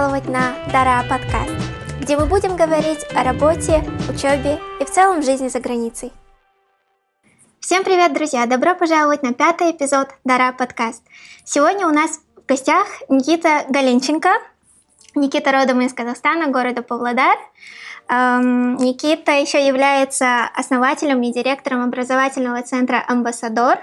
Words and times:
пожаловать 0.00 0.28
на 0.30 0.54
Дара 0.72 1.02
подкаст, 1.06 1.52
где 2.00 2.16
мы 2.16 2.24
будем 2.24 2.56
говорить 2.56 3.04
о 3.14 3.22
работе, 3.22 3.84
учебе 4.08 4.58
и 4.80 4.84
в 4.86 4.90
целом 4.90 5.22
жизни 5.22 5.48
за 5.48 5.60
границей. 5.60 6.10
Всем 7.60 7.84
привет, 7.84 8.14
друзья! 8.14 8.46
Добро 8.46 8.74
пожаловать 8.74 9.22
на 9.22 9.34
пятый 9.34 9.72
эпизод 9.72 10.08
Дара 10.24 10.54
подкаст. 10.56 11.02
Сегодня 11.44 11.86
у 11.86 11.90
нас 11.90 12.18
в 12.34 12.46
гостях 12.46 12.86
Никита 13.10 13.66
Галенченко. 13.68 14.30
Никита 15.16 15.52
родом 15.52 15.82
из 15.82 15.92
Казахстана, 15.92 16.46
города 16.46 16.80
Павлодар. 16.80 17.36
Эм, 18.08 18.76
Никита 18.76 19.32
еще 19.32 19.66
является 19.66 20.46
основателем 20.56 21.20
и 21.20 21.30
директором 21.30 21.84
образовательного 21.84 22.62
центра 22.62 23.04
«Амбассадор», 23.06 23.80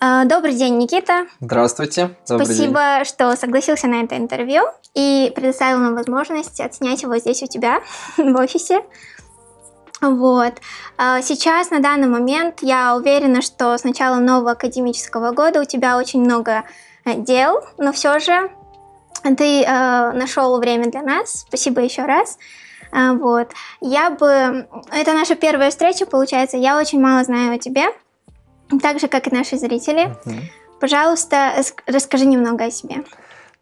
добрый 0.00 0.54
день, 0.54 0.78
Никита. 0.78 1.26
Здравствуйте. 1.40 2.16
Добрый 2.28 2.46
Спасибо, 2.46 2.80
день. 2.98 3.04
что 3.04 3.36
согласился 3.36 3.86
на 3.88 4.02
это 4.02 4.16
интервью 4.16 4.62
и 4.94 5.32
предоставил 5.34 5.78
нам 5.78 5.94
возможность 5.94 6.60
отснять 6.60 7.02
его 7.02 7.16
здесь 7.18 7.42
у 7.42 7.46
тебя 7.46 7.80
в 8.16 8.36
офисе. 8.36 8.80
Вот. 10.00 10.54
Э, 10.98 11.20
сейчас, 11.22 11.70
на 11.70 11.80
данный 11.80 12.08
момент, 12.08 12.58
я 12.62 12.94
уверена, 12.94 13.42
что 13.42 13.76
с 13.76 13.84
начала 13.84 14.16
нового 14.16 14.52
академического 14.52 15.32
года 15.32 15.60
у 15.60 15.64
тебя 15.64 15.96
очень 15.98 16.20
много 16.20 16.64
э, 17.04 17.14
дел, 17.14 17.64
но 17.78 17.92
все 17.92 18.18
же 18.20 18.50
ты 19.36 19.62
э, 19.62 20.12
нашел 20.12 20.58
время 20.58 20.90
для 20.90 21.02
нас. 21.02 21.44
Спасибо 21.48 21.80
еще 21.80 22.04
раз. 22.04 22.38
Вот. 22.90 23.50
Я 23.82 24.08
бы... 24.08 24.66
Это 24.90 25.12
наша 25.12 25.34
первая 25.34 25.68
встреча, 25.68 26.06
получается. 26.06 26.56
Я 26.56 26.78
очень 26.78 27.00
мало 27.00 27.22
знаю 27.22 27.54
о 27.54 27.58
тебе 27.58 27.88
так 28.82 29.00
же, 29.00 29.08
как 29.08 29.26
и 29.28 29.34
наши 29.34 29.56
зрители. 29.56 30.14
Угу. 30.24 30.34
Пожалуйста, 30.80 31.54
расскажи 31.86 32.26
немного 32.26 32.64
о 32.64 32.70
себе. 32.70 33.04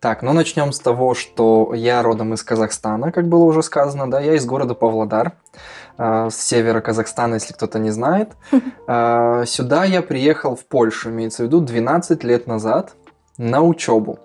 Так, 0.01 0.23
ну 0.23 0.33
начнем 0.33 0.73
с 0.73 0.79
того, 0.79 1.15
что 1.15 1.73
я 1.75 2.03
родом 2.03 2.35
из 2.35 2.43
Казахстана, 2.43 3.13
как 3.13 3.29
было 3.29 3.45
уже 3.45 3.63
сказано, 3.63 4.11
да, 4.11 4.21
я 4.21 4.35
из 4.35 4.45
города 4.45 4.75
Павлодар, 4.75 5.33
э, 5.97 6.29
с 6.31 6.37
севера 6.37 6.81
Казахстана, 6.81 7.35
если 7.35 7.55
кто-то 7.55 7.79
не 7.79 7.91
знает. 7.91 8.33
Э, 8.89 9.45
сюда 9.47 9.85
я 9.85 10.03
приехал 10.03 10.55
в 10.55 10.65
Польшу, 10.65 11.11
имеется 11.11 11.43
в 11.43 11.47
виду 11.47 11.61
12 11.61 12.23
лет 12.23 12.47
назад, 12.47 12.95
на 13.39 13.63
учебу. 13.63 14.21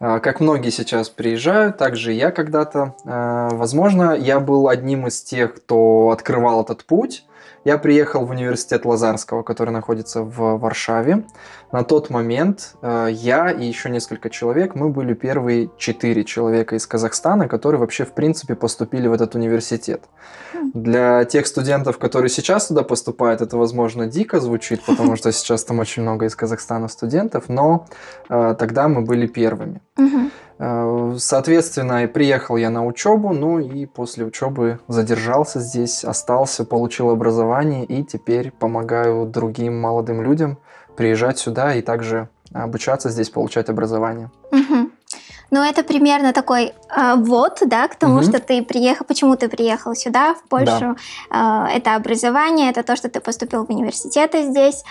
Э, 0.00 0.20
как 0.20 0.40
многие 0.40 0.70
сейчас 0.70 1.08
приезжают, 1.08 1.78
также 1.78 2.12
я 2.12 2.30
когда-то. 2.30 2.94
Э, 3.04 3.48
возможно, 3.52 4.14
я 4.14 4.40
был 4.40 4.68
одним 4.68 5.06
из 5.06 5.22
тех, 5.22 5.54
кто 5.54 6.10
открывал 6.10 6.62
этот 6.62 6.84
путь, 6.84 7.24
я 7.64 7.78
приехал 7.78 8.24
в 8.26 8.30
университет 8.30 8.84
Лазарского, 8.84 9.42
который 9.42 9.70
находится 9.70 10.22
в 10.22 10.58
Варшаве. 10.58 11.24
На 11.72 11.82
тот 11.82 12.10
момент 12.10 12.76
э, 12.82 13.08
я 13.10 13.50
и 13.50 13.64
еще 13.64 13.90
несколько 13.90 14.30
человек, 14.30 14.74
мы 14.74 14.90
были 14.90 15.14
первые 15.14 15.70
четыре 15.78 16.24
человека 16.24 16.76
из 16.76 16.86
Казахстана, 16.86 17.48
которые 17.48 17.80
вообще 17.80 18.04
в 18.04 18.12
принципе 18.12 18.54
поступили 18.54 19.08
в 19.08 19.12
этот 19.12 19.34
университет. 19.34 20.04
Хм. 20.52 20.70
Для 20.74 21.24
тех 21.24 21.46
студентов, 21.46 21.98
которые 21.98 22.28
сейчас 22.28 22.66
туда 22.68 22.82
поступают, 22.82 23.40
это, 23.40 23.56
возможно, 23.56 24.06
дико 24.06 24.40
звучит, 24.40 24.82
потому 24.84 25.16
что 25.16 25.32
сейчас 25.32 25.64
там 25.64 25.78
очень 25.78 26.02
много 26.02 26.26
из 26.26 26.36
Казахстана 26.36 26.88
студентов, 26.88 27.44
но 27.48 27.86
э, 28.28 28.54
тогда 28.58 28.88
мы 28.88 29.00
были 29.00 29.26
первыми. 29.26 29.80
Э, 30.53 30.53
соответственно, 30.58 32.06
приехал 32.06 32.56
я 32.56 32.70
на 32.70 32.86
учебу, 32.86 33.32
ну 33.32 33.58
и 33.58 33.86
после 33.86 34.24
учебы 34.24 34.78
задержался 34.88 35.60
здесь, 35.60 36.04
остался, 36.04 36.64
получил 36.64 37.10
образование 37.10 37.84
и 37.84 38.04
теперь 38.04 38.50
помогаю 38.50 39.26
другим 39.26 39.80
молодым 39.80 40.22
людям 40.22 40.58
приезжать 40.96 41.38
сюда 41.38 41.74
и 41.74 41.82
также 41.82 42.28
обучаться 42.52 43.10
здесь, 43.10 43.30
получать 43.30 43.68
образование. 43.68 44.30
Угу. 44.52 44.90
Ну, 45.50 45.62
это 45.62 45.82
примерно 45.84 46.32
такой 46.32 46.72
э, 46.96 47.14
ввод, 47.16 47.58
да, 47.66 47.88
к 47.88 47.96
тому, 47.96 48.16
угу. 48.16 48.22
что 48.24 48.40
ты 48.40 48.62
приехал, 48.62 49.04
почему 49.04 49.36
ты 49.36 49.48
приехал 49.48 49.94
сюда, 49.94 50.34
в 50.34 50.42
Польшу. 50.48 50.96
Да. 51.30 51.68
Э, 51.70 51.76
это 51.76 51.94
образование, 51.94 52.70
это 52.70 52.82
то, 52.82 52.96
что 52.96 53.08
ты 53.08 53.20
поступил 53.20 53.64
в 53.64 53.70
университеты 53.70 54.42
здесь. 54.42 54.82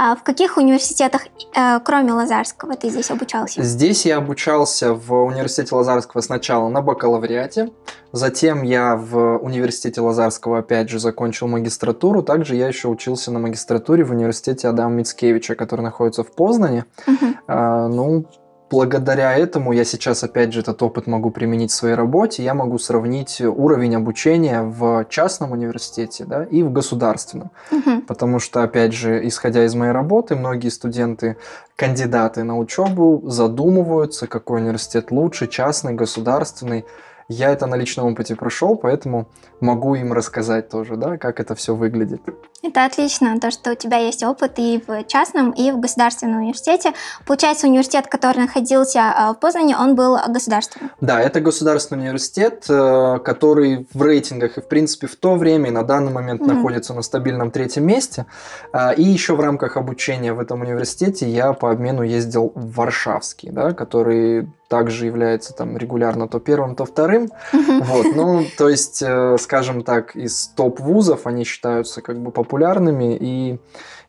А 0.00 0.14
в 0.14 0.22
каких 0.22 0.56
университетах, 0.56 1.22
э, 1.56 1.80
кроме 1.84 2.12
Лазарского, 2.12 2.76
ты 2.76 2.88
здесь 2.88 3.10
обучался? 3.10 3.64
Здесь 3.64 4.06
я 4.06 4.18
обучался 4.18 4.94
в 4.94 5.12
университете 5.24 5.74
Лазарского 5.74 6.20
сначала 6.20 6.68
на 6.68 6.82
бакалавриате, 6.82 7.70
затем 8.12 8.62
я 8.62 8.94
в 8.94 9.38
университете 9.38 10.00
Лазарского 10.00 10.58
опять 10.58 10.88
же 10.88 11.00
закончил 11.00 11.48
магистратуру, 11.48 12.22
также 12.22 12.54
я 12.54 12.68
еще 12.68 12.86
учился 12.86 13.32
на 13.32 13.40
магистратуре 13.40 14.04
в 14.04 14.12
университете 14.12 14.68
Адама 14.68 14.94
Мицкевича, 14.94 15.56
который 15.56 15.80
находится 15.80 16.22
в 16.22 16.30
Познане. 16.30 16.84
Угу. 17.08 17.26
А, 17.48 17.88
ну, 17.88 18.24
благодаря 18.70 19.36
этому 19.36 19.72
я 19.72 19.84
сейчас, 19.84 20.22
опять 20.24 20.52
же, 20.52 20.60
этот 20.60 20.82
опыт 20.82 21.06
могу 21.06 21.30
применить 21.30 21.70
в 21.70 21.74
своей 21.74 21.94
работе. 21.94 22.42
Я 22.42 22.54
могу 22.54 22.78
сравнить 22.78 23.40
уровень 23.40 23.96
обучения 23.96 24.62
в 24.62 25.06
частном 25.08 25.52
университете 25.52 26.24
да, 26.24 26.44
и 26.44 26.62
в 26.62 26.72
государственном. 26.72 27.50
Угу. 27.70 28.02
Потому 28.06 28.38
что, 28.38 28.62
опять 28.62 28.92
же, 28.92 29.26
исходя 29.26 29.64
из 29.64 29.74
моей 29.74 29.92
работы, 29.92 30.36
многие 30.36 30.68
студенты, 30.68 31.36
кандидаты 31.76 32.44
на 32.44 32.58
учебу 32.58 33.22
задумываются, 33.26 34.26
какой 34.26 34.60
университет 34.60 35.10
лучше, 35.10 35.46
частный, 35.46 35.94
государственный. 35.94 36.84
Я 37.28 37.50
это 37.50 37.66
на 37.66 37.74
личном 37.74 38.06
опыте 38.06 38.34
прошел, 38.36 38.76
поэтому 38.76 39.28
могу 39.60 39.94
им 39.94 40.12
рассказать 40.12 40.68
тоже, 40.68 40.96
да, 40.96 41.16
как 41.16 41.40
это 41.40 41.54
все 41.54 41.74
выглядит. 41.74 42.22
Это 42.62 42.84
отлично, 42.84 43.38
то, 43.38 43.52
что 43.52 43.72
у 43.72 43.74
тебя 43.76 43.98
есть 43.98 44.24
опыт 44.24 44.54
и 44.56 44.82
в 44.84 45.04
частном, 45.04 45.52
и 45.52 45.70
в 45.70 45.78
государственном 45.78 46.42
университете. 46.42 46.92
Получается, 47.24 47.68
университет, 47.68 48.08
который 48.08 48.38
находился 48.38 49.00
а, 49.00 49.32
в 49.32 49.38
Познане, 49.38 49.76
он 49.76 49.94
был 49.94 50.18
государственным? 50.28 50.90
Да, 51.00 51.20
это 51.20 51.40
государственный 51.40 52.02
университет, 52.02 52.64
э, 52.68 53.18
который 53.24 53.86
в 53.92 54.02
рейтингах 54.02 54.58
и, 54.58 54.60
в 54.60 54.66
принципе, 54.66 55.06
в 55.06 55.14
то 55.14 55.36
время 55.36 55.68
и 55.68 55.72
на 55.72 55.84
данный 55.84 56.12
момент 56.12 56.40
mm-hmm. 56.40 56.54
находится 56.54 56.94
на 56.94 57.02
стабильном 57.02 57.52
третьем 57.52 57.86
месте. 57.86 58.26
А, 58.72 58.92
и 58.92 59.04
еще 59.04 59.36
в 59.36 59.40
рамках 59.40 59.76
обучения 59.76 60.32
в 60.32 60.40
этом 60.40 60.62
университете 60.62 61.28
я 61.28 61.52
по 61.52 61.70
обмену 61.70 62.02
ездил 62.02 62.52
в 62.56 62.74
Варшавский, 62.74 63.50
да, 63.50 63.72
который 63.72 64.48
также 64.68 65.06
является 65.06 65.54
там 65.54 65.76
регулярно 65.76 66.28
то 66.28 66.38
первым, 66.38 66.76
то 66.76 66.84
вторым. 66.84 67.30
Вот, 67.52 68.06
ну, 68.14 68.44
то 68.58 68.68
есть, 68.68 69.02
э, 69.02 69.36
скажем 69.48 69.82
так, 69.82 70.14
из 70.14 70.48
топ-вузов 70.48 71.26
они 71.26 71.44
считаются 71.44 72.02
как 72.02 72.18
бы 72.18 72.30
популярными 72.30 73.16
и 73.18 73.58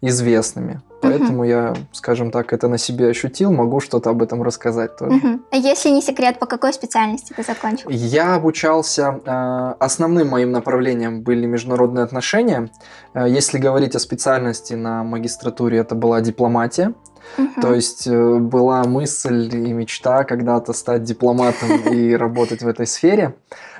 известными. 0.01 0.81
Поэтому 1.01 1.45
я, 1.45 1.75
скажем 1.94 2.29
так, 2.29 2.51
это 2.51 2.67
на 2.67 2.77
себе 2.77 3.07
ощутил, 3.07 3.53
могу 3.53 3.79
что-то 3.79 4.09
об 4.09 4.22
этом 4.22 4.44
рассказать 4.44 4.97
тоже. 4.97 5.16
Угу. 5.16 5.39
Если 5.53 5.91
не 5.91 6.01
секрет, 6.01 6.39
по 6.39 6.45
какой 6.45 6.73
специальности 6.73 7.31
ты 7.33 7.44
закончил? 7.44 7.89
Я 7.89 8.35
обучался, 8.35 9.22
э, 9.25 9.75
основным 9.79 10.28
моим 10.28 10.51
направлением 10.51 11.22
были 11.22 11.45
международные 11.45 12.03
отношения. 12.03 12.69
Э, 13.13 13.25
если 13.29 13.59
говорить 13.59 13.95
о 13.95 13.99
специальности 13.99 14.73
на 14.73 15.05
магистратуре, 15.05 15.78
это 15.78 15.95
была 15.95 16.19
дипломатия. 16.19 16.94
Угу. 17.38 17.61
То 17.61 17.73
есть 17.73 18.07
э, 18.07 18.35
была 18.39 18.83
мысль 18.83 19.49
и 19.53 19.72
мечта 19.72 20.25
когда-то 20.25 20.73
стать 20.73 21.03
дипломатом 21.03 21.78
и 21.94 22.13
работать 22.13 22.61
в 22.61 22.67
этой 22.67 22.88
сфере. 22.88 23.35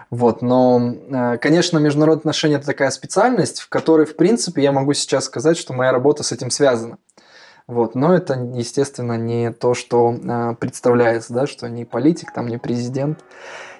Вот, 0.10 0.42
но, 0.42 0.96
э, 1.10 1.38
конечно, 1.38 1.78
международные 1.78 2.22
отношения 2.22 2.56
это 2.56 2.66
такая 2.66 2.90
специальность, 2.90 3.60
в 3.60 3.70
которой, 3.70 4.06
в 4.06 4.16
принципе, 4.16 4.64
я 4.64 4.72
могу 4.72 4.94
сейчас 4.94 5.26
сказать, 5.26 5.58
что 5.58 5.74
моя 5.74 5.92
работа 5.92 6.24
с 6.24 6.32
этим 6.32 6.50
связана. 6.50 6.98
Вот, 7.68 7.94
но 7.94 8.16
это, 8.16 8.34
естественно, 8.56 9.16
не 9.18 9.52
то, 9.52 9.76
что 9.76 10.12
э, 10.12 10.56
представляется, 10.60 11.34
да, 11.34 11.46
что 11.46 11.70
не 11.70 11.86
политик, 11.86 12.34
там, 12.34 12.48
не 12.48 12.58
президент. 12.58 13.20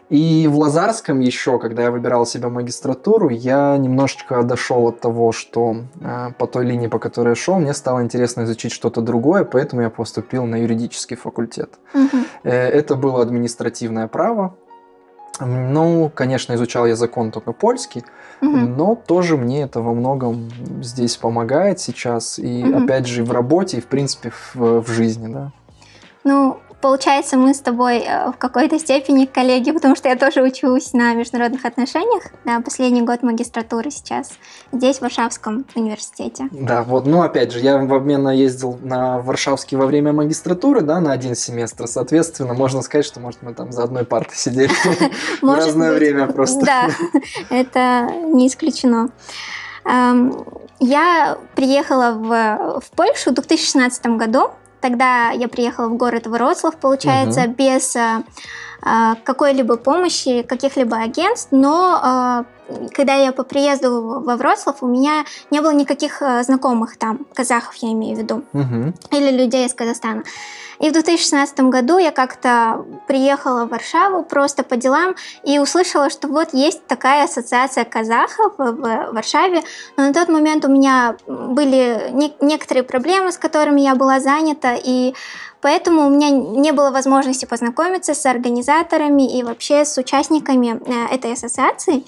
И 0.10 0.48
в 0.48 0.58
Лазарском 0.58 1.20
еще, 1.20 1.60
когда 1.60 1.84
я 1.84 1.92
выбирал 1.92 2.26
себе 2.26 2.50
магистратуру, 2.50 3.30
я 3.30 3.78
немножечко 3.78 4.42
дошел 4.44 4.88
от 4.88 5.00
того, 5.00 5.32
что 5.32 5.78
э, 6.02 6.30
по 6.38 6.46
той 6.46 6.66
линии, 6.66 6.88
по 6.88 7.00
которой 7.00 7.30
я 7.30 7.36
шел, 7.36 7.60
мне 7.60 7.74
стало 7.74 8.04
интересно 8.04 8.44
изучить 8.44 8.72
что-то 8.72 9.02
другое, 9.02 9.44
поэтому 9.44 9.82
я 9.84 9.90
поступил 9.90 10.46
на 10.46 10.58
юридический 10.58 11.16
факультет. 11.16 11.80
Угу. 11.96 12.18
Э, 12.44 12.52
это 12.52 12.96
было 12.96 13.22
административное 13.22 14.08
право. 14.08 14.56
Ну, 15.40 16.12
конечно, 16.14 16.54
изучал 16.54 16.86
я 16.86 16.96
закон 16.96 17.32
только 17.32 17.52
польский, 17.52 18.04
угу. 18.42 18.58
но 18.58 18.96
тоже 18.96 19.38
мне 19.38 19.64
это 19.64 19.82
во 19.82 19.94
многом 19.94 20.50
здесь 20.82 21.18
помогает 21.18 21.80
сейчас. 21.80 22.40
И 22.40 22.64
угу. 22.64 22.84
опять 22.84 23.08
же 23.08 23.24
в 23.24 23.32
работе, 23.32 23.78
и 23.78 23.82
в 23.82 23.88
принципе 23.88 24.32
в, 24.54 24.82
в 24.82 24.88
жизни, 24.88 25.32
да. 25.32 25.52
Ну, 26.24 26.60
Получается, 26.82 27.36
мы 27.36 27.54
с 27.54 27.60
тобой 27.60 28.00
э, 28.00 28.32
в 28.32 28.38
какой-то 28.38 28.80
степени 28.80 29.26
коллеги, 29.26 29.72
потому 29.72 29.98
что 29.98 30.08
я 30.08 30.16
тоже 30.16 30.42
учусь 30.42 30.94
на 30.94 31.14
международных 31.14 31.66
отношениях, 31.66 32.24
да, 32.46 32.62
последний 32.62 33.02
год 33.02 33.22
магистратуры 33.22 33.92
сейчас, 33.92 34.32
здесь, 34.72 35.00
в 35.00 35.02
Варшавском 35.02 35.66
университете. 35.76 36.48
Да, 36.52 36.84
вот, 36.84 37.06
ну, 37.06 37.22
опять 37.22 37.52
же, 37.52 37.60
я 37.60 37.78
в 37.78 37.94
обмен 37.94 38.30
ездил 38.30 38.80
на 38.82 39.20
Варшавский 39.20 39.76
во 39.76 39.88
время 39.88 40.14
магистратуры, 40.14 40.80
да, 40.80 41.02
на 41.02 41.12
один 41.12 41.36
семестр, 41.36 41.86
соответственно, 41.86 42.54
можно 42.54 42.82
сказать, 42.82 43.06
что, 43.06 43.20
может, 43.20 43.42
мы 43.42 43.54
там 43.54 43.74
за 43.74 43.84
одной 43.84 44.06
партой 44.06 44.38
сидели 44.38 44.72
в 45.42 45.54
разное 45.54 45.92
время 45.92 46.28
просто. 46.28 46.66
Да, 46.66 46.90
это 47.50 48.10
не 48.24 48.48
исключено. 48.48 49.10
Я 50.80 51.38
приехала 51.56 52.12
в, 52.12 52.80
в 52.82 52.92
Польшу 52.92 53.32
в 53.32 53.34
2016 53.34 54.06
году, 54.18 54.52
тогда 54.82 55.32
я 55.32 55.48
приехала 55.48 55.88
в 55.88 55.98
город 55.98 56.28
Вроцлав, 56.28 56.76
получается, 56.78 57.42
угу. 57.42 57.54
без 57.58 57.96
э, 57.96 58.24
какой-либо 58.82 59.78
помощи 59.78 60.42
каких-либо 60.42 60.98
агентств, 60.98 61.50
но 61.52 62.46
э, 62.70 62.70
когда 62.94 63.16
я 63.16 63.32
по 63.32 63.44
приезду 63.44 64.22
во 64.22 64.36
Вроцлав, 64.36 64.82
у 64.82 64.88
меня 64.88 65.26
не 65.52 65.62
было 65.62 65.72
никаких 65.72 66.22
э, 66.22 66.44
знакомых 66.44 66.98
там, 66.98 67.26
казахов 67.34 67.76
я 67.76 67.92
имею 67.92 68.16
в 68.16 68.20
виду, 68.20 68.44
угу. 68.54 68.94
или 69.12 69.32
людей 69.32 69.66
из 69.66 69.74
Казахстана. 69.74 70.24
И 70.80 70.90
в 70.90 70.94
2016 70.94 71.60
году 71.62 71.98
я 71.98 72.12
как-то 72.12 72.86
приехала 73.06 73.66
в 73.66 73.70
Варшаву 73.70 74.24
просто 74.24 74.64
по 74.64 74.78
делам 74.78 75.16
и 75.44 75.60
услышала, 75.60 76.10
что 76.10 76.30
вот 76.30 76.54
есть 76.54 76.86
такая 76.88 77.26
ассоциация 77.26 77.84
казахов 77.84 78.54
в 78.58 79.10
Варшаве. 79.12 79.62
Но 79.98 80.08
на 80.08 80.14
тот 80.14 80.30
момент 80.30 80.64
у 80.64 80.70
меня 80.70 81.18
были 81.28 82.12
не- 82.12 82.34
некоторые 82.40 82.84
проблемы, 82.84 83.34
с 83.34 83.38
которыми 83.38 83.82
я 83.82 83.96
была 83.96 84.22
занята, 84.22 84.74
и 84.82 85.14
Поэтому 85.62 86.08
у 86.08 86.10
меня 86.10 86.30
не 86.30 86.72
было 86.72 86.92
возможности 86.92 87.46
познакомиться 87.46 88.14
с 88.14 88.26
организаторами 88.26 89.38
и 89.38 89.44
вообще 89.44 89.84
с 89.86 89.98
участниками 89.98 90.80
э, 90.86 91.16
этой 91.16 91.34
ассоциации. 91.34 92.04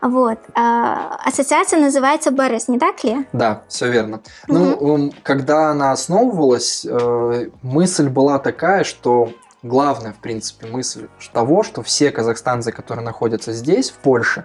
Вот. 0.00 0.38
А, 0.54 1.18
ассоциация 1.24 1.80
называется 1.80 2.30
БРС, 2.30 2.68
не 2.68 2.78
так 2.78 3.02
ли? 3.04 3.26
Да, 3.32 3.62
все 3.68 3.90
верно. 3.90 4.20
Угу. 4.48 4.58
Ну, 4.58 5.12
когда 5.22 5.70
она 5.70 5.92
основывалась, 5.92 6.86
э, 6.88 7.50
мысль 7.62 8.08
была 8.08 8.38
такая, 8.38 8.84
что 8.84 9.30
главная, 9.62 10.12
в 10.12 10.18
принципе, 10.18 10.66
мысль 10.66 11.08
того, 11.32 11.62
что 11.62 11.82
все 11.82 12.10
казахстанцы, 12.10 12.72
которые 12.72 13.04
находятся 13.04 13.52
здесь, 13.52 13.90
в 13.90 13.94
Польше, 13.94 14.44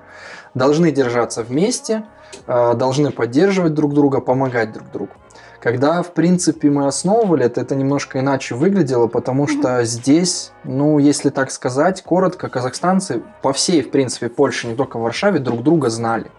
должны 0.53 0.91
держаться 0.91 1.43
вместе, 1.43 2.05
э, 2.47 2.73
должны 2.73 3.11
поддерживать 3.11 3.73
друг 3.73 3.93
друга, 3.93 4.19
помогать 4.19 4.71
друг 4.71 4.91
другу. 4.91 5.13
Когда, 5.61 6.01
в 6.01 6.13
принципе, 6.13 6.71
мы 6.71 6.87
основывали 6.87 7.45
это, 7.45 7.61
это 7.61 7.75
немножко 7.75 8.19
иначе 8.19 8.55
выглядело, 8.55 9.05
потому 9.05 9.47
что 9.47 9.83
здесь, 9.83 10.51
ну, 10.63 10.97
если 10.97 11.29
так 11.29 11.51
сказать, 11.51 12.01
коротко, 12.01 12.49
казахстанцы 12.49 13.21
по 13.43 13.53
всей, 13.53 13.83
в 13.83 13.91
принципе, 13.91 14.27
Польше, 14.27 14.67
не 14.67 14.75
только 14.75 14.97
в 14.97 15.03
Варшаве, 15.03 15.37
друг 15.37 15.61
друга 15.61 15.89
знали. 15.89 16.31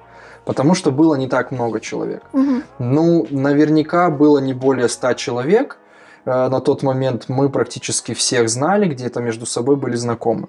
Потому 0.45 0.75
что 0.75 0.91
было 0.91 1.15
не 1.15 1.29
так 1.29 1.53
много 1.53 1.79
человек. 1.79 2.25
Угу. 2.33 2.63
Ну, 2.81 3.27
наверняка 3.31 4.11
было 4.11 4.41
не 4.41 4.55
более 4.55 4.89
ста 4.89 5.15
человек. 5.15 5.79
Э, 6.25 6.49
на 6.49 6.61
тот 6.61 6.83
момент 6.83 7.27
мы 7.29 7.49
практически 7.49 8.15
всех 8.15 8.49
знали, 8.49 8.89
где-то 8.89 9.21
между 9.21 9.47
собой 9.47 9.77
были 9.77 9.95
знакомы. 9.95 10.49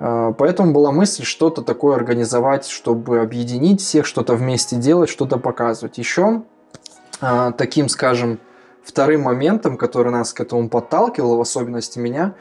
Э, 0.00 0.34
поэтому 0.36 0.72
была 0.72 0.90
мысль 0.90 1.22
что-то 1.22 1.62
такое 1.62 1.94
организовать, 1.94 2.66
чтобы 2.66 3.20
объединить 3.20 3.80
всех, 3.80 4.06
что-то 4.06 4.34
вместе 4.34 4.74
делать, 4.74 5.08
что-то 5.08 5.38
показывать. 5.38 5.98
Еще 5.98 6.42
таким, 7.20 7.88
скажем, 7.88 8.38
вторым 8.88 9.22
моментом, 9.22 9.76
который 9.76 10.10
нас 10.10 10.32
к 10.32 10.40
этому 10.40 10.68
подталкивал, 10.68 11.36
в 11.36 11.40
особенности 11.40 11.98
меня, 11.98 12.34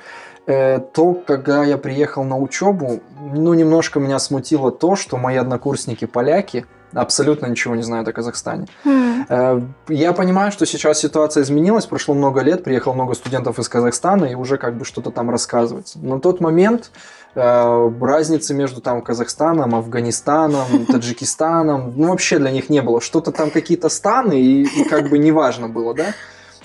э, 0.45 0.79
то, 0.79 1.13
когда 1.13 1.63
я 1.63 1.77
приехал 1.77 2.23
на 2.23 2.37
учебу, 2.37 3.01
ну, 3.19 3.53
немножко 3.53 3.99
меня 3.99 4.17
смутило 4.19 4.71
то, 4.71 4.95
что 4.95 5.17
мои 5.17 5.35
однокурсники 5.35 6.05
поляки 6.05 6.65
абсолютно 6.93 7.47
ничего 7.47 7.75
не 7.75 7.83
знают 7.83 8.07
о 8.07 8.13
Казахстане. 8.13 8.67
Mm. 8.85 9.71
Я 9.89 10.13
понимаю, 10.13 10.51
что 10.51 10.65
сейчас 10.65 10.99
ситуация 10.99 11.43
изменилась, 11.43 11.85
прошло 11.85 12.13
много 12.13 12.41
лет, 12.41 12.63
приехало 12.63 12.93
много 12.93 13.13
студентов 13.13 13.59
из 13.59 13.67
Казахстана 13.67 14.25
и 14.25 14.35
уже 14.35 14.57
как 14.57 14.77
бы 14.77 14.85
что-то 14.85 15.11
там 15.11 15.29
рассказывается. 15.29 15.99
Но 16.01 16.19
тот 16.19 16.39
момент 16.39 16.91
Э, 17.39 17.91
разницы 18.01 18.55
между 18.55 18.81
там 18.81 19.03
Казахстаном, 19.03 19.75
Афганистаном, 19.75 20.85
Таджикистаном, 20.91 21.93
ну 21.95 22.09
вообще 22.09 22.39
для 22.39 22.49
них 22.49 22.67
не 22.71 22.81
было. 22.81 22.99
Что-то 22.99 23.31
там 23.31 23.51
какие-то 23.51 23.89
станы 23.89 24.41
и, 24.41 24.63
и 24.63 24.83
как 24.85 25.09
бы 25.09 25.19
неважно 25.19 25.69
было, 25.69 25.93
да? 25.93 26.15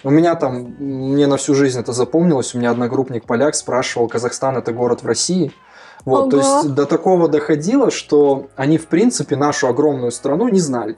У 0.03 0.09
меня 0.09 0.35
там, 0.35 0.75
мне 0.79 1.27
на 1.27 1.37
всю 1.37 1.55
жизнь 1.55 1.79
это 1.79 1.93
запомнилось, 1.93 2.55
у 2.55 2.59
меня 2.59 2.71
одногруппник 2.71 3.27
поляк 3.27 3.55
спрашивал, 3.55 4.09
Казахстан 4.09 4.57
это 4.57 4.73
город 4.73 5.03
в 5.03 5.07
России? 5.07 5.53
Вот, 6.05 6.23
Ого. 6.23 6.31
то 6.31 6.37
есть 6.39 6.75
до 6.75 6.87
такого 6.87 7.29
доходило, 7.29 7.91
что 7.91 8.49
они 8.57 8.79
в 8.79 8.87
принципе 8.87 9.37
нашу 9.37 9.69
огромную 9.69 10.11
страну 10.11 10.49
не 10.49 10.61
знали. 10.61 10.97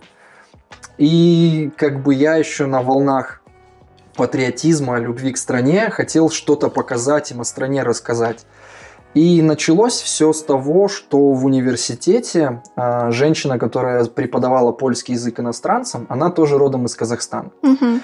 И 0.96 1.70
как 1.76 2.02
бы 2.02 2.14
я 2.14 2.36
еще 2.36 2.66
на 2.66 2.82
волнах 2.82 3.42
патриотизма, 4.16 4.98
любви 4.98 5.32
к 5.32 5.38
стране 5.38 5.90
хотел 5.90 6.30
что-то 6.30 6.70
показать 6.70 7.30
им 7.32 7.40
о 7.40 7.44
стране 7.44 7.82
рассказать. 7.82 8.46
И 9.12 9.42
началось 9.42 10.00
все 10.00 10.32
с 10.32 10.42
того, 10.42 10.88
что 10.88 11.32
в 11.32 11.44
университете 11.44 12.62
э, 12.76 13.10
женщина, 13.12 13.58
которая 13.60 14.04
преподавала 14.06 14.72
польский 14.72 15.14
язык 15.14 15.38
иностранцам, 15.38 16.06
она 16.08 16.30
тоже 16.30 16.58
родом 16.58 16.86
из 16.86 16.96
Казахстана. 16.96 17.50
Угу. 17.62 18.00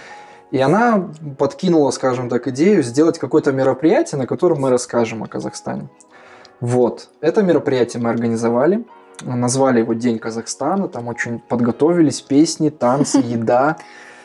И 0.52 0.58
она 0.58 1.08
подкинула, 1.36 1.90
скажем 1.90 2.28
так, 2.28 2.46
идею 2.48 2.84
сделать 2.84 3.18
какое-то 3.18 3.52
мероприятие, 3.52 4.20
на 4.20 4.26
котором 4.26 4.60
мы 4.60 4.70
расскажем 4.70 5.24
о 5.24 5.26
Казахстане. 5.26 5.88
Вот. 6.60 7.08
Это 7.20 7.42
мероприятие 7.42 8.02
мы 8.02 8.10
организовали. 8.10 8.84
Назвали 9.22 9.80
его 9.80 9.94
День 9.94 10.18
Казахстана. 10.18 10.88
Там 10.88 11.08
очень 11.08 11.38
подготовились 11.40 12.20
песни, 12.20 12.70
танцы, 12.70 13.18
еда 13.24 13.76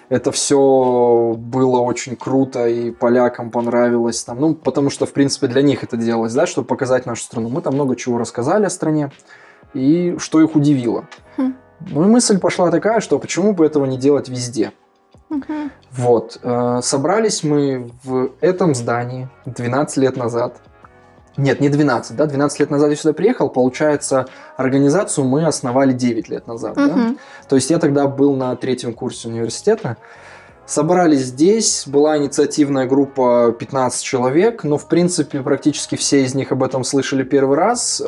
это 0.09 0.31
все 0.31 1.35
было 1.37 1.79
очень 1.79 2.15
круто, 2.15 2.67
и 2.67 2.91
полякам 2.91 3.49
понравилось. 3.49 4.23
Там, 4.23 4.39
ну, 4.39 4.55
потому 4.55 4.89
что, 4.89 5.05
в 5.05 5.13
принципе, 5.13 5.47
для 5.47 5.61
них 5.61 5.83
это 5.83 5.97
делалось, 5.97 6.33
да, 6.33 6.45
чтобы 6.45 6.67
показать 6.67 7.05
нашу 7.05 7.23
страну. 7.23 7.49
Мы 7.49 7.61
там 7.61 7.73
много 7.73 7.95
чего 7.95 8.17
рассказали 8.17 8.65
о 8.65 8.69
стране, 8.69 9.11
и 9.73 10.15
что 10.19 10.41
их 10.41 10.55
удивило. 10.55 11.07
Хм. 11.37 11.55
Ну 11.79 12.03
и 12.03 12.07
мысль 12.07 12.39
пошла 12.39 12.71
такая, 12.71 12.99
что 12.99 13.19
почему 13.19 13.53
бы 13.53 13.65
этого 13.65 13.85
не 13.85 13.97
делать 13.97 14.29
везде. 14.29 14.71
Угу. 15.29 15.53
Вот. 15.91 16.39
Э, 16.43 16.79
собрались 16.83 17.43
мы 17.43 17.91
в 18.03 18.31
этом 18.41 18.75
здании 18.75 19.27
12 19.45 19.97
лет 19.97 20.17
назад. 20.17 20.61
Нет, 21.37 21.59
не 21.59 21.69
12, 21.69 22.15
да, 22.15 22.25
12 22.25 22.59
лет 22.61 22.69
назад 22.69 22.89
я 22.89 22.95
сюда 22.95 23.13
приехал, 23.13 23.49
получается, 23.49 24.27
организацию 24.55 25.25
мы 25.25 25.45
основали 25.45 25.91
9 25.91 26.29
лет 26.29 26.47
назад, 26.47 26.77
угу. 26.77 26.87
да? 26.87 27.15
То 27.49 27.55
есть 27.55 27.69
я 27.69 27.77
тогда 27.77 28.07
был 28.07 28.35
на 28.35 28.55
третьем 28.55 28.93
курсе 28.93 29.27
университета, 29.27 29.97
Собрались 30.67 31.25
здесь, 31.25 31.83
была 31.85 32.17
инициативная 32.17 32.87
группа 32.87 33.55
15 33.57 34.03
человек, 34.03 34.63
но 34.63 34.79
в 34.79 34.87
принципе 34.87 35.43
практически 35.43 35.95
все 35.95 36.23
из 36.23 36.33
них 36.33 36.51
об 36.51 36.63
этом 36.63 36.83
слышали 36.83 37.23
первый 37.23 37.55
раз. 37.55 38.01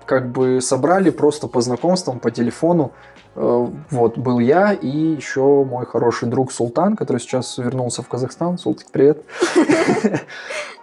Э, 0.00 0.06
как 0.06 0.30
бы 0.30 0.60
собрали 0.60 1.10
просто 1.10 1.46
по 1.48 1.60
знакомствам, 1.60 2.18
по 2.18 2.30
телефону. 2.30 2.92
Э, 3.36 3.66
вот, 3.90 4.18
был 4.18 4.38
я 4.38 4.72
и 4.72 4.88
еще 4.88 5.64
мой 5.64 5.86
хороший 5.86 6.28
друг 6.28 6.52
Султан, 6.52 6.96
который 6.96 7.18
сейчас 7.18 7.58
вернулся 7.58 8.02
в 8.02 8.08
Казахстан. 8.08 8.58
Султик, 8.58 8.88
привет. 8.90 9.22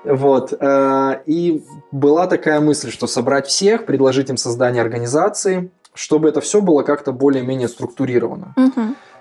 Вот. 0.03 0.53
Э, 0.57 1.19
и 1.25 1.65
была 1.91 2.27
такая 2.27 2.61
мысль, 2.61 2.91
что 2.91 3.07
собрать 3.07 3.47
всех, 3.47 3.85
предложить 3.85 4.29
им 4.29 4.37
создание 4.37 4.81
организации, 4.81 5.69
чтобы 5.93 6.29
это 6.29 6.39
все 6.39 6.61
было 6.61 6.83
как-то 6.83 7.11
более-менее 7.11 7.67
структурировано. 7.67 8.53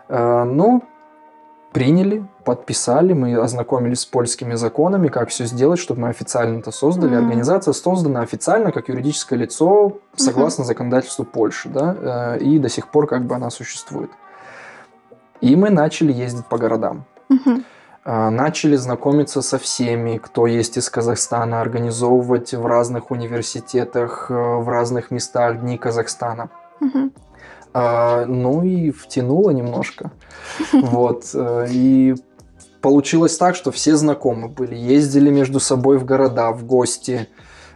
Ну, 0.08 0.82
приняли, 1.72 2.26
подписали, 2.44 3.12
мы 3.12 3.36
ознакомились 3.36 4.00
с 4.00 4.06
польскими 4.06 4.54
законами, 4.54 5.08
как 5.08 5.28
все 5.28 5.44
сделать, 5.44 5.78
чтобы 5.78 6.02
мы 6.02 6.08
официально 6.08 6.58
это 6.58 6.70
создали. 6.70 7.12
Mm-hmm. 7.12 7.18
Организация 7.18 7.72
создана 7.72 8.20
официально 8.20 8.72
как 8.72 8.88
юридическое 8.88 9.38
лицо 9.38 9.98
согласно 10.14 10.62
mm-hmm. 10.62 10.66
законодательству 10.66 11.24
Польши, 11.24 11.68
да, 11.68 11.96
э, 12.36 12.38
и 12.38 12.58
до 12.58 12.68
сих 12.68 12.88
пор 12.88 13.06
как 13.06 13.24
бы 13.24 13.34
она 13.34 13.50
существует. 13.50 14.10
И 15.40 15.54
мы 15.54 15.70
начали 15.70 16.12
ездить 16.12 16.46
по 16.46 16.56
городам. 16.56 17.04
Mm-hmm. 17.30 17.64
Начали 18.30 18.76
знакомиться 18.76 19.42
со 19.42 19.58
всеми, 19.58 20.18
кто 20.18 20.46
есть 20.46 20.76
из 20.78 20.88
Казахстана, 20.88 21.60
организовывать 21.60 22.54
в 22.54 22.64
разных 22.64 23.10
университетах, 23.10 24.30
э, 24.30 24.34
в 24.34 24.68
разных 24.68 25.10
местах 25.10 25.60
Дни 25.60 25.76
Казахстана. 25.76 26.48
Mm-hmm. 26.80 27.12
А, 27.78 28.24
ну 28.24 28.62
и 28.62 28.90
втянуло 28.90 29.50
немножко. 29.50 30.10
Вот. 30.72 31.30
Э, 31.34 31.66
и 31.70 32.14
получилось 32.80 33.36
так, 33.36 33.54
что 33.54 33.70
все 33.70 33.96
знакомы 33.96 34.48
были, 34.48 34.74
ездили 34.74 35.28
между 35.28 35.60
собой 35.60 35.98
в 35.98 36.06
города, 36.06 36.52
в 36.52 36.64
гости. 36.64 37.28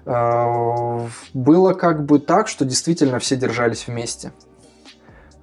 А, 0.07 1.07
было 1.35 1.75
как 1.75 2.07
бы 2.07 2.19
так, 2.19 2.49
что 2.49 2.65
действительно 2.65 3.19
все 3.19 3.37
держались 3.37 3.89
вместе. 3.89 4.33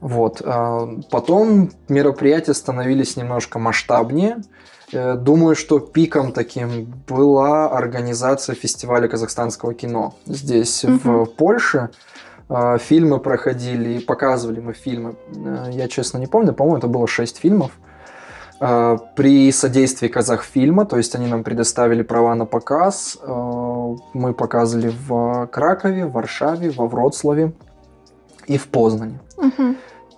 Вот. 0.02 0.42
А, 0.44 0.90
потом 1.12 1.70
мероприятия 1.88 2.56
становились 2.56 3.16
немножко 3.16 3.60
масштабнее. 3.60 4.38
Э, 4.92 5.16
думаю, 5.16 5.56
что 5.56 5.80
пиком 5.80 6.32
таким 6.32 6.86
была 7.08 7.70
организация 7.70 8.56
фестиваля 8.56 9.08
казахстанского 9.08 9.76
кино 9.76 10.16
здесь, 10.26 10.84
угу. 10.84 11.26
в 11.26 11.26
Польше. 11.26 11.90
А, 12.50 12.78
фильмы 12.78 13.20
проходили, 13.20 14.00
показывали 14.00 14.60
мы 14.60 14.74
фильмы. 14.74 15.16
Э, 15.36 15.68
я 15.72 15.88
честно 15.88 16.18
не 16.18 16.28
помню, 16.28 16.54
по-моему, 16.54 16.78
это 16.78 16.88
было 16.88 17.08
6 17.08 17.38
фильмов. 17.38 17.72
А, 18.60 18.98
при 19.16 19.52
содействии 19.52 20.08
Казахфильма, 20.08 20.86
то 20.86 20.98
есть 20.98 21.14
они 21.16 21.28
нам 21.28 21.44
предоставили 21.44 22.04
права 22.04 22.36
на 22.36 22.46
показ. 22.46 23.18
А, 23.22 23.96
мы 24.14 24.34
показывали 24.34 24.94
в 25.08 25.48
Кракове, 25.48 26.06
в 26.06 26.14
Варшаве, 26.14 26.72
во 26.72 26.88
Вроцлаве 26.88 27.52
и 28.48 28.58
в 28.58 28.68
Познане. 28.68 29.20
Угу. 29.38 29.76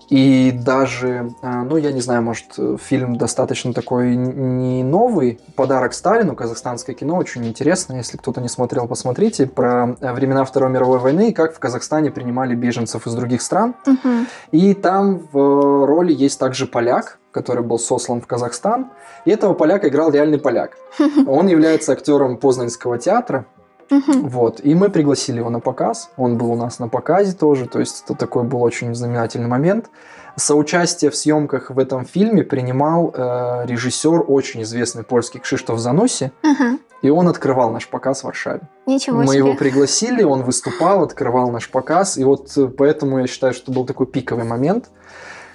И 0.09 0.51
даже, 0.51 1.31
э, 1.41 1.61
ну, 1.63 1.77
я 1.77 1.91
не 1.91 2.01
знаю, 2.01 2.23
может, 2.23 2.57
фильм 2.81 3.17
достаточно 3.17 3.73
такой 3.73 4.15
не 4.15 4.83
новый. 4.83 5.39
«Подарок 5.55 5.93
Сталину», 5.93 6.35
казахстанское 6.35 6.95
кино, 6.95 7.15
очень 7.15 7.45
интересно. 7.45 7.95
Если 7.95 8.17
кто-то 8.17 8.41
не 8.41 8.49
смотрел, 8.49 8.87
посмотрите. 8.87 9.45
Про 9.45 9.97
времена 10.01 10.45
Второй 10.45 10.69
мировой 10.69 10.99
войны 10.99 11.29
и 11.29 11.33
как 11.33 11.55
в 11.55 11.59
Казахстане 11.59 12.11
принимали 12.11 12.55
беженцев 12.55 13.05
из 13.05 13.13
других 13.13 13.41
стран. 13.41 13.75
Угу. 13.85 14.25
И 14.51 14.73
там 14.73 15.27
в 15.31 15.85
роли 15.85 16.13
есть 16.13 16.39
также 16.39 16.65
поляк, 16.65 17.19
который 17.31 17.63
был 17.63 17.77
сослан 17.77 18.21
в 18.21 18.27
Казахстан. 18.27 18.89
И 19.25 19.31
этого 19.31 19.53
поляка 19.53 19.89
играл 19.89 20.11
реальный 20.11 20.39
поляк. 20.39 20.77
Он 21.27 21.47
является 21.47 21.91
актером 21.91 22.37
Познанского 22.37 22.97
театра. 22.97 23.45
Вот. 23.89 24.61
И 24.63 24.75
мы 24.75 24.89
пригласили 24.89 25.37
его 25.37 25.49
на 25.49 25.59
показ. 25.59 26.11
Он 26.17 26.37
был 26.37 26.51
у 26.51 26.55
нас 26.55 26.79
на 26.79 26.87
показе 26.87 27.33
тоже. 27.33 27.65
То 27.67 27.79
есть 27.79 28.03
это 28.05 28.15
такой 28.15 28.43
был 28.43 28.61
очень 28.61 28.93
знаменательный 28.93 29.47
момент. 29.47 29.89
Соучастие 30.35 31.11
в 31.11 31.15
съемках 31.15 31.69
в 31.69 31.79
этом 31.79 32.05
фильме 32.05 32.43
принимал 32.43 33.13
э, 33.13 33.65
режиссер, 33.65 34.23
очень 34.27 34.61
известный 34.61 35.03
польский 35.03 35.39
Кшиштоф 35.39 35.79
Зануси. 35.79 36.31
Ага. 36.43 36.77
И 37.01 37.09
он 37.09 37.27
открывал 37.27 37.71
наш 37.71 37.87
показ 37.87 38.21
в 38.21 38.23
Варшаве. 38.25 38.61
Ничего 38.85 39.17
Мы 39.17 39.27
себе. 39.27 39.37
его 39.37 39.55
пригласили, 39.55 40.23
он 40.23 40.43
выступал, 40.43 41.03
открывал 41.03 41.49
наш 41.49 41.69
показ. 41.69 42.17
И 42.17 42.23
вот 42.23 42.55
э, 42.57 42.67
поэтому 42.67 43.19
я 43.19 43.27
считаю, 43.27 43.53
что 43.53 43.71
был 43.71 43.85
такой 43.85 44.05
пиковый 44.05 44.45
момент, 44.45 44.89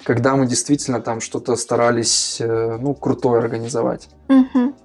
когда 0.03 0.35
мы 0.35 0.45
действительно 0.45 1.01
там 1.01 1.19
что-то 1.19 1.55
старались, 1.55 2.37
э, 2.39 2.77
ну, 2.79 2.93
крутое 2.93 3.39
организовать. 3.39 4.09
Мгм. 4.27 4.75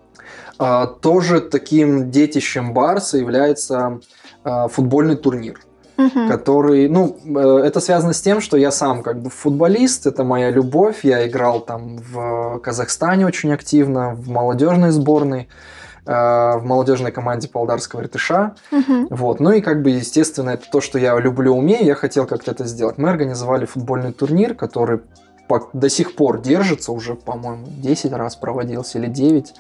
А, 0.61 0.87
Тоже 0.87 1.41
таким 1.41 2.11
детищем 2.11 2.75
Барса 2.75 3.17
является 3.17 4.01
а, 4.45 4.69
футбольный 4.69 5.17
турнир, 5.17 5.59
Мгм. 5.97 6.29
который, 6.29 6.87
ну, 6.89 7.17
э, 7.25 7.63
это 7.67 7.81
связано 7.81 8.13
с 8.13 8.21
тем, 8.21 8.41
что 8.43 8.57
я 8.57 8.71
сам 8.71 9.03
как 9.03 9.21
бы 9.23 9.31
футболист, 9.31 10.07
это 10.07 10.23
моя 10.25 10.51
любовь, 10.51 11.01
я 11.03 11.27
играл 11.27 11.61
там 11.61 11.97
в 11.99 12.59
Казахстане 12.63 13.27
очень 13.27 13.53
активно, 13.53 14.15
в 14.15 14.29
молодежной 14.29 14.91
сборной, 14.91 15.49
э, 16.07 16.13
в 16.13 16.63
молодежной 16.65 17.11
команде 17.13 17.49
Полдарского 17.49 18.03
РТШ. 18.03 18.31
Мгм. 18.71 19.09
Вот. 19.11 19.41
Ну 19.41 19.53
и 19.53 19.61
как 19.63 19.83
бы, 19.83 19.91
естественно, 19.91 20.51
это 20.51 20.65
то, 20.71 20.81
что 20.81 20.99
я 20.99 21.19
люблю, 21.19 21.55
умею, 21.55 21.85
я 21.85 21.95
хотел 21.95 22.27
как-то 22.27 22.51
это 22.51 22.67
сделать. 22.67 22.99
Мы 22.99 23.09
организовали 23.11 23.65
футбольный 23.67 24.13
турнир, 24.13 24.55
который 24.55 25.01
до 25.73 25.89
сих 25.89 26.15
пор 26.17 26.41
держится, 26.41 26.93
уже, 26.93 27.15
по-моему, 27.15 27.67
10 27.69 28.13
раз 28.13 28.37
проводился 28.37 28.99
или 28.99 29.07
9, 29.07 29.55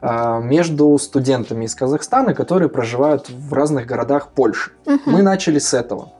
а, 0.00 0.40
между 0.40 0.98
студентами 0.98 1.64
из 1.64 1.74
Казахстана, 1.74 2.34
которые 2.34 2.68
проживают 2.68 3.28
в 3.28 3.52
разных 3.52 3.86
городах 3.86 4.28
Польши. 4.28 4.72
Мы 5.06 5.22
начали 5.22 5.58
с 5.58 5.74
этого. 5.74 6.12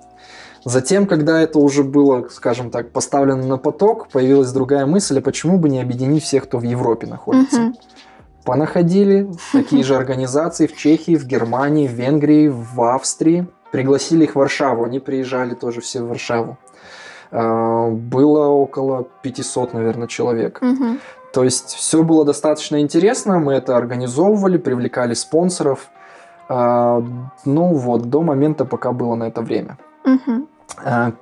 Затем, 0.64 1.06
когда 1.06 1.40
это 1.40 1.58
уже 1.58 1.82
было, 1.82 2.28
скажем 2.30 2.70
так, 2.70 2.92
поставлено 2.92 3.44
на 3.44 3.58
поток, 3.58 4.08
появилась 4.08 4.52
другая 4.52 4.86
мысль, 4.86 5.18
а 5.18 5.22
почему 5.22 5.58
бы 5.58 5.68
не 5.68 5.80
объединить 5.80 6.22
всех, 6.22 6.44
кто 6.44 6.58
в 6.58 6.62
Европе 6.62 7.06
находится? 7.06 7.60
Мгм. 7.60 7.74
Понаходили 8.44 9.30
такие 9.52 9.84
же 9.84 9.96
организации 9.96 10.66
в 10.66 10.76
Чехии, 10.76 11.16
в 11.16 11.26
Германии, 11.26 11.86
в 11.86 11.92
Венгрии, 11.92 12.48
в 12.48 12.80
Австрии. 12.82 13.46
Пригласили 13.70 14.24
их 14.24 14.32
в 14.32 14.36
Варшаву, 14.36 14.84
они 14.84 14.98
приезжали 14.98 15.54
тоже 15.54 15.80
все 15.80 16.02
в 16.02 16.08
Варшаву. 16.08 16.58
А, 17.30 17.88
Было 17.88 18.41
около 18.72 19.06
500, 19.22 19.74
наверное, 19.74 20.08
человек. 20.08 20.60
Мгм. 20.62 20.98
То 21.32 21.44
есть 21.44 21.74
все 21.74 22.02
было 22.02 22.24
достаточно 22.24 22.80
интересно, 22.80 23.38
мы 23.38 23.54
это 23.54 23.76
организовывали, 23.76 24.58
привлекали 24.58 25.14
спонсоров. 25.14 25.90
А, 26.48 27.02
Ну 27.44 27.74
вот, 27.74 28.02
до 28.02 28.22
момента, 28.22 28.64
пока 28.64 28.92
было 28.92 29.14
на 29.14 29.24
это 29.24 29.42
время. 29.42 29.76
А, 30.84 31.12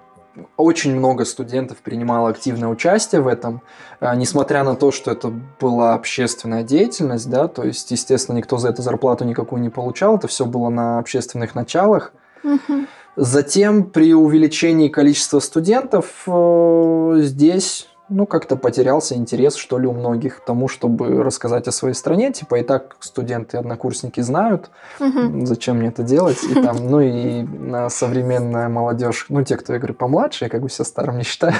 Очень 0.57 0.97
много 0.97 1.25
студентов 1.25 1.79
принимало 1.79 2.31
активное 2.31 2.69
участие 2.69 3.21
в 3.21 3.27
этом, 3.27 3.61
а, 4.01 4.15
несмотря 4.15 4.65
на 4.65 4.75
то, 4.75 4.93
что 4.93 5.11
это 5.11 5.33
была 5.61 5.95
общественная 5.95 6.63
деятельность, 6.63 7.29
да, 7.29 7.49
то 7.49 7.65
есть, 7.65 7.91
естественно, 7.91 8.37
никто 8.39 8.57
за 8.57 8.69
это 8.69 8.83
зарплату 8.83 9.25
никакую 9.25 9.61
не 9.61 9.71
получал, 9.71 10.17
это 10.17 10.29
все 10.29 10.45
было 10.45 10.69
на 10.71 10.99
общественных 10.99 11.55
началах. 11.55 12.13
Мгм. 12.43 12.87
Затем 13.17 13.85
при 13.85 14.15
увеличении 14.15 14.89
количества 14.89 15.41
студентов 15.41 16.07
э, 16.27 17.15
здесь, 17.19 17.89
ну, 18.09 18.25
как-то 18.25 18.57
потерялся 18.57 19.15
интерес, 19.15 19.57
что 19.57 19.79
ли, 19.79 19.87
у 19.87 19.93
многих 19.93 20.39
к 20.39 20.45
тому, 20.45 20.69
чтобы 20.69 21.23
рассказать 21.23 21.69
о 21.69 21.73
своей 21.73 21.95
стране. 21.95 22.33
Типа 22.33 22.57
и 22.57 22.63
так 22.63 22.97
студенты 23.01 23.57
и 23.57 23.61
однокурсники 23.61 24.21
знают, 24.21 24.71
Мгм. 25.01 25.45
зачем 25.45 25.79
мне 25.79 25.89
это 25.89 26.03
делать. 26.03 26.39
И 26.45 26.55
там, 26.55 26.77
ну 26.89 27.01
и 27.01 27.43
на 27.43 27.91
современная 27.91 28.69
молодежь, 28.69 29.27
ну, 29.29 29.45
те, 29.45 29.57
кто, 29.57 29.73
я 29.75 29.79
говорю, 29.81 29.95
помладше, 29.95 30.47
я 30.47 30.49
как 30.49 30.63
бы 30.63 30.71
себя 30.71 30.85
старым 30.85 31.19
не 31.19 31.25
считаю. 31.25 31.55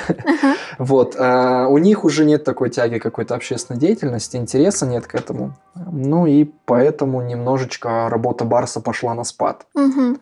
Вот. 0.79 1.15
а 1.19 1.67
у 1.69 1.79
них 1.79 2.05
уже 2.05 2.25
нет 2.25 2.45
такой 2.45 2.71
тяги 2.71 2.99
какой-то 2.99 3.35
общественной 3.35 3.79
деятельности, 3.79 4.37
интереса 4.37 4.87
нет 4.87 5.07
к 5.07 5.15
этому. 5.15 5.53
Ну 5.75 6.27
и 6.27 6.45
поэтому 6.65 7.21
немножечко 7.23 8.09
работа 8.09 8.45
Барса 8.45 8.81
пошла 8.81 9.15
на 9.15 9.25
спад. 9.25 9.67
Мгм. 9.75 10.19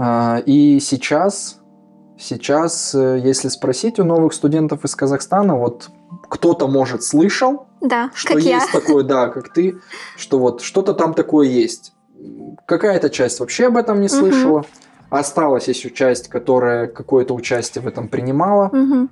А, 0.00 0.40
И 0.46 0.78
сейчас, 0.78 1.58
сейчас, 2.16 2.94
э, 2.94 3.18
если 3.18 3.48
спросить 3.48 3.98
у 3.98 4.04
новых 4.04 4.32
студентов 4.32 4.84
из 4.84 4.94
Казахстана, 4.94 5.56
вот 5.56 5.90
кто-то, 6.28 6.68
может, 6.68 7.02
слышал, 7.02 7.66
Да, 7.80 8.10
что 8.14 8.34
как 8.34 8.42
я. 8.42 8.56
есть 8.58 8.70
такое, 8.70 9.02
да, 9.02 9.28
как 9.28 9.52
ты, 9.52 9.78
что 10.16 10.38
вот 10.38 10.60
что-то 10.60 10.94
там 10.94 11.14
такое 11.14 11.48
есть. 11.48 11.92
Какая-то 12.66 13.10
часть 13.10 13.40
вообще 13.40 13.66
об 13.66 13.76
этом 13.76 14.00
не 14.00 14.08
слышала. 14.08 14.64
Осталась 15.10 15.66
еще 15.68 15.90
часть, 15.90 16.28
которая 16.28 16.86
какое-то 16.86 17.34
участие 17.34 17.82
в 17.82 17.88
этом 17.88 18.08
принимала. 18.08 18.68
Мгм. 18.72 19.10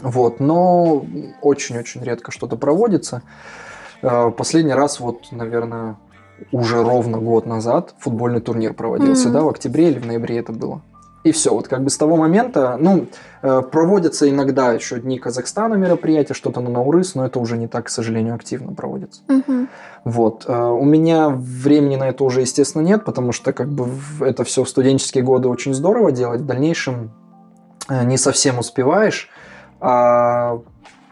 Вот, 0.00 0.38
но 0.40 1.04
очень-очень 1.40 2.02
редко 2.02 2.30
что-то 2.30 2.56
проводится. 2.56 3.22
Э, 4.02 4.30
Последний 4.36 4.74
раз, 4.74 5.00
вот, 5.00 5.30
наверное, 5.30 5.96
уже 6.52 6.82
ровно 6.82 7.18
год 7.18 7.46
назад 7.46 7.94
футбольный 7.98 8.40
турнир 8.40 8.74
проводился, 8.74 9.28
Мгм. 9.28 9.32
да, 9.34 9.42
в 9.42 9.48
октябре 9.48 9.90
или 9.90 9.98
в 9.98 10.06
ноябре 10.06 10.38
это 10.38 10.52
было. 10.52 10.82
И 11.22 11.32
все, 11.32 11.52
вот 11.52 11.68
как 11.68 11.84
бы 11.84 11.90
с 11.90 11.98
того 11.98 12.16
момента, 12.16 12.78
ну, 12.80 13.06
э, 13.42 13.60
проводятся 13.70 14.30
иногда 14.30 14.72
еще 14.72 14.98
Дни 15.00 15.18
Казахстана 15.18 15.74
мероприятия, 15.74 16.32
что-то 16.32 16.60
на 16.60 16.70
Наурыз, 16.70 17.14
но 17.14 17.26
это 17.26 17.38
уже 17.38 17.58
не 17.58 17.66
так, 17.68 17.86
к 17.86 17.88
сожалению, 17.90 18.34
активно 18.34 18.72
проводится. 18.72 19.20
Мгм. 19.28 19.68
Вот. 20.04 20.46
э, 20.48 20.56
У 20.58 20.84
меня 20.84 21.28
времени 21.28 21.96
на 21.96 22.08
это 22.08 22.24
уже, 22.24 22.40
естественно, 22.40 22.80
нет, 22.80 23.04
потому 23.04 23.32
что 23.32 23.52
как 23.52 23.68
бы 23.68 23.88
это 24.20 24.44
все 24.44 24.64
в 24.64 24.68
студенческие 24.70 25.22
годы 25.22 25.48
очень 25.48 25.74
здорово 25.74 26.10
делать. 26.10 26.40
В 26.40 26.46
дальнейшем 26.46 27.10
э, 27.90 28.02
не 28.04 28.16
совсем 28.16 28.58
успеваешь. 28.58 29.28
А, 29.78 30.60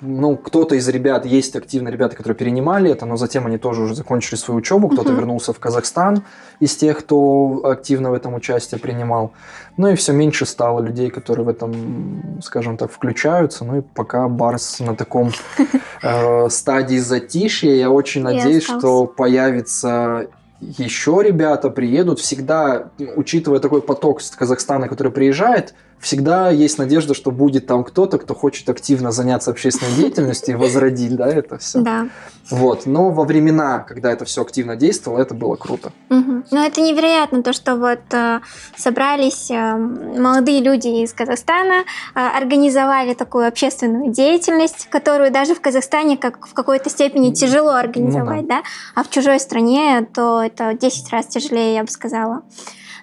ну, 0.00 0.36
кто-то 0.36 0.74
из 0.76 0.88
ребят, 0.88 1.26
есть 1.26 1.56
активные 1.56 1.92
ребята, 1.92 2.16
которые 2.16 2.36
перенимали 2.36 2.90
это, 2.90 3.06
но 3.06 3.16
затем 3.16 3.46
они 3.46 3.58
тоже 3.58 3.82
уже 3.82 3.94
закончили 3.94 4.36
свою 4.36 4.58
учебу, 4.58 4.88
кто-то 4.88 5.10
Мгм. 5.10 5.18
вернулся 5.18 5.52
в 5.52 5.58
Казахстан 5.58 6.22
из 6.60 6.76
тех, 6.76 6.98
кто 6.98 7.60
активно 7.64 8.10
в 8.10 8.14
этом 8.14 8.34
участие 8.34 8.80
принимал. 8.80 9.32
Ну 9.76 9.88
и 9.88 9.94
все 9.94 10.12
меньше 10.12 10.46
стало 10.46 10.80
людей, 10.80 11.10
которые 11.10 11.46
в 11.46 11.48
этом, 11.48 12.40
скажем 12.42 12.76
так, 12.76 12.92
включаются. 12.92 13.64
Ну 13.64 13.78
и 13.78 13.80
пока 13.80 14.28
Барс 14.28 14.80
на 14.80 14.94
таком 14.94 15.32
э, 16.02 16.48
стадии 16.48 16.98
затишья, 16.98 17.72
я 17.72 17.90
очень 17.90 18.22
надеюсь, 18.22 18.64
что 18.64 19.06
появится 19.06 20.28
еще 20.60 21.20
ребята 21.22 21.70
приедут. 21.70 22.18
Всегда, 22.18 22.90
учитывая 23.16 23.60
такой 23.60 23.82
поток 23.82 24.20
с 24.20 24.30
Казахстана, 24.30 24.88
который 24.88 25.12
приезжает, 25.12 25.74
всегда 26.00 26.50
есть 26.50 26.78
надежда, 26.78 27.14
что 27.14 27.30
будет 27.30 27.66
там 27.66 27.84
кто-то, 27.84 28.18
кто 28.18 28.34
хочет 28.34 28.68
активно 28.68 29.12
заняться 29.12 29.50
общественной 29.50 29.92
деятельностью 29.92 30.54
и 30.54 30.58
возродить, 30.58 31.16
да, 31.16 31.28
это 31.28 31.58
все. 31.58 31.80
Да. 31.80 32.08
Вот. 32.50 32.86
Но 32.86 33.10
во 33.10 33.24
времена, 33.24 33.80
когда 33.80 34.12
это 34.12 34.24
все 34.24 34.42
активно 34.42 34.76
действовало, 34.76 35.20
это 35.20 35.34
было 35.34 35.56
круто. 35.56 35.92
Мгм. 36.08 36.44
Ну, 36.50 36.64
это 36.64 36.80
невероятно, 36.80 37.42
то, 37.42 37.52
что 37.52 37.76
вот 37.76 38.00
э, 38.12 38.40
собрались 38.76 39.50
э, 39.50 39.76
молодые 39.76 40.60
люди 40.60 41.02
из 41.02 41.12
Казахстана, 41.12 41.84
э, 42.14 42.20
организовали 42.20 43.14
такую 43.14 43.48
общественную 43.48 44.12
деятельность, 44.12 44.88
которую 44.90 45.30
даже 45.30 45.54
в 45.54 45.60
Казахстане 45.60 46.16
как 46.16 46.46
в 46.46 46.54
какой-то 46.54 46.88
степени 46.90 47.32
тяжело 47.32 47.72
организовать, 47.72 48.46
да. 48.46 48.62
а 48.94 49.02
в 49.02 49.10
чужой 49.10 49.40
стране 49.40 50.06
то 50.14 50.42
это 50.42 50.74
10 50.74 51.10
раз 51.10 51.26
тяжелее, 51.26 51.74
я 51.74 51.82
бы 51.82 51.90
сказала. 51.90 52.42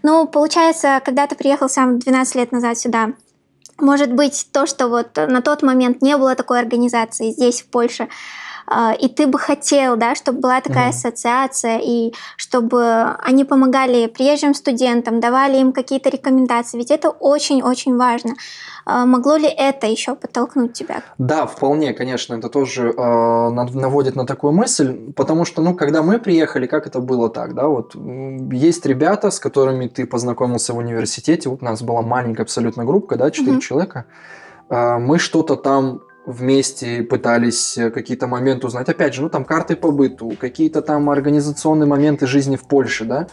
Ну, 0.08 0.28
получается, 0.28 1.02
когда 1.04 1.26
ты 1.26 1.36
приехал 1.36 1.68
сам 1.68 1.98
12 1.98 2.36
лет 2.36 2.52
назад 2.52 2.78
сюда, 2.78 3.14
может 3.80 4.14
быть, 4.14 4.48
то, 4.52 4.68
что 4.68 4.88
вот 4.88 5.16
на 5.16 5.42
тот 5.42 5.64
момент 5.64 6.04
не 6.04 6.16
было 6.16 6.36
такой 6.36 6.60
организации 6.60 7.32
здесь, 7.32 7.64
в 7.64 7.72
Польше, 7.72 8.08
и 9.00 9.08
ты 9.08 9.28
бы 9.28 9.38
хотел, 9.40 9.96
да, 9.98 10.16
чтобы 10.16 10.40
была 10.40 10.62
такая 10.62 10.88
Мгм. 10.88 10.90
ассоциация, 10.90 11.80
и 11.84 12.14
чтобы 12.38 13.16
они 13.20 13.44
помогали 13.46 14.08
приезжим 14.08 14.54
студентам, 14.54 15.20
давали 15.20 15.58
им 15.58 15.72
какие-то 15.72 16.10
рекомендации, 16.10 16.78
ведь 16.78 16.92
это 16.92 17.10
очень-очень 17.10 17.98
важно. 17.98 18.34
А, 18.88 19.06
Могло 19.06 19.36
ли 19.38 19.48
это 19.48 19.88
еще 19.88 20.16
подтолкнуть 20.16 20.74
тебя? 20.74 21.02
Да, 21.18 21.46
вполне, 21.48 21.94
конечно, 21.94 22.36
это 22.36 22.50
тоже 22.50 22.90
э, 22.90 23.50
нав- 23.50 23.74
наводит 23.74 24.16
на 24.16 24.26
такую 24.26 24.54
мысль, 24.54 25.12
потому 25.16 25.46
что, 25.46 25.62
ну, 25.62 25.74
когда 25.76 26.04
мы 26.04 26.20
приехали, 26.20 26.68
как 26.68 26.86
это 26.88 27.00
было 27.00 27.30
так, 27.30 27.54
да, 27.56 27.68
вот 27.68 27.96
есть 28.52 28.86
ребята, 28.86 29.32
с 29.32 29.40
которыми 29.40 29.88
ты 29.88 30.06
познакомился 30.06 30.74
в 30.74 30.78
университете, 30.78 31.50
вот 31.50 31.62
у 31.62 31.66
нас 31.66 31.82
была 31.82 32.02
маленькая 32.02 32.44
абсолютно 32.44 32.86
группа, 32.86 33.16
да, 33.16 33.32
четыре 33.32 33.54
Мгм. 33.54 33.62
человека, 33.62 34.06
А, 34.70 34.98
мы 34.98 35.20
что-то 35.20 35.56
там 35.56 36.00
вместе 36.26 37.04
пытались 37.04 37.78
э, 37.78 37.92
какие-то 37.92 38.28
моменты 38.28 38.68
узнать. 38.68 38.90
Опять 38.90 39.14
же, 39.14 39.22
ну 39.22 39.30
там 39.30 39.46
карты 39.46 39.76
по 39.76 39.92
быту, 39.92 40.34
какие-то 40.40 40.82
там 40.82 41.10
организационные 41.10 41.88
моменты 41.88 42.28
жизни 42.28 42.56
в 42.56 42.68
Польше, 42.68 43.06
да. 43.06 43.28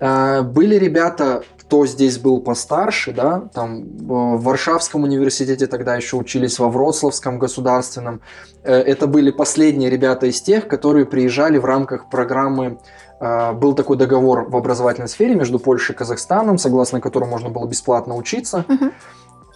А, 0.00 0.42
были 0.42 0.76
ребята, 0.76 1.42
кто 1.60 1.86
здесь 1.86 2.18
был 2.18 2.40
постарше, 2.40 3.12
да, 3.12 3.48
там 3.52 3.84
в 3.98 4.42
Варшавском 4.42 5.04
университете 5.04 5.66
тогда 5.66 5.96
еще 5.96 6.16
учились, 6.16 6.58
во 6.58 6.68
Вроцлавском 6.68 7.38
государственном. 7.38 8.20
Э, 8.62 8.74
это 8.74 9.06
были 9.06 9.30
последние 9.30 9.90
ребята 9.90 10.26
из 10.26 10.40
тех, 10.40 10.66
которые 10.66 11.06
приезжали 11.06 11.58
в 11.58 11.64
рамках 11.64 12.08
программы 12.10 12.78
был 13.20 13.74
такой 13.74 13.96
договор 13.96 14.50
в 14.50 14.56
образовательной 14.56 15.08
сфере 15.08 15.34
между 15.34 15.58
Польшей 15.58 15.94
и 15.94 15.96
Казахстаном, 15.96 16.58
согласно 16.58 17.00
которому 17.00 17.30
можно 17.30 17.48
было 17.48 17.66
бесплатно 17.66 18.16
учиться. 18.16 18.66
Uh-huh. 18.68 18.92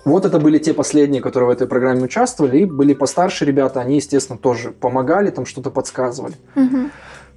Вот 0.09 0.25
это 0.25 0.39
были 0.39 0.59
те 0.59 0.75
последние, 0.75 1.23
которые 1.23 1.49
в 1.49 1.53
этой 1.53 1.67
программе 1.67 2.03
участвовали, 2.03 2.59
и 2.61 2.65
были 2.65 2.95
постарше 2.95 3.45
ребята, 3.45 3.81
они, 3.81 3.97
естественно, 3.97 4.39
тоже 4.39 4.71
помогали, 4.71 5.31
там 5.31 5.47
что-то 5.47 5.71
подсказывали. 5.71 6.35
Угу. 6.57 6.91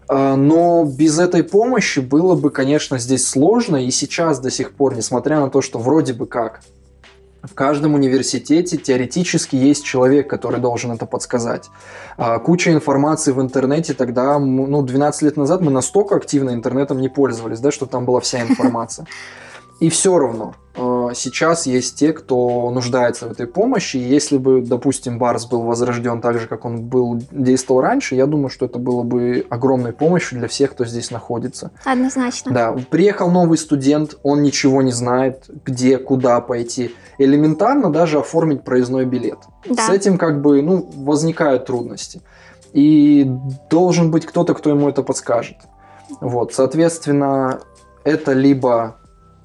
Но 0.09 0.83
без 0.83 1.19
этой 1.19 1.43
помощи 1.43 1.99
было 1.99 2.35
бы, 2.35 2.49
конечно, 2.49 2.99
здесь 2.99 3.27
сложно, 3.27 3.77
и 3.77 3.91
сейчас 3.91 4.39
до 4.39 4.51
сих 4.51 4.73
пор, 4.73 4.95
несмотря 4.95 5.39
на 5.39 5.49
то, 5.49 5.61
что 5.61 5.79
вроде 5.79 6.13
бы 6.13 6.25
как 6.25 6.61
в 7.43 7.53
каждом 7.53 7.95
университете 7.95 8.77
теоретически 8.77 9.55
есть 9.55 9.83
человек, 9.83 10.29
который 10.29 10.59
должен 10.59 10.91
это 10.91 11.05
подсказать. 11.05 11.69
А, 12.17 12.39
куча 12.39 12.71
информации 12.71 13.31
в 13.31 13.41
интернете 13.41 13.93
тогда, 13.93 14.37
ну, 14.37 14.81
12 14.81 15.21
лет 15.23 15.37
назад 15.37 15.61
мы 15.61 15.71
настолько 15.71 16.15
активно 16.15 16.51
интернетом 16.51 16.99
не 16.99 17.09
пользовались, 17.09 17.59
да, 17.59 17.71
что 17.71 17.85
там 17.85 18.05
была 18.05 18.19
вся 18.19 18.41
информация. 18.47 19.07
И 19.79 19.89
все 19.89 20.19
равно 20.19 20.53
э, 20.75 21.00
сейчас 21.13 21.65
есть 21.65 21.95
те, 21.97 22.13
кто 22.13 22.69
нуждается 22.71 23.27
в 23.27 23.31
этой 23.31 23.47
помощи. 23.47 23.97
И 23.97 23.99
если 23.99 24.37
бы, 24.37 24.61
допустим, 24.61 25.17
Барс 25.17 25.45
был 25.45 25.61
возрожден 25.61 26.21
так 26.21 26.39
же, 26.39 26.47
как 26.47 26.65
он 26.65 26.83
был 26.83 27.21
действовал 27.31 27.81
раньше, 27.81 28.15
я 28.15 28.25
думаю, 28.25 28.49
что 28.49 28.65
это 28.65 28.79
было 28.79 29.03
бы 29.03 29.45
огромной 29.49 29.93
помощью 29.93 30.39
для 30.39 30.47
всех, 30.47 30.71
кто 30.71 30.85
здесь 30.85 31.11
находится. 31.11 31.71
Однозначно. 31.83 32.51
Да, 32.51 32.75
приехал 32.89 33.29
новый 33.31 33.57
студент, 33.57 34.17
он 34.23 34.41
ничего 34.41 34.81
не 34.81 34.91
знает, 34.91 35.49
где, 35.65 35.97
куда 35.97 36.39
пойти. 36.41 36.95
Элементарно 37.17 37.91
даже 37.91 38.19
оформить 38.19 38.63
проездной 38.63 39.05
билет. 39.05 39.39
Да. 39.65 39.87
С 39.87 39.89
этим 39.89 40.17
как 40.17 40.41
бы, 40.41 40.61
ну, 40.61 40.89
возникают 40.95 41.65
трудности. 41.65 42.21
И 42.73 43.29
должен 43.69 44.11
быть 44.11 44.25
кто-то, 44.25 44.53
кто 44.53 44.69
ему 44.69 44.89
это 44.89 45.03
подскажет. 45.03 45.57
Вот, 46.19 46.53
соответственно, 46.53 47.59
это 48.03 48.33
либо 48.33 48.97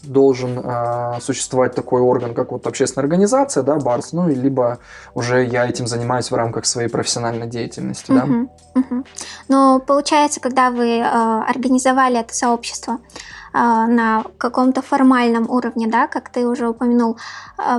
должен 0.07 0.59
э, 0.59 1.21
существовать 1.21 1.75
такой 1.75 2.01
орган, 2.01 2.35
как 2.35 2.53
вот 2.53 2.67
общественная 2.67 3.05
организация, 3.05 3.63
да, 3.63 3.77
БАРС, 3.77 4.13
ну, 4.13 4.29
либо 4.29 4.79
уже 5.15 5.45
я 5.45 5.67
этим 5.67 5.87
занимаюсь 5.87 6.31
в 6.31 6.35
рамках 6.35 6.67
своей 6.67 6.89
профессиональной 6.89 7.47
деятельности, 7.47 8.13
да. 8.13 8.25
Uh-huh, 8.25 8.49
uh-huh. 8.75 9.07
Но 9.49 9.81
получается, 9.81 10.41
когда 10.41 10.71
вы 10.71 10.99
э, 10.99 11.03
организовали 11.03 12.21
это 12.21 12.35
сообщество, 12.35 12.95
э, 12.95 13.59
на 13.59 14.25
каком-то 14.39 14.83
формальном 14.83 15.51
уровне, 15.51 15.87
да, 15.87 16.07
как 16.07 16.31
ты 16.31 16.47
уже 16.47 16.69
упомянул, 16.69 17.19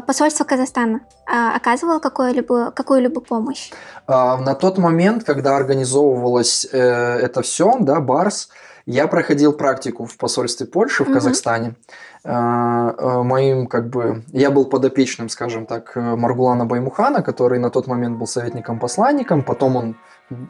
посольство 0.05 0.43
Казахстана 0.43 1.01
оказывало 1.25 1.99
какую-либо, 1.99 2.71
какую-либо 2.71 3.19
помощь? 3.19 3.71
На 4.07 4.55
тот 4.55 4.77
момент, 4.77 5.25
когда 5.25 5.57
организовывалось 5.57 6.65
э, 6.71 6.79
это 6.79 7.41
все, 7.41 7.75
да, 7.81 7.99
БАРС, 7.99 8.49
я 8.87 9.07
проходил 9.07 9.53
практику 9.53 10.05
в 10.05 10.17
посольстве 10.17 10.65
Польши 10.65 11.03
в 11.03 11.07
угу. 11.07 11.15
Казахстане. 11.15 11.75
А, 12.23 12.95
а, 12.97 13.23
моим, 13.23 13.67
как 13.67 13.89
бы, 13.89 14.23
я 14.31 14.49
был 14.49 14.65
подопечным, 14.65 15.29
скажем 15.29 15.65
так, 15.65 15.95
Маргулана 15.95 16.65
Баймухана, 16.65 17.21
который 17.21 17.59
на 17.59 17.69
тот 17.69 17.85
момент 17.87 18.17
был 18.17 18.27
советником-посланником, 18.27 19.43
потом 19.43 19.75
он 19.75 19.97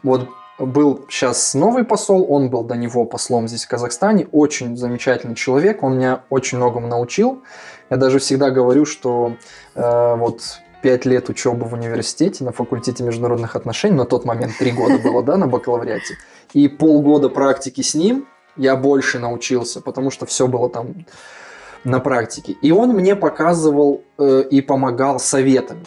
вот 0.04 0.30
был 0.60 1.06
сейчас 1.10 1.54
новый 1.54 1.84
посол, 1.84 2.26
он 2.30 2.50
был 2.50 2.64
до 2.64 2.76
него 2.76 3.06
послом 3.06 3.48
здесь 3.48 3.66
в 3.66 3.70
Казахстане, 3.70 4.28
очень 4.32 4.78
замечательный 4.78 5.36
человек, 5.36 5.84
он 5.84 5.98
меня 5.98 6.22
очень 6.30 6.58
многому 6.58 6.88
научил. 6.88 7.44
Я 7.90 7.98
даже 7.98 8.20
всегда 8.20 8.50
говорю, 8.50 8.86
что 8.86 9.34
э, 9.76 10.16
вот 10.16 10.60
пять 10.82 11.06
лет 11.06 11.30
учебы 11.30 11.66
в 11.66 11.74
университете 11.74 12.44
на 12.44 12.52
факультете 12.52 13.04
международных 13.04 13.56
отношений, 13.56 13.96
на 13.96 14.06
тот 14.06 14.26
момент 14.26 14.54
три 14.58 14.72
года 14.72 14.98
было, 14.98 15.24
да, 15.24 15.38
на 15.38 15.48
бакалавриате, 15.48 16.18
и 16.54 16.68
полгода 16.68 17.30
практики 17.30 17.82
с 17.82 17.96
ним, 17.96 18.28
я 18.56 18.76
больше 18.76 19.20
научился, 19.20 19.82
потому 19.82 20.12
что 20.12 20.26
все 20.26 20.48
было 20.48 20.70
там 20.70 21.06
на 21.84 22.00
практике. 22.00 22.54
И 22.62 22.72
он 22.72 22.90
мне 22.90 23.16
показывал 23.16 24.04
э, 24.18 24.44
и 24.50 24.62
помогал 24.62 25.20
советами. 25.20 25.86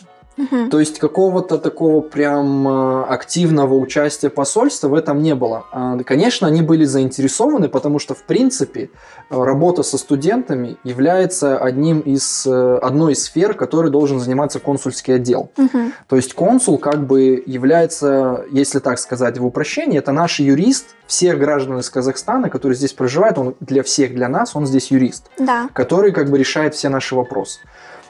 То 0.70 0.81
есть 0.81 0.98
какого-то 0.98 1.59
такого 1.59 2.00
прям 2.00 2.66
э, 2.66 3.05
активного 3.05 3.74
участия 3.74 4.31
посольства 4.31 4.88
в 4.88 4.94
этом 4.94 5.22
не 5.22 5.35
было. 5.35 5.64
А, 5.72 5.98
конечно, 5.98 6.46
они 6.46 6.62
были 6.62 6.85
заинтересованы, 6.85 7.68
потому 7.68 7.98
что, 7.98 8.14
в 8.14 8.22
принципе, 8.24 8.90
э, 9.31 9.42
работа 9.42 9.83
со 9.83 9.98
студентами 9.98 10.76
является 10.85 11.59
одним 11.59 12.00
из, 12.00 12.46
э, 12.46 12.79
одной 12.83 13.12
из 13.12 13.24
сфер, 13.24 13.55
которой 13.55 13.90
должен 13.90 14.20
заниматься 14.20 14.61
консульский 14.61 15.14
отдел. 15.14 15.50
Угу. 15.57 15.79
То 16.09 16.16
есть 16.16 16.35
консул 16.35 16.79
как 16.79 17.07
бы 17.07 17.42
является, 17.46 18.44
если 18.50 18.79
так 18.79 18.98
сказать 18.98 19.38
в 19.38 19.46
упрощении, 19.46 19.98
это 19.98 20.12
наш 20.12 20.40
юрист 20.40 20.94
всех 21.07 21.38
граждан 21.38 21.79
из 21.79 21.90
Казахстана, 21.90 22.48
которые 22.48 22.76
здесь 22.76 22.92
проживают, 22.92 23.37
он 23.37 23.57
для 23.61 23.83
всех, 23.83 24.14
для 24.14 24.29
нас, 24.29 24.55
он 24.55 24.66
здесь 24.66 24.90
юрист, 24.90 25.31
да. 25.38 25.68
который 25.72 26.12
как 26.12 26.31
бы 26.31 26.38
решает 26.38 26.74
все 26.74 26.88
наши 26.88 27.16
вопросы. 27.16 27.61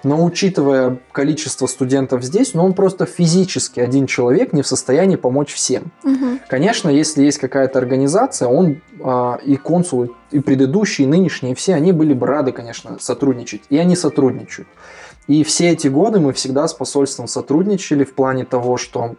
Но 0.02 0.24
учитывая 0.24 0.98
количество 1.12 1.66
студентов 1.66 2.24
здесь, 2.24 2.54
ну 2.54 2.64
он 2.64 2.72
просто 2.72 3.04
физически 3.04 3.80
один 3.80 4.06
человек 4.06 4.52
не 4.52 4.62
в 4.62 4.66
состоянии 4.66 5.16
помочь 5.16 5.52
всем. 5.52 5.92
Угу. 6.04 6.40
Конечно, 6.48 6.88
если 6.88 7.22
есть 7.22 7.38
какая-то 7.38 7.78
организация, 7.78 8.48
он 8.48 8.80
э, 8.98 9.32
и 9.44 9.56
консул, 9.56 10.14
и 10.30 10.40
предыдущие, 10.40 11.06
и 11.06 11.10
нынешние, 11.10 11.54
все 11.54 11.74
они 11.74 11.92
были 11.92 12.14
бы 12.14 12.26
рады, 12.26 12.52
конечно, 12.52 12.98
сотрудничать. 12.98 13.62
И 13.68 13.76
они 13.76 13.94
сотрудничают. 13.94 14.68
И 15.26 15.44
все 15.44 15.70
эти 15.70 15.88
годы 15.88 16.18
мы 16.18 16.32
всегда 16.32 16.66
с 16.66 16.72
посольством 16.72 17.28
сотрудничали 17.28 18.04
в 18.04 18.14
плане 18.14 18.44
того, 18.46 18.78
что 18.78 19.16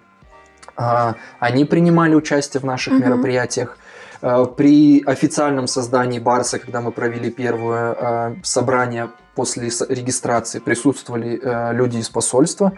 э, 0.77 1.13
они 1.39 1.65
принимали 1.65 2.15
участие 2.15 2.59
в 2.59 2.63
наших 2.63 2.93
угу. 2.93 3.03
мероприятиях. 3.03 3.77
Э, 4.21 4.45
при 4.55 5.03
официальном 5.05 5.67
создании 5.67 6.19
Барса, 6.19 6.59
когда 6.59 6.81
мы 6.81 6.91
провели 6.91 7.31
первое 7.31 7.95
э, 7.97 8.35
собрание 8.43 9.09
после 9.35 9.69
регистрации 9.89 10.59
присутствовали 10.59 11.39
э, 11.41 11.73
люди 11.73 11.97
из 11.97 12.09
посольства. 12.09 12.73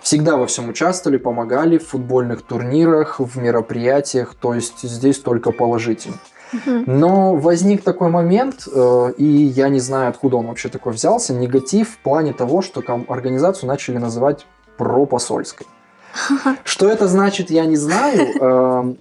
Всегда 0.00 0.36
во 0.36 0.46
всем 0.46 0.68
участвовали, 0.68 1.16
помогали 1.16 1.78
в 1.78 1.88
футбольных 1.88 2.42
турнирах, 2.42 3.18
в 3.18 3.38
мероприятиях, 3.38 4.34
то 4.34 4.54
есть 4.54 4.82
здесь 4.82 5.18
только 5.18 5.50
положительно. 5.50 6.16
Но 6.64 7.34
возник 7.34 7.82
такой 7.82 8.08
момент, 8.08 8.68
и 9.16 9.24
я 9.24 9.68
не 9.68 9.80
знаю, 9.80 10.10
откуда 10.10 10.36
он 10.36 10.46
вообще 10.46 10.68
такой 10.68 10.92
взялся, 10.92 11.34
негатив 11.34 11.90
в 11.90 11.98
плане 11.98 12.32
того, 12.32 12.62
что 12.62 12.84
организацию 13.08 13.66
начали 13.66 13.98
называть 13.98 14.46
пропосольской. 14.78 15.66
Что 16.64 16.88
это 16.88 17.08
значит, 17.08 17.50
я 17.50 17.64
не 17.66 17.76
знаю, 17.76 18.28
э, 18.40 18.94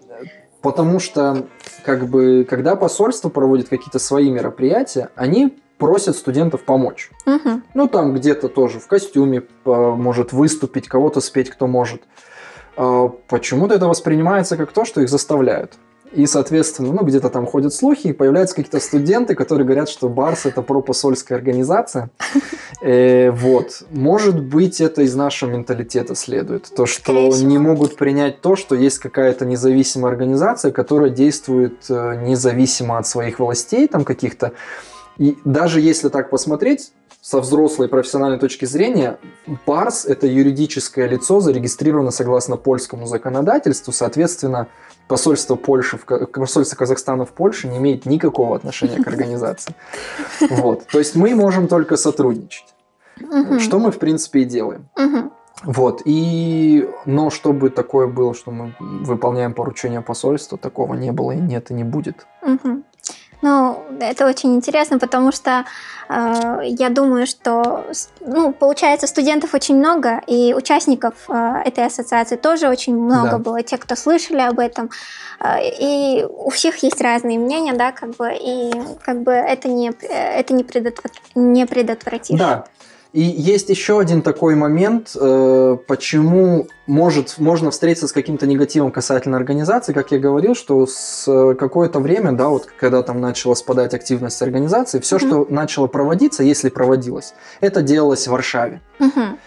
потому 0.66 1.00
что 1.00 1.46
как 1.84 2.10
бы, 2.10 2.44
когда 2.50 2.76
посольство 2.76 3.30
проводит 3.30 3.70
какие-то 3.70 4.00
свои 4.00 4.32
мероприятия, 4.32 5.10
они 5.16 5.60
просят 5.78 6.16
студентов 6.16 6.64
помочь. 6.66 7.12
Угу. 7.28 7.62
Ну, 7.76 7.88
там 7.88 8.16
где-то 8.16 8.50
тоже 8.50 8.80
в 8.80 8.88
костюме 8.88 9.44
может 9.64 10.34
выступить, 10.34 10.88
кого-то 10.88 11.22
спеть, 11.22 11.52
кто 11.52 11.68
может. 11.68 12.02
А, 12.78 13.10
почему-то 13.28 13.76
это 13.76 13.88
воспринимается 13.88 14.58
как 14.58 14.72
то, 14.72 14.86
что 14.86 15.02
их 15.02 15.10
заставляют. 15.10 15.74
И, 16.16 16.28
соответственно, 16.28 16.94
ну, 16.94 17.04
где-то 17.04 17.30
там 17.30 17.46
ходят 17.46 17.74
слухи, 17.74 18.08
и 18.08 18.14
появляются 18.14 18.56
какие-то 18.56 18.80
студенты, 18.80 19.36
которые 19.36 19.66
говорят, 19.66 19.90
что 19.90 20.08
Барс– 20.08 20.46
это 20.48 20.62
пропосольская 20.62 21.38
организация. 21.38 22.10
Э, 22.82 23.32
вот. 23.32 23.84
Может 23.90 24.44
быть, 24.44 24.82
это 24.82 25.02
из 25.02 25.16
нашего 25.16 25.50
менталитета 25.50 26.14
следует. 26.14 26.70
То, 26.76 26.86
что 26.86 27.30
не 27.30 27.58
могут 27.58 27.96
принять 27.96 28.42
то, 28.42 28.56
что 28.56 28.76
есть 28.76 29.00
какая-то 29.00 29.46
независимая 29.46 30.12
организация, 30.12 30.72
которая 30.72 31.10
действует 31.10 31.86
э, 31.90 32.22
независимо 32.24 32.98
от 32.98 33.08
своих 33.08 33.40
властей, 33.40 33.88
там 33.88 34.04
каких-то, 34.04 34.52
и 35.18 35.38
даже 35.46 35.80
если 35.80 36.10
так 36.10 36.30
посмотреть, 36.30 36.92
со 37.26 37.40
взрослой 37.40 37.88
профессиональной 37.88 38.38
точки 38.38 38.66
зрения, 38.66 39.18
ПАРС– 39.66 40.06
это 40.08 40.28
юридическое 40.28 41.08
лицо, 41.08 41.40
зарегистрировано 41.40 42.12
согласно 42.12 42.56
польскому 42.56 43.08
законодательству, 43.08 43.92
соответственно, 43.92 44.68
посольство 45.08 45.56
Польши, 45.56 45.98
посольство 45.98 46.76
Казахстана 46.76 47.26
в 47.26 47.32
Польше 47.32 47.68
не 47.68 47.78
имеет 47.78 48.06
никакого 48.06 48.56
отношения 48.56 49.04
к 49.04 49.08
организации. 49.08 49.76
Вот. 50.50 50.86
То 50.88 51.00
есть 51.00 51.16
мы 51.16 51.36
можем 51.36 51.68
только 51.68 51.98
сотрудничать, 51.98 52.74
что 53.60 53.80
мы, 53.80 53.92
в 53.92 54.00
принципе, 54.00 54.42
и 54.42 54.46
делаем. 54.46 54.88
Вот, 55.64 56.02
и, 56.06 56.88
но 57.06 57.30
чтобы 57.30 57.70
такое 57.70 58.08
было, 58.08 58.34
что 58.34 58.52
мы 58.52 58.76
выполняем 58.80 59.54
поручение 59.54 60.02
посольства, 60.02 60.58
такого 60.58 60.96
не 60.96 61.12
было 61.12 61.32
и 61.32 61.40
нет, 61.40 61.72
и 61.72 61.74
не 61.74 61.84
будет. 61.84 62.28
Угу. 62.42 62.84
Ну, 63.42 63.84
это 64.00 64.26
очень 64.26 64.56
интересно, 64.56 65.00
потому 65.00 65.32
что 65.32 65.66
э, 66.10 66.60
я 66.64 66.90
думаю, 66.90 67.28
что, 67.28 67.86
ну, 68.22 68.54
получается, 68.54 69.08
студентов 69.08 69.54
очень 69.54 69.78
много, 69.78 70.22
и 70.28 70.54
участников 70.54 71.14
э, 71.30 71.62
этой 71.66 71.86
ассоциации 71.86 72.38
тоже 72.38 72.70
очень 72.70 72.96
много 72.96 73.32
да. 73.32 73.38
было, 73.38 73.62
те, 73.64 73.78
кто 73.78 73.96
слышали 73.96 74.42
об 74.42 74.60
этом. 74.60 74.90
Э, 75.40 75.58
и 75.62 76.26
у 76.26 76.50
всех 76.50 76.78
есть 76.84 77.02
разные 77.02 77.38
мнения, 77.40 77.74
да, 77.74 77.92
как 77.92 78.16
бы, 78.16 78.32
и 78.34 78.72
как 79.04 79.22
бы 79.22 79.32
это 79.32 79.68
не, 79.68 79.92
это 80.10 80.54
не, 80.54 80.64
предотвр... 80.64 81.12
не 81.36 81.66
предотвратишь. 81.66 82.40
Да, 82.40 82.66
и 83.16 83.22
есть 83.22 83.70
еще 83.70 83.98
один 83.98 84.22
такой 84.22 84.56
момент, 84.56 85.16
э, 85.16 85.78
почему 85.88 86.68
может, 86.86 87.36
можно 87.38 87.72
встретиться 87.72 88.10
с 88.10 88.12
каким-то 88.12 88.46
негативом 88.46 88.92
касательно 88.92 89.38
организации. 89.38 89.94
Как 89.94 90.12
я 90.12 90.20
говорил, 90.20 90.54
что 90.54 90.86
с 90.86 91.56
какое-то 91.58 92.00
время, 92.00 92.34
да, 92.34 92.50
вот 92.50 92.66
когда 92.78 93.02
там 93.04 93.22
начала 93.22 93.56
спадать 93.56 93.94
активность 93.94 94.42
организации, 94.42 95.00
все, 95.00 95.16
mm-hmm. 95.16 95.28
что 95.28 95.48
начало 95.50 95.88
проводиться, 95.88 96.44
если 96.44 96.68
проводилось, 96.68 97.34
это 97.62 97.82
делалось 97.82 98.28
в 98.28 98.32
Варшаве. 98.32 98.82
Mm-hmm. 99.00 99.38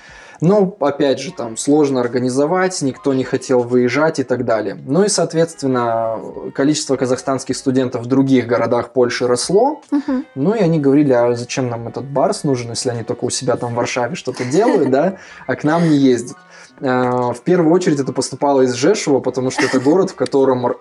Но, 0.40 0.76
опять 0.80 1.18
же, 1.18 1.32
там 1.32 1.56
сложно 1.56 2.00
организовать, 2.00 2.80
никто 2.82 3.14
не 3.14 3.24
хотел 3.24 3.62
выезжать 3.62 4.18
и 4.18 4.24
так 4.24 4.44
далее. 4.44 4.78
Ну 4.86 5.04
и, 5.04 5.08
соответственно, 5.08 6.18
количество 6.54 6.96
казахстанских 6.96 7.56
студентов 7.56 8.02
в 8.02 8.06
других 8.06 8.46
городах 8.46 8.92
Польши 8.92 9.26
росло. 9.26 9.80
Угу. 9.90 10.24
Ну 10.34 10.54
и 10.54 10.60
они 10.60 10.78
говорили, 10.78 11.12
а 11.12 11.34
зачем 11.34 11.68
нам 11.68 11.88
этот 11.88 12.04
барс 12.04 12.44
нужен, 12.44 12.70
если 12.70 12.90
они 12.90 13.02
только 13.02 13.24
у 13.24 13.30
себя 13.30 13.56
там 13.56 13.72
в 13.72 13.76
Варшаве 13.76 14.14
что-то 14.14 14.44
делают, 14.44 14.90
да, 14.90 15.18
а 15.46 15.56
к 15.56 15.64
нам 15.64 15.88
не 15.88 15.96
ездят. 15.96 16.36
Э, 16.80 17.32
в 17.32 17.40
первую 17.42 17.72
очередь 17.72 18.00
это 18.00 18.12
поступало 18.12 18.62
из 18.62 18.74
Жешева, 18.74 19.20
потому 19.20 19.50
что 19.50 19.62
это 19.62 19.80
город, 19.80 20.10
в 20.10 20.14
котором 20.14 20.66
э, 20.66 20.74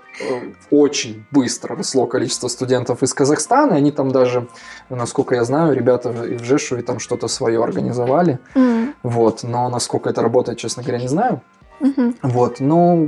очень 0.69 1.25
быстро 1.31 1.75
росло 1.75 2.05
количество 2.05 2.47
студентов 2.47 3.03
из 3.03 3.13
Казахстана. 3.13 3.75
Они 3.75 3.91
там 3.91 4.11
даже, 4.11 4.47
насколько 4.89 5.35
я 5.35 5.43
знаю, 5.43 5.73
ребята 5.75 6.11
в 6.11 6.43
Жешеве 6.43 6.81
там 6.81 6.99
что-то 6.99 7.27
свое 7.27 7.63
организовали. 7.63 8.39
Mm. 8.55 8.93
Вот, 9.03 9.43
но 9.43 9.69
насколько 9.69 10.09
это 10.09 10.21
работает, 10.21 10.57
честно 10.57 10.83
говоря, 10.83 10.99
не 10.99 11.07
знаю. 11.07 11.41
Mm-hmm. 11.79 12.15
Вот, 12.23 12.59
но, 12.59 13.07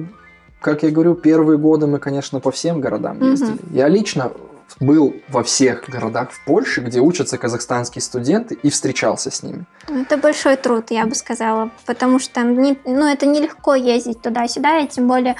как 0.61 0.83
я 0.83 0.91
говорю, 0.91 1.15
первые 1.15 1.57
годы 1.57 1.87
мы, 1.87 1.99
конечно, 1.99 2.39
по 2.39 2.51
всем 2.51 2.81
городам 2.81 3.19
ездили. 3.21 3.53
Mm-hmm. 3.53 3.75
Я 3.75 3.87
лично 3.87 4.31
был 4.79 5.15
во 5.29 5.43
всех 5.43 5.89
городах 5.89 6.31
в 6.31 6.43
Польше, 6.45 6.81
где 6.81 6.99
учатся 6.99 7.37
казахстанские 7.37 8.01
студенты, 8.01 8.57
и 8.61 8.69
встречался 8.69 9.31
с 9.31 9.43
ними. 9.43 9.65
Это 9.87 10.17
большой 10.17 10.55
труд, 10.55 10.91
я 10.91 11.05
бы 11.05 11.15
сказала, 11.15 11.71
потому 11.85 12.19
что 12.19 12.41
не, 12.41 12.77
ну, 12.85 13.07
это 13.07 13.25
нелегко 13.25 13.75
ездить 13.75 14.21
туда-сюда, 14.21 14.79
и 14.79 14.87
тем 14.87 15.07
более, 15.07 15.35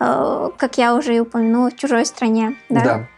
э, 0.00 0.50
как 0.56 0.78
я 0.78 0.94
уже 0.94 1.16
и 1.16 1.20
упомянула, 1.20 1.70
в 1.70 1.76
чужой 1.76 2.04
стране. 2.06 2.56
Да. 2.68 2.84
да. 2.84 3.08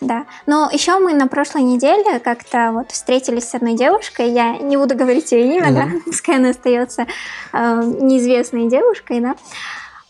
Да. 0.00 0.26
Но 0.46 0.68
еще 0.70 0.98
мы 0.98 1.14
на 1.14 1.28
прошлой 1.28 1.62
неделе 1.62 2.18
как-то 2.18 2.72
вот 2.72 2.90
встретились 2.90 3.48
с 3.48 3.54
одной 3.54 3.74
девушкой. 3.74 4.30
Я 4.30 4.58
не 4.58 4.76
буду 4.76 4.94
говорить 4.96 5.32
ее 5.32 5.56
имя, 5.56 5.68
mm-hmm. 5.68 5.74
да, 5.74 5.88
пускай 6.04 6.36
она 6.36 6.50
остается 6.50 7.06
э, 7.52 7.82
неизвестной 8.00 8.68
девушкой, 8.68 9.20
да. 9.20 9.36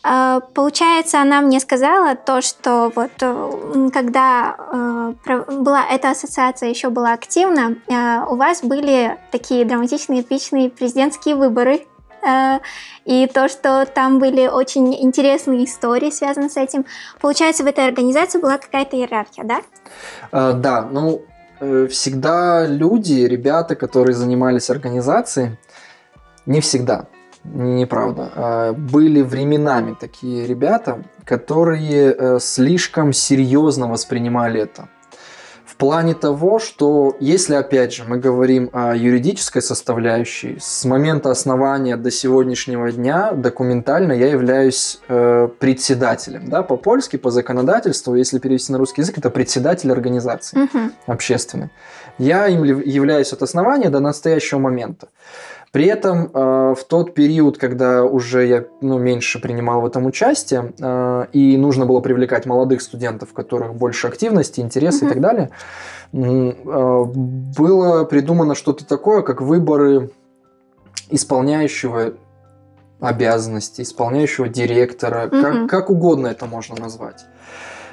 А, 0.06 0.40
получается, 0.40 1.22
она 1.22 1.40
мне 1.40 1.58
сказала 1.60 2.14
то, 2.14 2.42
что 2.42 2.92
вот 2.94 3.10
э, 3.22 3.88
когда 3.90 5.14
э, 5.26 5.42
была 5.50 5.82
эта 5.90 6.10
ассоциация 6.10 6.68
еще 6.68 6.90
была 6.90 7.14
активна, 7.14 7.76
э, 7.88 8.22
у 8.28 8.36
вас 8.36 8.62
были 8.62 9.16
такие 9.32 9.64
драматичные, 9.64 10.20
эпичные 10.20 10.68
президентские 10.68 11.36
выборы. 11.36 11.86
И 13.04 13.26
то, 13.34 13.50
что 13.50 13.84
там 13.84 14.18
были 14.18 14.46
очень 14.46 14.94
интересные 14.94 15.66
истории, 15.66 16.08
связанные 16.08 16.48
с 16.48 16.56
этим. 16.56 16.86
Получается, 17.20 17.64
в 17.64 17.66
этой 17.66 17.86
организации 17.86 18.40
была 18.40 18.56
какая-то 18.56 18.96
иерархия, 18.96 19.44
да? 19.44 20.54
Да, 20.54 20.88
ну, 20.90 21.20
всегда 21.60 22.66
люди, 22.66 23.26
ребята, 23.26 23.76
которые 23.76 24.14
занимались 24.14 24.70
организацией, 24.70 25.58
не 26.46 26.62
всегда, 26.62 27.08
неправда. 27.44 28.32
А, 28.34 28.72
были 28.72 29.22
временами 29.22 29.96
такие 29.98 30.46
ребята, 30.46 31.04
которые 31.24 32.14
э, 32.16 32.38
слишком 32.40 33.12
серьезно 33.12 33.88
воспринимали 33.88 34.60
это. 34.60 34.88
В 35.74 35.76
плане 35.76 36.14
того, 36.14 36.60
что 36.60 37.16
если, 37.18 37.54
опять 37.54 37.92
же, 37.92 38.04
мы 38.06 38.18
говорим 38.18 38.70
о 38.72 38.94
юридической 38.94 39.60
составляющей, 39.60 40.56
с 40.60 40.84
момента 40.84 41.32
основания 41.32 41.96
до 41.96 42.12
сегодняшнего 42.12 42.92
дня 42.92 43.32
документально 43.32 44.12
я 44.12 44.28
являюсь 44.28 45.00
э, 45.08 45.48
председателем. 45.58 46.48
Да, 46.48 46.62
по-польски, 46.62 47.16
по 47.16 47.32
законодательству, 47.32 48.14
если 48.14 48.38
перевести 48.38 48.70
на 48.70 48.78
русский 48.78 49.00
язык, 49.00 49.18
это 49.18 49.30
председатель 49.30 49.90
организации 49.90 50.58
uh-huh. 50.58 50.92
общественной. 51.06 51.70
Я 52.18 52.46
им 52.46 52.62
являюсь 52.62 53.32
от 53.32 53.42
основания 53.42 53.90
до 53.90 53.98
настоящего 53.98 54.60
момента. 54.60 55.08
При 55.74 55.86
этом 55.86 56.30
э, 56.32 56.74
в 56.78 56.84
тот 56.86 57.14
период, 57.14 57.58
когда 57.58 58.04
уже 58.04 58.46
я 58.46 58.64
ну, 58.80 58.96
меньше 58.96 59.40
принимал 59.40 59.80
в 59.80 59.86
этом 59.86 60.06
участие, 60.06 60.72
э, 60.80 61.26
и 61.32 61.56
нужно 61.56 61.84
было 61.84 61.98
привлекать 61.98 62.46
молодых 62.46 62.80
студентов, 62.80 63.30
у 63.32 63.34
которых 63.34 63.74
больше 63.74 64.06
активности, 64.06 64.60
интереса 64.60 65.04
mm-hmm. 65.04 65.08
и 65.08 65.10
так 65.10 65.20
далее, 65.20 65.50
э, 66.12 67.04
было 67.58 68.04
придумано 68.04 68.54
что-то 68.54 68.86
такое, 68.86 69.22
как 69.22 69.40
выборы 69.40 70.10
исполняющего 71.10 72.12
обязанности, 73.00 73.82
исполняющего 73.82 74.48
директора, 74.48 75.26
mm-hmm. 75.26 75.42
как, 75.42 75.70
как 75.70 75.90
угодно 75.90 76.28
это 76.28 76.46
можно 76.46 76.76
назвать. 76.76 77.24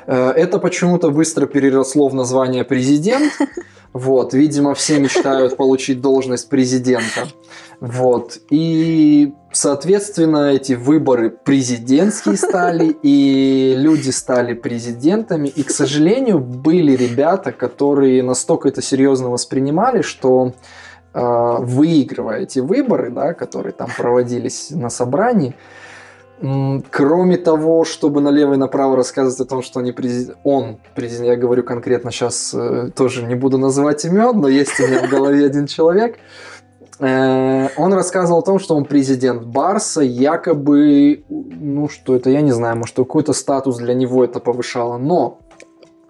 Это 0.06 0.60
почему-то 0.60 1.10
быстро 1.10 1.48
переросло 1.48 2.10
в 2.10 2.13
название 2.13 2.63
президент. 2.63 3.34
Вот, 3.93 4.34
видимо, 4.34 4.73
все 4.73 4.99
мечтают 4.99 5.58
получить 5.58 6.01
должность 6.01 6.47
президента. 6.49 7.27
Вот. 7.82 8.38
И, 8.49 9.34
соответственно, 9.51 10.51
эти 10.51 10.73
выборы 10.73 11.30
президентские 11.30 12.38
стали, 12.38 12.95
и 13.04 13.73
люди 13.75 14.12
стали 14.12 14.54
президентами. 14.54 15.49
И, 15.49 15.63
к 15.63 15.71
сожалению, 15.71 16.39
были 16.39 16.95
ребята, 16.95 17.51
которые 17.51 18.23
настолько 18.23 18.69
это 18.69 18.82
серьезно 18.82 19.30
воспринимали, 19.30 20.04
что 20.04 20.54
э, 21.13 21.56
выигрывая 21.60 22.41
эти 22.41 22.60
выборы, 22.60 23.10
да, 23.10 23.34
которые 23.34 23.73
там 23.73 23.89
проводились 23.97 24.69
на 24.69 24.89
собрании, 24.89 25.56
Кроме 26.89 27.38
того, 27.38 27.86
чтобы 27.86 28.19
налево 28.19 28.56
и 28.56 28.58
направо 28.58 28.95
рассказывать 28.95 29.39
о 29.41 29.45
том, 29.45 29.62
что 29.62 29.80
они 29.80 29.91
президент, 29.91 30.38
он 30.43 30.77
президент, 30.95 31.27
я 31.27 31.36
говорю 31.36 31.63
конкретно 31.63 32.12
сейчас, 32.12 32.51
э, 32.56 32.89
тоже 32.95 33.23
не 33.25 33.36
буду 33.36 33.60
называть 33.60 34.04
имен, 34.06 34.39
но 34.39 34.47
есть 34.47 34.80
у 34.80 34.88
меня 34.88 35.06
в 35.06 35.10
голове 35.10 35.45
один 35.45 35.67
человек, 35.67 36.17
э, 36.99 37.67
он 37.77 37.93
рассказывал 37.93 38.39
о 38.39 38.43
том, 38.43 38.58
что 38.58 38.75
он 38.75 38.86
президент 38.86 39.43
Барса, 39.43 40.01
якобы, 40.01 41.23
ну 41.30 41.88
что 41.89 42.15
это, 42.15 42.32
я 42.32 42.41
не 42.41 42.51
знаю, 42.54 42.75
может 42.75 42.95
какой-то 42.95 43.34
статус 43.34 43.77
для 43.77 43.93
него 43.93 44.23
это 44.23 44.39
повышало, 44.39 44.97
но 44.97 45.41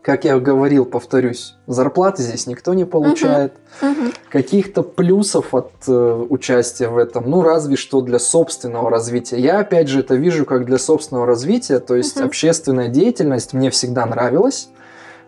как 0.02 0.26
я 0.26 0.40
говорил, 0.40 0.86
повторюсь, 0.86 1.56
зарплаты 1.68 2.24
здесь 2.24 2.48
никто 2.48 2.74
не 2.74 2.86
получает. 2.86 3.54
Uh-huh. 3.82 3.96
Uh-huh. 3.96 4.16
Каких-то 4.30 4.82
плюсов 4.82 5.54
от 5.54 5.72
э, 5.88 6.26
участия 6.30 6.88
в 6.88 6.98
этом, 6.98 7.30
ну 7.30 7.44
разве 7.44 7.76
что 7.76 8.02
для 8.02 8.18
собственного 8.18 8.90
развития. 8.90 9.38
Я 9.40 9.60
опять 9.60 9.88
же 9.88 10.00
это 10.00 10.16
вижу 10.16 10.46
как 10.46 10.66
для 10.66 10.80
собственного 10.80 11.28
развития, 11.28 11.80
то 11.80 11.96
есть 11.96 12.18
uh-huh. 12.18 12.26
общественная 12.26 12.88
деятельность 12.88 13.54
мне 13.54 13.70
всегда 13.70 14.08
нравилась. 14.08 14.70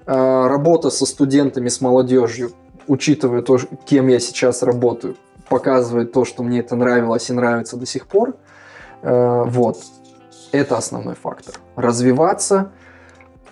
Э, 0.07 0.47
работа 0.47 0.89
со 0.89 1.05
студентами, 1.05 1.69
с 1.69 1.79
молодежью, 1.79 2.51
учитывая 2.87 3.43
то, 3.43 3.59
кем 3.85 4.07
я 4.07 4.19
сейчас 4.19 4.63
работаю, 4.63 5.17
показывает 5.49 6.13
то, 6.13 6.25
что 6.25 6.41
мне 6.41 6.61
это 6.61 6.75
нравилось 6.75 7.29
и 7.29 7.33
нравится 7.33 7.77
до 7.77 7.85
сих 7.85 8.07
пор. 8.07 8.35
Э, 9.03 9.43
вот. 9.45 9.77
Это 10.51 10.77
основной 10.77 11.15
фактор. 11.15 11.55
Развиваться– 11.75 12.71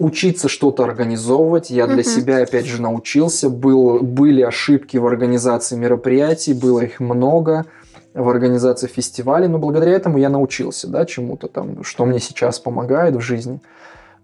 учиться 0.01 0.49
что-то 0.49 0.83
организовывать. 0.83 1.69
Я 1.69 1.87
для 1.87 2.03
себя, 2.03 2.37
опять 2.43 2.65
же, 2.65 2.81
научился. 2.81 3.49
Был, 3.49 3.99
были 3.99 4.41
ошибки 4.41 4.97
в 4.97 5.05
организации 5.05 5.75
мероприятий, 5.75 6.53
было 6.53 6.81
их 6.81 6.99
много 6.99 7.65
в 8.13 8.27
организации 8.27 8.87
фестивалей, 8.87 9.47
но 9.47 9.57
благодаря 9.57 9.93
этому 9.93 10.17
я 10.17 10.29
научился 10.29 10.87
да, 10.87 11.05
чему-то 11.05 11.47
там, 11.47 11.83
что 11.83 12.05
мне 12.05 12.19
сейчас 12.19 12.59
помогает 12.59 13.15
в 13.15 13.21
жизни. 13.21 13.61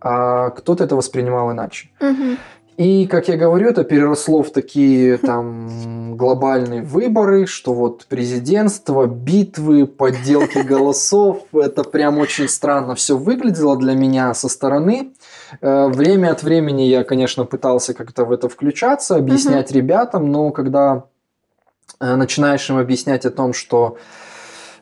А 0.01 0.49
кто-то 0.49 0.83
это 0.83 0.95
воспринимал 0.95 1.51
иначе. 1.51 1.89
И, 2.77 3.07
как 3.07 3.27
я 3.27 3.37
говорю, 3.37 3.69
это 3.69 3.83
переросло 3.83 4.43
в 4.43 4.51
такие 4.51 5.17
там 5.17 6.15
глобальные 6.15 6.83
выборы, 6.83 7.47
что 7.47 7.73
вот 7.73 8.05
президентство, 8.05 9.07
битвы, 9.07 9.87
подделки 9.87 10.59
голосов, 10.59 11.43
это 11.53 11.83
прям 11.83 12.19
очень 12.19 12.47
странно 12.47 12.93
все 12.93 13.17
выглядело 13.17 13.77
для 13.77 13.93
меня 13.93 14.33
со 14.35 14.47
стороны. 14.47 15.11
Э, 15.61 15.87
время 15.87 16.31
от 16.31 16.43
времени 16.43 16.83
я, 16.83 17.03
конечно, 17.03 17.45
пытался 17.45 17.93
как-то 17.93 18.25
в 18.25 18.31
это 18.31 18.49
включаться, 18.49 19.15
объяснять 19.15 19.69
угу. 19.71 19.77
ребятам, 19.79 20.31
но 20.31 20.51
когда 20.51 21.05
э, 21.99 22.15
начинаешь 22.15 22.69
им 22.69 22.77
объяснять 22.77 23.25
о 23.25 23.31
том, 23.31 23.53
что 23.53 23.97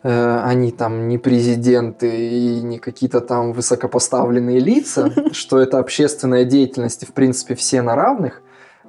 э, 0.04 0.40
они 0.44 0.72
там 0.72 1.08
не 1.08 1.18
президенты 1.18 2.10
и 2.10 2.62
не 2.62 2.80
какие-то 2.80 3.22
там 3.22 3.54
высокопоставленные 3.54 4.60
лица, 4.60 5.12
что 5.32 5.60
это 5.60 5.80
общественная 5.80 6.46
деятельность 6.46 7.04
и 7.04 7.06
в 7.06 7.14
принципе 7.14 7.56
все 7.56 7.82
на 7.82 7.96
равных, 7.96 8.42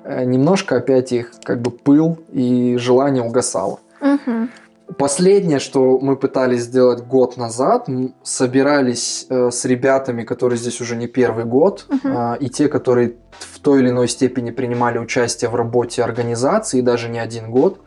немножко 0.04 0.76
опять 0.76 1.10
их 1.10 1.32
как 1.42 1.60
бы 1.60 1.72
пыл 1.72 2.20
и 2.30 2.76
желание 2.78 3.24
угасало. 3.24 3.80
Мгм. 4.00 4.50
Последнее, 4.98 5.58
что 5.58 5.98
мы 5.98 6.16
пытались 6.16 6.62
сделать 6.62 7.02
год 7.04 7.36
назад, 7.36 7.88
собирались 8.22 9.26
э, 9.28 9.50
с 9.50 9.64
ребятами, 9.64 10.22
которые 10.22 10.58
здесь 10.58 10.80
уже 10.80 10.94
не 10.94 11.08
первый 11.08 11.44
год, 11.44 11.86
Мгм. 11.88 12.16
а, 12.16 12.34
и 12.38 12.48
те, 12.48 12.68
которые 12.68 13.16
в 13.32 13.58
той 13.58 13.80
или 13.80 13.90
иной 13.90 14.06
степени 14.08 14.52
принимали 14.52 14.98
участие 14.98 15.50
в 15.50 15.56
работе 15.56 16.02
организации, 16.04 16.82
даже 16.82 17.08
не 17.08 17.18
один 17.18 17.50
год, 17.50 17.80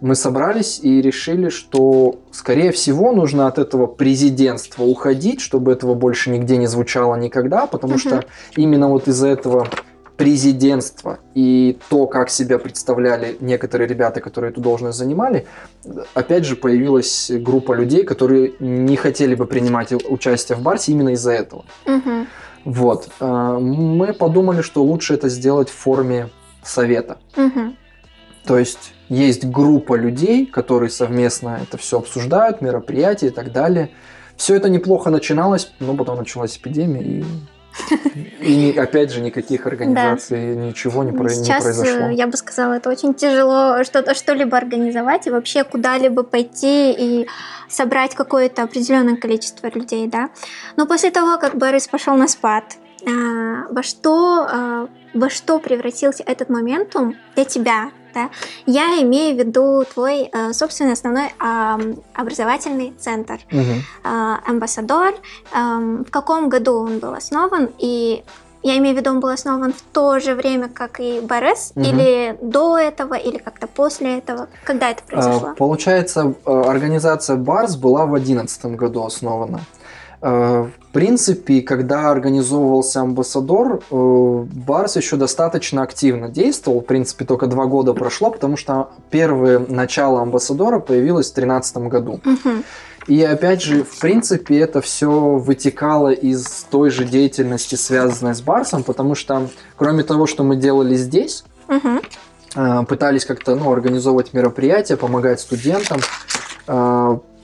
мы 0.00 0.14
собрались 0.14 0.80
и 0.82 1.02
решили, 1.02 1.50
что, 1.50 2.20
скорее 2.32 2.72
всего, 2.72 3.12
нужно 3.12 3.46
от 3.46 3.58
этого 3.58 3.86
президентства 3.86 4.84
уходить, 4.84 5.42
чтобы 5.42 5.72
этого 5.72 5.94
больше 5.94 6.30
нигде 6.30 6.56
не 6.56 6.66
звучало 6.66 7.16
никогда, 7.16 7.66
потому 7.66 7.92
Мгм. 7.94 8.00
что 8.00 8.24
именно 8.56 8.88
вот 8.88 9.08
из-за 9.08 9.28
этого 9.28 9.68
президентства 10.20 11.18
и 11.34 11.78
то, 11.88 12.06
как 12.06 12.28
себя 12.28 12.58
представляли 12.58 13.38
некоторые 13.40 13.88
ребята, 13.88 14.20
которые 14.20 14.50
эту 14.50 14.60
должность 14.60 14.98
занимали, 14.98 15.46
опять 16.12 16.44
же 16.44 16.56
появилась 16.56 17.30
группа 17.34 17.72
людей, 17.72 18.04
которые 18.04 18.52
не 18.60 18.96
хотели 18.96 19.34
бы 19.34 19.46
принимать 19.46 19.92
участие 19.92 20.58
в 20.58 20.60
Барсе 20.60 20.92
именно 20.92 21.10
из-за 21.10 21.32
этого. 21.32 21.64
Мгм. 21.86 22.26
Вот. 22.66 23.08
А, 23.18 23.58
Мы 23.58 24.12
подумали, 24.12 24.60
что 24.60 24.82
лучше 24.82 25.14
это 25.14 25.30
сделать 25.30 25.70
в 25.70 25.74
форме 25.74 26.28
совета. 26.62 27.16
Мгм. 27.36 27.78
То 28.44 28.58
есть 28.58 28.92
есть 29.08 29.46
группа 29.46 29.94
людей, 29.94 30.44
которые 30.44 30.90
совместно 30.90 31.60
это 31.62 31.78
все 31.78 31.98
обсуждают, 31.98 32.60
мероприятия 32.60 33.28
и 33.28 33.30
так 33.30 33.52
далее. 33.52 33.88
Все 34.36 34.54
это 34.54 34.68
неплохо 34.68 35.08
начиналось, 35.08 35.72
но 35.80 35.94
потом 35.94 36.18
началась 36.18 36.58
эпидемия, 36.58 37.02
и, 37.02 37.24
и 38.40 38.74
опять 38.78 39.12
же 39.12 39.20
никаких 39.20 39.66
организаций, 39.66 40.56
ничего 40.56 41.02
не, 41.04 41.12
про- 41.12 41.24
не 41.28 41.44
Сейчас, 41.44 41.62
произошло. 41.62 42.06
э, 42.08 42.14
я 42.14 42.26
бы 42.26 42.36
сказала, 42.36 42.74
это 42.74 42.90
очень 42.90 43.14
тяжело 43.14 43.82
что-то, 43.84 44.14
что-либо 44.14 44.56
организовать 44.56 45.26
и 45.26 45.30
вообще 45.30 45.64
куда-либо 45.64 46.22
пойти 46.22 46.92
и 46.92 47.26
собрать 47.68 48.14
какое-то 48.14 48.62
определенное 48.62 49.16
количество 49.16 49.68
людей, 49.68 50.06
да. 50.08 50.30
Но 50.76 50.86
после 50.86 51.10
того, 51.10 51.38
как 51.38 51.56
Борис 51.56 51.88
пошел 51.88 52.14
на 52.16 52.28
спад, 52.28 52.64
а, 53.06 53.66
во 53.70 53.82
что, 53.82 54.46
а, 54.50 54.88
во 55.14 55.30
что 55.30 55.58
превратился 55.58 56.22
этот 56.26 56.48
моментум 56.50 57.16
для 57.34 57.44
тебя, 57.44 57.90
да? 58.14 58.30
Я 58.66 59.00
имею 59.02 59.36
в 59.36 59.38
виду 59.38 59.84
твой 59.92 60.30
э, 60.32 60.52
собственный 60.52 60.92
основной 60.92 61.32
ам, 61.38 61.96
образовательный 62.14 62.92
центр. 62.98 63.38
Мгм. 63.50 63.82
а, 64.04 64.38
амбассадор. 64.46 65.14
Ам, 65.52 66.04
В 66.04 66.10
каком 66.10 66.48
году 66.48 66.78
он 66.78 66.98
был 66.98 67.12
основан? 67.14 67.68
И 67.78 68.24
я 68.62 68.76
имею 68.78 68.94
в 68.94 68.98
виду, 68.98 69.10
он 69.10 69.20
был 69.20 69.30
основан 69.30 69.72
в 69.72 69.80
то 69.92 70.18
же 70.20 70.34
время, 70.34 70.68
как 70.68 71.00
и 71.00 71.20
Борис, 71.20 71.72
Мгм. 71.74 71.84
или 71.84 72.38
до 72.42 72.76
этого, 72.78 73.14
или 73.14 73.38
как-то 73.38 73.66
после 73.66 74.18
этого? 74.18 74.48
Когда 74.64 74.90
это 74.90 75.02
А, 75.06 75.10
произошло? 75.10 75.54
Получается, 75.56 76.34
э, 76.44 76.62
организация 76.66 77.36
Барс 77.36 77.76
была 77.76 78.04
в 78.06 78.10
2011 78.10 78.76
году 78.76 79.04
основана. 79.04 79.60
Э, 80.22 80.66
В 80.88 80.92
принципе, 80.92 81.62
когда 81.62 82.10
организовывался 82.10 83.00
амбассадор, 83.00 83.80
э, 83.90 84.46
Барс 84.66 84.96
еще 84.96 85.16
достаточно 85.16 85.82
активно 85.82 86.28
действовал. 86.28 86.80
В 86.80 86.84
принципе, 86.84 87.24
только 87.24 87.46
два 87.46 87.66
года 87.66 87.94
прошло, 87.94 88.30
потому 88.32 88.56
что 88.56 88.90
первое 89.10 89.60
начало 89.60 90.20
амбассадора 90.20 90.80
появилось 90.80 91.30
в 91.30 91.34
2013 91.34 91.88
году. 91.88 92.20
И 93.06 93.22
опять 93.22 93.62
же, 93.62 93.82
в 93.84 93.98
принципе, 94.00 94.58
это 94.58 94.80
все 94.80 95.10
вытекало 95.10 96.10
из 96.10 96.66
той 96.70 96.90
же 96.90 97.04
деятельности, 97.04 97.76
связанной 97.76 98.34
с 98.34 98.40
Барсом, 98.42 98.82
потому 98.82 99.14
что, 99.14 99.48
кроме 99.76 100.02
того, 100.02 100.26
что 100.26 100.42
мы 100.42 100.56
делали 100.56 100.96
здесь, 100.96 101.44
э, 102.56 102.82
пытались 102.88 103.24
как-то 103.24 103.54
ну, 103.54 103.70
организовывать 103.72 104.34
мероприятия, 104.34 104.96
помогать 104.96 105.40
студентам, 105.40 106.00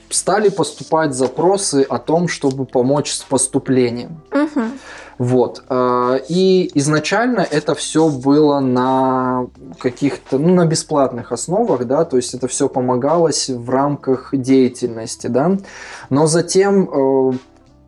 стали 0.09 0.49
поступать 0.49 1.13
запросы 1.13 1.85
о 1.87 1.99
том, 1.99 2.27
чтобы 2.27 2.65
помочь 2.65 3.11
с 3.11 3.23
поступлением. 3.23 4.21
Мгм. 4.31 4.71
Вот. 5.17 5.63
э, 5.69 6.19
И 6.29 6.69
изначально 6.75 7.41
это 7.41 7.73
все 7.73 8.09
было 8.09 8.59
на 8.59 9.47
каких-то, 9.79 10.37
ну, 10.37 10.53
на 10.53 10.65
бесплатных 10.65 11.31
основах, 11.31 11.85
да, 11.85 12.05
то 12.05 12.17
есть 12.17 12.33
это 12.33 12.47
все 12.47 12.69
помогалось 12.69 13.49
в 13.49 13.69
рамках 13.69 14.29
деятельности, 14.33 15.27
да. 15.27 15.57
Но 16.09 16.27
затем 16.27 16.89
э, 16.89 17.37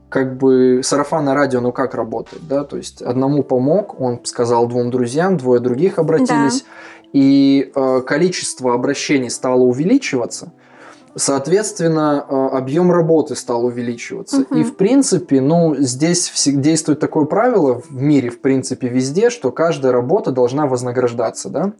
как 0.10 0.38
бы 0.38 0.82
сарафанное 0.84 1.36
радио, 1.36 1.62
ну 1.62 1.72
как 1.72 1.94
работает, 1.94 2.48
да, 2.48 2.64
то 2.64 2.78
есть 2.78 3.02
одному 3.02 3.44
помог, 3.44 4.00
он 4.02 4.20
сказал 4.26 4.68
двум 4.68 4.90
друзьям, 4.90 5.38
двое 5.38 5.60
других 5.60 6.00
обратились, 6.00 6.66
и 7.14 7.72
э, 7.74 8.02
количество 8.06 8.74
обращений 8.74 9.30
стало 9.30 9.62
увеличиваться, 9.62 10.52
соответственно, 11.16 12.26
э, 12.28 12.58
объем 12.58 12.92
работы 12.92 13.36
стал 13.36 13.66
увеличиваться. 13.66 14.40
Мгм. 14.40 14.58
И, 14.60 14.64
в 14.64 14.76
принципе, 14.76 15.42
ну, 15.42 15.76
здесь 15.78 16.32
действует 16.46 17.00
такое 17.00 17.26
правило 17.26 17.82
в 17.82 17.92
мире, 17.92 18.30
в 18.30 18.42
принципе, 18.42 18.88
везде, 18.88 19.30
что 19.30 19.52
каждая 19.52 19.92
работа 19.92 20.32
должна 20.32 20.68
вознаграждаться, 20.68 21.50
да? 21.50 21.74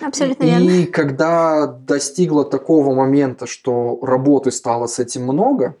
Абсолютно 0.00 0.44
и 0.44 0.46
верно. 0.46 0.92
когда 0.92 1.66
достигло 1.66 2.44
такого 2.44 2.94
момента, 2.94 3.46
что 3.46 3.98
работы 4.02 4.50
стало 4.50 4.86
с 4.86 4.98
этим 4.98 5.24
много, 5.24 5.76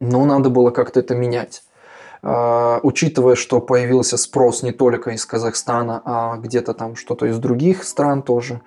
ну, 0.00 0.24
надо 0.24 0.50
было 0.50 0.70
как-то 0.70 1.00
это 1.00 1.14
менять. 1.14 1.62
А, 2.24 2.78
учитывая, 2.82 3.34
что 3.34 3.60
появился 3.60 4.16
спрос 4.16 4.62
не 4.62 4.72
только 4.72 5.10
из 5.10 5.26
Казахстана, 5.26 6.02
а 6.04 6.36
где-то 6.36 6.72
там 6.72 6.94
что-то 6.94 7.26
из 7.26 7.38
других 7.38 7.82
стран 7.82 8.22
тоже, 8.22 8.60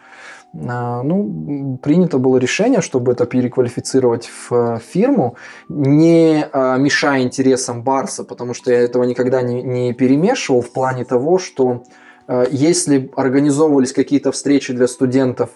ну, 0.61 1.23
м, 1.23 1.77
принято 1.77 2.17
было 2.17 2.37
решение, 2.37 2.81
чтобы 2.81 3.11
это 3.11 3.25
переквалифицировать 3.25 4.27
в 4.27 4.53
э, 4.53 4.79
фирму, 4.79 5.35
не 5.69 6.47
а, 6.51 6.77
мешая 6.77 7.21
интересам 7.23 7.83
Барса, 7.83 8.23
потому 8.23 8.53
что 8.53 8.71
я 8.71 8.79
этого 8.79 9.03
никогда 9.03 9.41
не, 9.41 9.61
не 9.63 9.93
перемешивал 9.93 10.61
в 10.61 10.71
плане 10.71 11.03
того, 11.05 11.37
что 11.39 11.83
э, 12.27 12.45
если 12.51 13.11
организовывались 13.15 13.93
какие-то 13.93 14.31
встречи 14.31 14.73
для 14.73 14.87
студентов, 14.87 15.49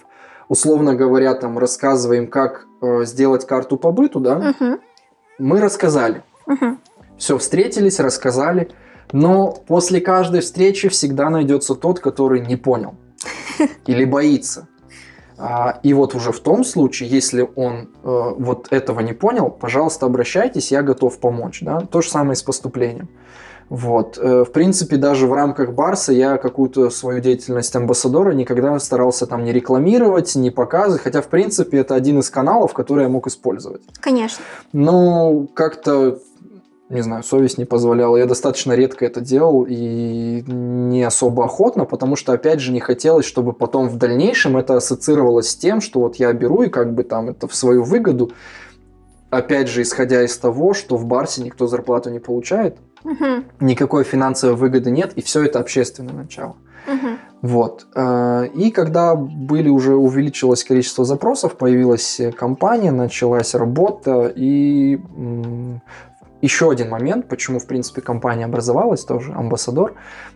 условно 0.50 0.96
говоря, 0.96 1.34
там 1.36 1.58
рассказываем, 1.58 2.28
как 2.28 2.66
э, 2.82 3.06
сделать 3.06 3.46
карту 3.48 3.78
по 3.78 3.92
быту, 3.92 4.20
да, 4.20 4.54
Мгм. 4.60 4.80
мы 5.38 5.62
рассказали. 5.62 6.24
Мгм. 6.48 6.80
Все, 7.18 7.38
встретились, 7.38 8.00
рассказали. 8.00 8.70
Но 9.12 9.52
после 9.52 10.02
каждой 10.02 10.42
встречи 10.42 10.88
всегда 10.88 11.30
найдется 11.30 11.74
тот, 11.76 12.00
который 12.00 12.42
не 12.46 12.56
понял 12.56 12.94
или 13.88 14.06
боится. 14.06 14.68
А, 15.40 15.80
И 15.84 15.94
вот 15.94 16.16
уже 16.16 16.32
в 16.32 16.40
том 16.42 16.64
случае, 16.66 17.10
если 17.10 17.50
он 17.56 17.74
э, 17.74 17.86
вот 18.04 18.68
этого 18.72 19.00
не 19.00 19.14
понял, 19.14 19.50
пожалуйста, 19.50 20.06
обращайтесь, 20.06 20.72
я 20.72 20.82
готов 20.84 21.18
помочь. 21.20 21.62
Да? 21.62 21.80
То 21.80 22.02
же 22.02 22.10
самое 22.10 22.34
и 22.34 22.36
с 22.36 22.44
поступлением. 22.44 23.08
Вот. 23.70 24.18
Э, 24.18 24.44
В 24.44 24.52
принципе, 24.52 24.98
даже 24.98 25.28
в 25.28 25.34
рамках 25.34 25.74
Барса 25.74 26.12
я 26.12 26.38
какую-то 26.38 26.90
свою 26.90 27.22
деятельность 27.22 27.76
амбассадора 27.76 28.32
никогда 28.34 28.78
старался 28.80 29.28
там 29.28 29.46
не 29.46 29.54
рекламировать, 29.54 30.36
не 30.36 30.52
показывать, 30.52 31.04
хотя, 31.04 31.22
в 31.22 31.28
принципе, 31.28 31.78
это 31.78 31.96
один 31.96 32.20
из 32.20 32.30
каналов, 32.30 32.74
который 32.74 33.04
я 33.04 33.10
мог 33.10 33.28
использовать. 33.28 33.82
Конечно. 34.02 34.44
Но 34.74 35.46
как-то, 35.54 36.20
не 36.90 37.02
знаю, 37.02 37.24
совесть 37.24 37.58
не 37.58 37.66
позволяла. 37.66 38.18
Я 38.18 38.26
достаточно 38.26 38.74
редко 38.74 39.06
это 39.06 39.22
делал 39.22 39.66
и 39.70 40.44
не 40.48 41.04
особо 41.04 41.46
охотно, 41.46 41.86
потому 41.86 42.16
что, 42.16 42.34
опять 42.34 42.60
же, 42.60 42.72
не 42.72 42.80
хотелось, 42.80 43.26
чтобы 43.26 43.54
потом 43.54 43.90
в 43.90 43.98
дальнейшем 43.98 44.58
это 44.58 44.76
ассоциировалось 44.76 45.50
с 45.50 45.56
тем, 45.56 45.82
что 45.82 46.00
вот 46.00 46.16
я 46.16 46.34
беру 46.34 46.64
и 46.64 46.70
как 46.70 46.94
бы 46.94 47.04
там 47.04 47.30
это 47.30 47.48
в 47.48 47.54
свою 47.56 47.84
выгоду. 47.84 48.32
Опять 49.30 49.68
же, 49.68 49.84
исходя 49.84 50.24
из 50.24 50.36
того, 50.38 50.74
что 50.74 50.98
в 50.98 51.06
Барсе 51.06 51.44
никто 51.44 51.68
зарплату 51.68 52.10
не 52.10 52.20
получает, 52.20 52.78
Мгм. 53.04 53.46
никакой 53.60 54.04
финансовой 54.04 54.56
выгоды 54.56 54.90
нет, 54.90 55.14
и 55.16 55.22
все 55.22 55.44
это 55.46 55.60
общественное 55.60 56.14
начало. 56.16 56.56
Мгм. 56.88 57.20
Вот. 57.44 57.86
Э, 57.94 58.48
И 58.56 58.72
когда 58.72 59.14
были 59.16 59.70
уже 59.70 59.96
увеличилось 59.96 60.64
количество 60.64 61.06
запросов, 61.06 61.56
появилась 61.56 62.20
э, 62.20 62.32
компания, 62.32 62.92
началась 62.92 63.54
работа. 63.54 64.34
И 64.36 65.00
еще 66.42 66.72
один 66.72 66.90
момент, 66.90 67.28
почему, 67.28 67.60
в 67.60 67.66
принципе, 67.68 68.02
компания 68.02 68.46
образовалась, 68.46 69.04
тоже 69.04 69.34
амбассадор. 69.34 69.94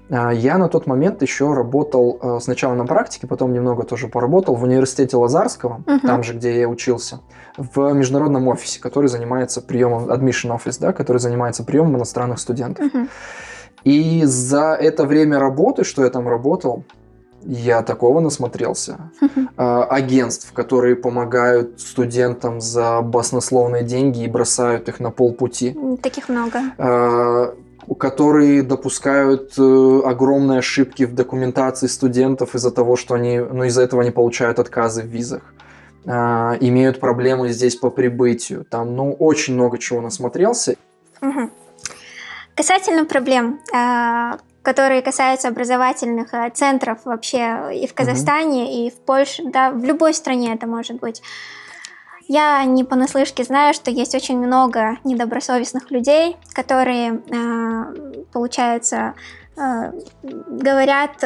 Э, 0.10 0.32
Я 0.34 0.58
на 0.58 0.68
тот 0.70 0.86
момент 0.88 1.22
еще 1.22 1.54
работал 1.54 2.20
э, 2.22 2.40
сначала 2.42 2.74
на 2.74 2.86
практике, 2.86 3.28
потом 3.28 3.54
немного 3.54 3.84
тоже 3.84 4.08
поработал 4.08 4.56
в 4.56 4.64
университете 4.64 5.18
Лазарского, 5.18 5.82
Мгм. 5.86 6.00
там 6.02 6.24
же, 6.24 6.34
где 6.34 6.60
я 6.60 6.68
учился, 6.68 7.20
в 7.58 7.94
международном 7.94 8.48
офисе, 8.48 8.80
который 8.82 9.08
занимается 9.08 9.62
приемом, 9.62 10.10
admission 10.10 10.56
office, 10.58 10.78
да, 10.80 10.92
который 10.94 11.18
занимается 11.18 11.64
приемом 11.64 11.96
иностранных 11.98 12.40
студентов. 12.40 12.86
Мгм. 12.94 13.10
И 13.86 14.24
за 14.26 14.74
это 14.74 15.06
время 15.06 15.40
работы, 15.40 15.84
что 15.84 16.04
я 16.04 16.10
там 16.10 16.28
работал, 16.28 16.84
Я 17.46 17.82
такого 17.82 18.20
насмотрелся. 18.20 19.12
А, 19.56 19.84
агентств, 19.84 20.52
которые 20.52 20.96
помогают 20.96 21.80
студентам 21.80 22.60
за 22.60 23.02
баснословные 23.02 23.84
деньги 23.84 24.24
и 24.24 24.28
бросают 24.28 24.90
их 24.90 25.00
на 25.00 25.12
полпути. 25.12 25.78
Таких 26.02 26.28
много. 26.28 26.60
А, 26.80 27.54
которые 28.00 28.64
допускают 28.64 29.54
э, 29.58 30.02
огромные 30.06 30.60
ошибки 30.60 31.04
в 31.04 31.14
документации 31.14 31.88
студентов 31.88 32.56
из-за 32.56 32.72
того, 32.72 32.96
что 32.96 33.14
они, 33.14 33.40
ну, 33.40 33.64
из-за 33.66 33.84
этого 33.84 34.02
они 34.02 34.12
получают 34.12 34.58
отказы 34.58 35.04
в 35.04 35.08
визах. 35.08 35.42
А, 36.06 36.58
имеют 36.60 37.00
проблемы 37.00 37.50
здесь 37.50 37.76
по 37.76 37.90
прибытию. 37.90 38.66
Там, 38.66 38.96
ну, 38.96 39.14
очень 39.14 39.54
много 39.54 39.78
чего 39.78 40.02
насмотрелся. 40.02 40.76
Угу. 41.22 41.50
Касательно 42.56 43.06
проблем, 43.06 43.60
которые 44.64 45.02
касаются 45.02 45.50
образовательных 45.50 46.34
э, 46.34 46.50
центров 46.52 47.00
вообще 47.04 47.70
и 47.76 47.86
в 47.86 47.94
Казахстане, 47.94 48.64
угу. 48.64 48.72
и 48.72 48.90
в 48.90 48.96
Польше, 49.02 49.44
да, 49.46 49.72
в 49.72 49.84
любой 49.84 50.14
стране 50.14 50.54
это 50.54 50.66
может 50.66 51.00
быть. 51.00 51.22
Я 52.30 52.64
не 52.64 52.86
понаслышке 52.86 53.44
знаю, 53.44 53.74
что 53.74 53.92
есть 53.92 54.16
очень 54.16 54.38
много 54.38 54.98
недобросовестных 55.04 55.92
людей, 55.92 56.38
которые, 56.54 57.22
э, 57.30 58.24
получается, 58.32 59.14
э, 59.58 59.92
говорят 60.24 61.24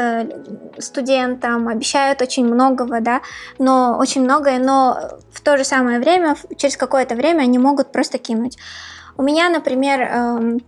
студентам, 0.80 1.67
обещают 1.67 2.21
очень 2.23 2.45
многого, 2.45 3.00
да, 3.00 3.21
но 3.60 3.97
очень 4.00 4.23
многое, 4.23 4.58
но 4.58 4.97
в 5.32 5.41
то 5.41 5.58
же 5.58 5.63
самое 5.63 6.00
время, 6.00 6.36
через 6.58 6.76
какое-то 6.76 7.13
время 7.13 7.43
они 7.43 7.60
могут 7.60 7.91
просто 7.91 8.17
кинуть. 8.17 8.58
У 9.15 9.21
меня, 9.23 9.50
например, 9.50 10.02
эм, 10.02 10.62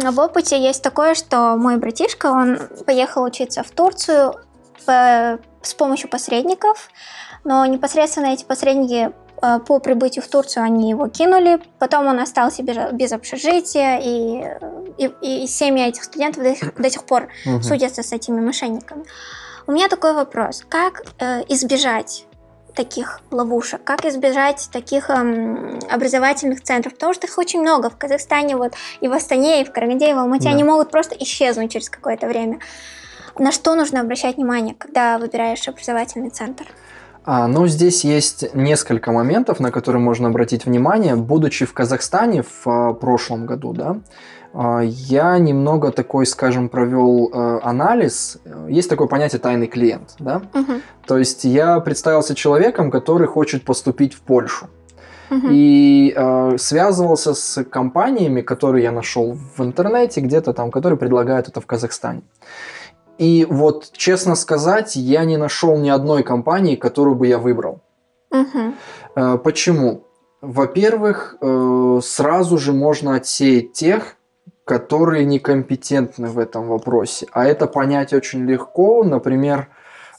в 0.00 0.20
опыте 0.20 0.60
есть 0.60 0.82
такое, 0.82 1.14
что 1.14 1.56
мой 1.56 1.76
братишка, 1.76 2.26
он 2.26 2.58
поехал 2.86 3.22
учиться 3.22 3.62
в 3.62 3.70
Турцию 3.70 4.34
по, 4.84 5.38
с 5.62 5.74
помощью 5.74 6.08
посредников, 6.08 6.90
но 7.44 7.64
непосредственно 7.66 8.26
эти 8.26 8.44
посредники 8.44 9.12
э, 9.42 9.58
по 9.60 9.78
прибытию 9.78 10.24
в 10.24 10.28
Турцию 10.28 10.64
они 10.64 10.90
его 10.90 11.08
кинули, 11.08 11.60
потом 11.78 12.06
он 12.06 12.18
остался 12.20 12.62
без, 12.62 12.76
без 12.92 13.12
общежития, 13.12 13.98
и, 13.98 14.44
и, 14.98 15.44
и 15.44 15.46
семьи 15.46 15.86
этих 15.86 16.04
студентов 16.04 16.42
до 16.42 16.54
сих, 16.54 16.74
до 16.74 16.90
сих 16.90 17.04
пор 17.04 17.28
угу. 17.46 17.62
судятся 17.62 18.02
с 18.02 18.12
этими 18.12 18.40
мошенниками. 18.40 19.04
У 19.66 19.72
меня 19.72 19.88
такой 19.88 20.12
вопрос, 20.12 20.64
как 20.68 21.02
э, 21.18 21.42
избежать 21.48 22.26
таких 22.76 23.20
ловушек, 23.30 23.82
как 23.82 24.04
избежать 24.04 24.68
таких 24.70 25.10
эм, 25.10 25.80
образовательных 25.90 26.62
центров, 26.62 26.94
потому 26.94 27.14
что 27.14 27.26
их 27.26 27.38
очень 27.38 27.60
много 27.60 27.90
в 27.90 27.96
Казахстане, 27.96 28.56
вот 28.56 28.74
и 29.00 29.08
в 29.08 29.12
Астане, 29.12 29.62
и 29.62 29.64
в 29.64 29.72
Караганде, 29.72 30.10
и 30.10 30.14
в 30.14 30.18
Алмате, 30.18 30.44
да. 30.44 30.50
они 30.50 30.62
могут 30.62 30.90
просто 30.90 31.16
исчезнуть 31.18 31.72
через 31.72 31.90
какое-то 31.90 32.28
время. 32.28 32.60
На 33.38 33.50
что 33.50 33.74
нужно 33.74 34.00
обращать 34.00 34.36
внимание, 34.36 34.74
когда 34.78 35.18
выбираешь 35.18 35.66
образовательный 35.66 36.30
центр? 36.30 36.66
А, 37.24 37.48
ну, 37.48 37.66
здесь 37.66 38.04
есть 38.04 38.54
несколько 38.54 39.10
моментов, 39.10 39.58
на 39.58 39.72
которые 39.72 40.00
можно 40.00 40.28
обратить 40.28 40.64
внимание. 40.64 41.16
Будучи 41.16 41.66
в 41.66 41.72
Казахстане 41.72 42.42
в 42.42 42.66
а, 42.66 42.94
прошлом 42.94 43.46
году, 43.46 43.72
да, 43.72 43.98
я 44.82 45.38
немного 45.38 45.90
такой, 45.90 46.24
скажем, 46.24 46.68
провел 46.68 47.30
э, 47.32 47.60
анализ. 47.62 48.38
Есть 48.68 48.88
такое 48.88 49.06
понятие 49.06 49.38
тайный 49.38 49.66
клиент, 49.66 50.14
да? 50.18 50.40
Угу. 50.54 50.72
То 51.06 51.18
есть 51.18 51.44
я 51.44 51.78
представился 51.80 52.34
человеком, 52.34 52.90
который 52.90 53.26
хочет 53.26 53.64
поступить 53.64 54.14
в 54.14 54.20
Польшу. 54.22 54.68
Угу. 55.30 55.48
И 55.50 56.14
э, 56.16 56.56
связывался 56.58 57.34
с 57.34 57.64
компаниями, 57.64 58.40
которые 58.40 58.84
я 58.84 58.92
нашел 58.92 59.36
в 59.56 59.62
интернете, 59.62 60.20
где-то 60.20 60.52
там, 60.52 60.70
которые 60.70 60.98
предлагают 60.98 61.48
это 61.48 61.60
в 61.60 61.66
Казахстане. 61.66 62.22
И 63.18 63.46
вот, 63.48 63.90
честно 63.92 64.36
сказать, 64.36 64.96
я 64.96 65.24
не 65.24 65.36
нашел 65.36 65.76
ни 65.78 65.88
одной 65.88 66.22
компании, 66.22 66.76
которую 66.76 67.16
бы 67.16 67.26
я 67.26 67.38
выбрал. 67.38 67.80
Угу. 68.30 68.74
Э, 69.16 69.38
почему? 69.38 70.04
Во-первых, 70.40 71.36
э, 71.40 72.00
сразу 72.02 72.58
же 72.58 72.72
можно 72.72 73.16
отсеять 73.16 73.72
тех, 73.72 74.15
которые 74.66 75.24
некомпетентны 75.24 76.26
в 76.26 76.40
этом 76.40 76.66
вопросе. 76.66 77.26
А 77.32 77.46
это 77.46 77.68
понять 77.68 78.12
очень 78.12 78.44
легко. 78.44 79.04
Например, 79.04 79.68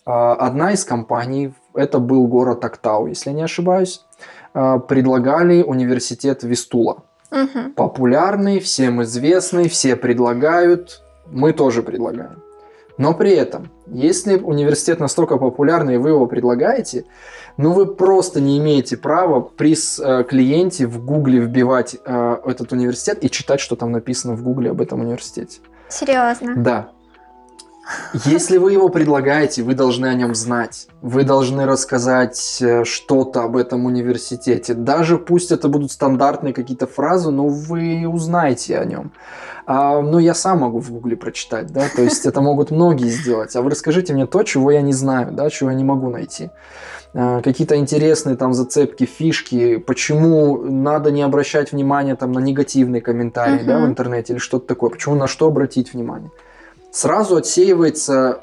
а, 0.06 0.34
одна 0.36 0.72
из 0.72 0.86
компаний, 0.86 1.54
это 1.76 2.00
был 2.00 2.28
город 2.28 2.64
Актау, 2.64 3.08
если 3.08 3.32
не 3.32 3.44
ошибаюсь, 3.44 4.06
а, 4.54 4.80
предлагали 4.80 5.62
университет 5.64 6.44
Вистула. 6.44 7.04
Угу. 7.30 7.74
Популярный, 7.76 8.62
всем 8.62 9.04
известный, 9.04 9.68
все 9.68 9.98
предлагают, 9.98 11.04
мы 11.26 11.52
тоже 11.52 11.84
предлагаем. 11.84 12.42
Но 12.98 13.14
при 13.14 13.32
этом, 13.32 13.70
если 13.86 14.38
университет 14.38 15.00
настолько 15.00 15.38
популярный, 15.38 15.96
и 15.96 15.98
вы 15.98 16.10
его 16.10 16.26
предлагаете, 16.26 17.06
ну 17.58 17.72
вы 17.72 17.86
просто 17.86 18.42
не 18.42 18.58
имеете 18.58 18.98
права 18.98 19.42
при 19.42 19.74
э, 19.74 20.24
клиенте 20.24 20.88
в 20.88 21.04
Гугле 21.06 21.40
вбивать 21.40 21.96
э, 22.04 22.38
этот 22.46 22.72
университет 22.72 23.24
и 23.24 23.30
читать, 23.30 23.60
что 23.60 23.76
там 23.76 23.92
написано 23.92 24.34
в 24.34 24.44
Гугле 24.44 24.72
об 24.72 24.82
этом 24.82 25.02
университете. 25.02 25.60
Серьезно? 25.90 26.56
Да. 26.56 26.90
Если 28.26 28.58
вы 28.58 28.74
его 28.74 28.90
предлагаете, 28.90 29.64
вы 29.64 29.74
должны 29.74 30.08
о 30.08 30.14
нем 30.14 30.36
знать. 30.36 30.88
Вы 31.02 31.24
должны 31.24 31.66
рассказать 31.66 32.58
э, 32.62 32.84
что-то 32.84 33.44
об 33.44 33.56
этом 33.56 33.86
университете. 33.86 34.74
Даже 34.74 35.18
пусть 35.18 35.52
это 35.52 35.68
будут 35.68 35.92
стандартные 35.92 36.54
какие-то 36.54 36.88
фразы, 36.88 37.32
но 37.32 37.48
вы 37.48 38.08
узнаете 38.08 38.78
о 38.78 38.86
нем. 38.86 39.12
А, 39.66 40.02
ну, 40.02 40.20
я 40.20 40.34
сам 40.34 40.60
могу 40.60 40.80
в 40.80 40.92
Гугле 40.92 41.18
прочитать, 41.18 41.68
да, 41.74 41.88
то 41.94 42.02
есть 42.02 42.26
это 42.26 42.40
могут 42.40 42.72
многие 42.72 43.10
сделать. 43.10 43.54
А 43.56 43.62
вы 43.62 43.70
расскажите 43.70 44.14
мне 44.14 44.26
то, 44.26 44.44
чего 44.44 44.72
я 44.72 44.82
не 44.82 44.94
знаю, 44.94 45.34
да, 45.34 45.50
чего 45.50 45.70
я 45.72 45.76
не 45.76 45.84
могу 45.84 46.10
найти. 46.10 46.52
А, 47.14 47.42
какие-то 47.42 47.76
интересные 47.76 48.38
там 48.38 48.54
зацепки, 48.54 49.06
фишки, 49.06 49.78
почему 49.78 50.64
надо 50.64 51.12
не 51.12 51.22
обращать 51.22 51.74
внимания 51.74 52.16
там 52.16 52.32
на 52.32 52.40
негативные 52.40 53.02
комментарии, 53.02 53.62
uh-huh. 53.62 53.66
да, 53.66 53.80
в 53.80 53.86
интернете 53.86 54.34
или 54.34 54.40
что-то 54.40 54.68
такое, 54.68 54.90
почему 54.90 55.16
на 55.16 55.28
что 55.28 55.48
обратить 55.48 55.94
внимание. 55.94 56.32
Сразу 56.98 57.36
отсеивается 57.36 58.40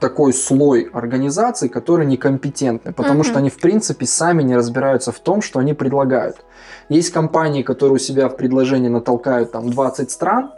такой 0.00 0.32
слой 0.32 0.90
организаций, 0.92 1.68
которые 1.68 2.08
некомпетентны, 2.08 2.92
потому 2.92 3.20
uh-huh. 3.20 3.26
что 3.26 3.38
они 3.38 3.50
в 3.50 3.58
принципе 3.60 4.04
сами 4.04 4.42
не 4.42 4.56
разбираются 4.56 5.12
в 5.12 5.20
том, 5.20 5.40
что 5.40 5.60
они 5.60 5.74
предлагают. 5.74 6.44
Есть 6.88 7.12
компании, 7.12 7.62
которые 7.62 7.94
у 7.94 7.98
себя 7.98 8.28
в 8.28 8.36
предложении 8.36 8.88
натолкают 8.88 9.52
там 9.52 9.70
20 9.70 10.10
стран, 10.10 10.50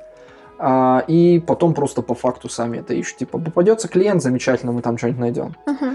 а, 0.58 1.04
и 1.08 1.38
потом 1.46 1.74
просто 1.74 2.00
по 2.00 2.14
факту 2.14 2.48
сами 2.48 2.78
это 2.78 2.94
ищут. 2.94 3.18
Типа, 3.18 3.38
попадется 3.38 3.88
клиент, 3.88 4.22
замечательно, 4.22 4.72
мы 4.72 4.80
там 4.80 4.96
что-нибудь 4.96 5.20
найдем. 5.20 5.54
Uh-huh. 5.66 5.94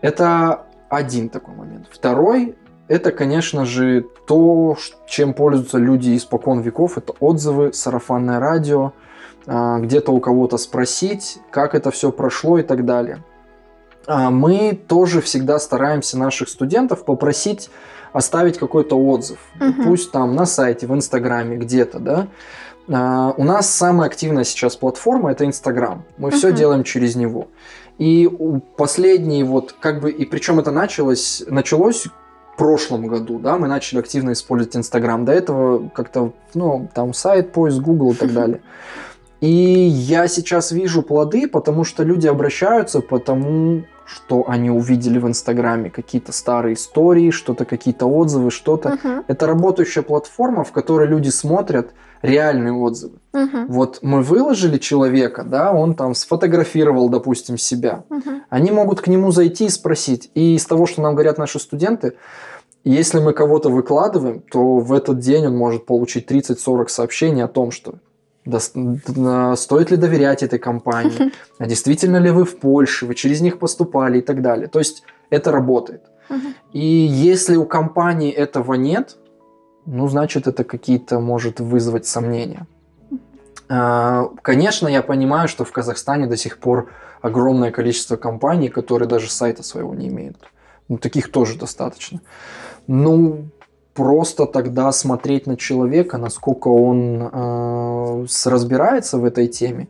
Это 0.00 0.62
один 0.88 1.28
такой 1.28 1.54
момент. 1.54 1.86
Второй 1.88 2.56
это, 2.88 3.12
конечно 3.12 3.64
же, 3.64 4.04
то, 4.26 4.76
чем 5.06 5.34
пользуются 5.34 5.78
люди 5.78 6.16
испокон 6.16 6.60
веков. 6.60 6.98
Это 6.98 7.14
отзывы, 7.20 7.72
сарафанное 7.72 8.40
радио, 8.40 8.92
где-то 9.46 10.10
у 10.12 10.20
кого-то 10.20 10.56
спросить, 10.56 11.38
как 11.50 11.74
это 11.74 11.90
все 11.90 12.10
прошло 12.10 12.58
и 12.58 12.62
так 12.62 12.84
далее. 12.84 13.22
А, 14.06 14.30
мы 14.30 14.78
тоже 14.88 15.20
всегда 15.20 15.58
стараемся 15.58 16.18
наших 16.18 16.48
студентов 16.48 17.04
попросить 17.04 17.70
оставить 18.12 18.58
какой-то 18.58 18.96
отзыв. 18.96 19.38
Угу. 19.60 19.84
Пусть 19.84 20.12
там 20.12 20.34
на 20.34 20.46
сайте, 20.46 20.86
в 20.86 20.94
Инстаграме, 20.94 21.56
где-то, 21.56 21.98
да. 21.98 22.28
А, 22.88 23.34
у 23.36 23.44
нас 23.44 23.68
самая 23.68 24.08
активная 24.08 24.44
сейчас 24.44 24.76
платформа 24.76 25.32
это 25.32 25.44
Инстаграм. 25.44 26.04
Мы 26.16 26.28
угу. 26.28 26.36
все 26.36 26.52
делаем 26.52 26.84
через 26.84 27.16
него. 27.16 27.48
И 27.98 28.30
последний 28.76 29.44
вот 29.44 29.74
как 29.78 30.00
бы 30.00 30.10
и 30.10 30.24
причем 30.24 30.58
это 30.58 30.72
началось 30.72 31.44
началось 31.46 32.06
в 32.52 32.56
прошлом 32.56 33.06
году, 33.06 33.38
да, 33.40 33.56
мы 33.56 33.66
начали 33.66 33.98
активно 33.98 34.32
использовать 34.32 34.76
Инстаграм. 34.76 35.24
До 35.24 35.32
этого 35.32 35.88
как-то, 35.88 36.32
ну, 36.54 36.88
там 36.94 37.12
сайт, 37.12 37.52
поиск, 37.52 37.78
Google 37.78 38.12
и 38.12 38.14
так 38.14 38.32
далее. 38.32 38.60
И 39.44 39.46
я 39.46 40.26
сейчас 40.26 40.72
вижу 40.72 41.02
плоды, 41.02 41.46
потому 41.46 41.84
что 41.84 42.02
люди 42.02 42.26
обращаются, 42.26 43.00
потому 43.00 43.82
что 44.06 44.46
они 44.48 44.70
увидели 44.70 45.18
в 45.18 45.26
Инстаграме, 45.26 45.90
какие-то 45.90 46.32
старые 46.32 46.76
истории, 46.76 47.30
что-то, 47.30 47.66
какие-то 47.66 48.06
отзывы, 48.06 48.50
что-то. 48.50 48.98
Uh-huh. 49.04 49.22
Это 49.28 49.46
работающая 49.46 50.02
платформа, 50.02 50.64
в 50.64 50.72
которой 50.72 51.08
люди 51.08 51.28
смотрят 51.28 51.90
реальные 52.22 52.72
отзывы. 52.72 53.18
Uh-huh. 53.34 53.66
Вот 53.68 53.98
мы 54.00 54.22
выложили 54.22 54.78
человека, 54.78 55.44
да, 55.44 55.74
он 55.74 55.94
там 55.94 56.14
сфотографировал, 56.14 57.10
допустим, 57.10 57.58
себя. 57.58 58.04
Uh-huh. 58.08 58.40
Они 58.48 58.70
могут 58.70 59.02
к 59.02 59.08
нему 59.08 59.30
зайти 59.30 59.66
и 59.66 59.68
спросить. 59.68 60.30
И 60.34 60.54
из 60.54 60.64
того, 60.64 60.86
что 60.86 61.02
нам 61.02 61.16
говорят 61.16 61.36
наши 61.36 61.58
студенты, 61.58 62.14
если 62.82 63.18
мы 63.18 63.34
кого-то 63.34 63.68
выкладываем, 63.68 64.42
то 64.50 64.78
в 64.78 64.90
этот 64.94 65.18
день 65.18 65.48
он 65.48 65.56
может 65.56 65.84
получить 65.84 66.30
30-40 66.30 66.88
сообщений 66.88 67.44
о 67.44 67.48
том, 67.48 67.70
что 67.72 67.96
стоит 68.46 69.90
ли 69.90 69.96
доверять 69.96 70.42
этой 70.42 70.58
компании, 70.58 71.32
а 71.58 71.66
действительно 71.66 72.18
ли 72.18 72.30
вы 72.30 72.44
в 72.44 72.58
Польше, 72.58 73.06
вы 73.06 73.14
через 73.14 73.40
них 73.40 73.58
поступали 73.58 74.18
и 74.18 74.22
так 74.22 74.42
далее. 74.42 74.68
То 74.68 74.78
есть 74.78 75.02
это 75.30 75.50
работает. 75.50 76.02
И 76.72 76.84
если 76.84 77.56
у 77.56 77.64
компании 77.66 78.30
этого 78.32 78.74
нет, 78.74 79.16
ну, 79.86 80.08
значит, 80.08 80.46
это 80.46 80.64
какие-то 80.64 81.20
может 81.20 81.60
вызвать 81.60 82.06
сомнения. 82.06 82.66
А, 83.68 84.30
конечно, 84.42 84.88
я 84.88 85.02
понимаю, 85.02 85.48
что 85.48 85.64
в 85.64 85.72
Казахстане 85.72 86.26
до 86.26 86.36
сих 86.36 86.58
пор 86.58 86.90
огромное 87.20 87.70
количество 87.70 88.16
компаний, 88.16 88.68
которые 88.68 89.08
даже 89.08 89.30
сайта 89.30 89.62
своего 89.62 89.94
не 89.94 90.08
имеют. 90.08 90.36
Ну, 90.88 90.98
таких 90.98 91.30
тоже 91.30 91.58
достаточно. 91.58 92.20
Ну, 92.86 93.48
просто 93.94 94.46
тогда 94.46 94.92
смотреть 94.92 95.46
на 95.46 95.56
человека, 95.56 96.18
насколько 96.18 96.68
он 96.68 97.30
э, 97.32 98.26
разбирается 98.44 99.18
в 99.18 99.24
этой 99.24 99.46
теме. 99.46 99.88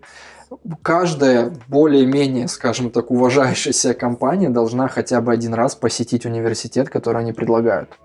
Каждая 0.83 1.53
более-менее, 1.69 2.47
скажем 2.49 2.91
так, 2.91 3.11
уважающаяся 3.11 3.95
компания 3.95 4.51
должна 4.51 4.89
хотя 4.89 5.21
бы 5.21 5.33
один 5.33 5.55
раз 5.55 5.75
посетить 5.75 6.27
университет, 6.27 6.91
который 6.91 7.23
они 7.23 7.33
предлагают. 7.33 7.99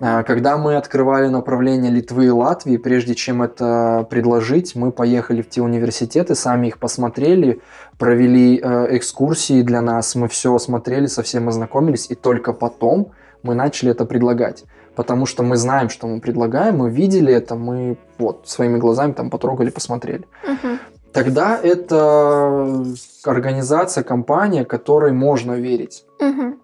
А, 0.00 0.22
когда 0.24 0.56
мы 0.58 0.76
открывали 0.76 1.28
направление 1.28 1.92
Литвы 1.92 2.26
и 2.26 2.30
Латвии, 2.30 2.76
прежде 2.76 3.14
чем 3.14 3.42
это 3.42 4.06
предложить, 4.10 4.74
мы 4.74 4.90
поехали 4.90 5.42
в 5.42 5.48
те 5.48 5.62
университеты, 5.62 6.34
сами 6.34 6.68
их 6.68 6.78
посмотрели, 6.78 7.60
провели 7.98 8.58
э, 8.60 8.96
экскурсии 8.96 9.62
для 9.62 9.80
нас, 9.80 10.14
мы 10.14 10.28
все 10.28 10.54
осмотрели, 10.54 11.06
совсем 11.06 11.48
ознакомились, 11.48 12.06
и 12.10 12.14
только 12.14 12.52
потом 12.52 13.12
мы 13.42 13.54
начали 13.54 13.92
это 13.92 14.04
предлагать. 14.06 14.64
Потому 14.96 15.26
что 15.26 15.42
мы 15.42 15.56
знаем, 15.56 15.90
что 15.90 16.06
мы 16.06 16.20
предлагаем, 16.20 16.78
мы 16.78 16.90
видели 16.90 17.32
это, 17.32 17.54
мы 17.54 17.98
вот 18.18 18.48
своими 18.48 18.78
глазами 18.78 19.12
там 19.12 19.30
потрогали, 19.30 19.70
посмотрели. 19.70 20.24
Мгм. 20.42 20.78
Тогда 21.12 21.60
это 21.62 22.84
организация, 23.24 24.02
компания, 24.04 24.64
которой 24.64 25.12
можно 25.12 25.52
верить. 25.52 26.04
Мгм. 26.20 26.58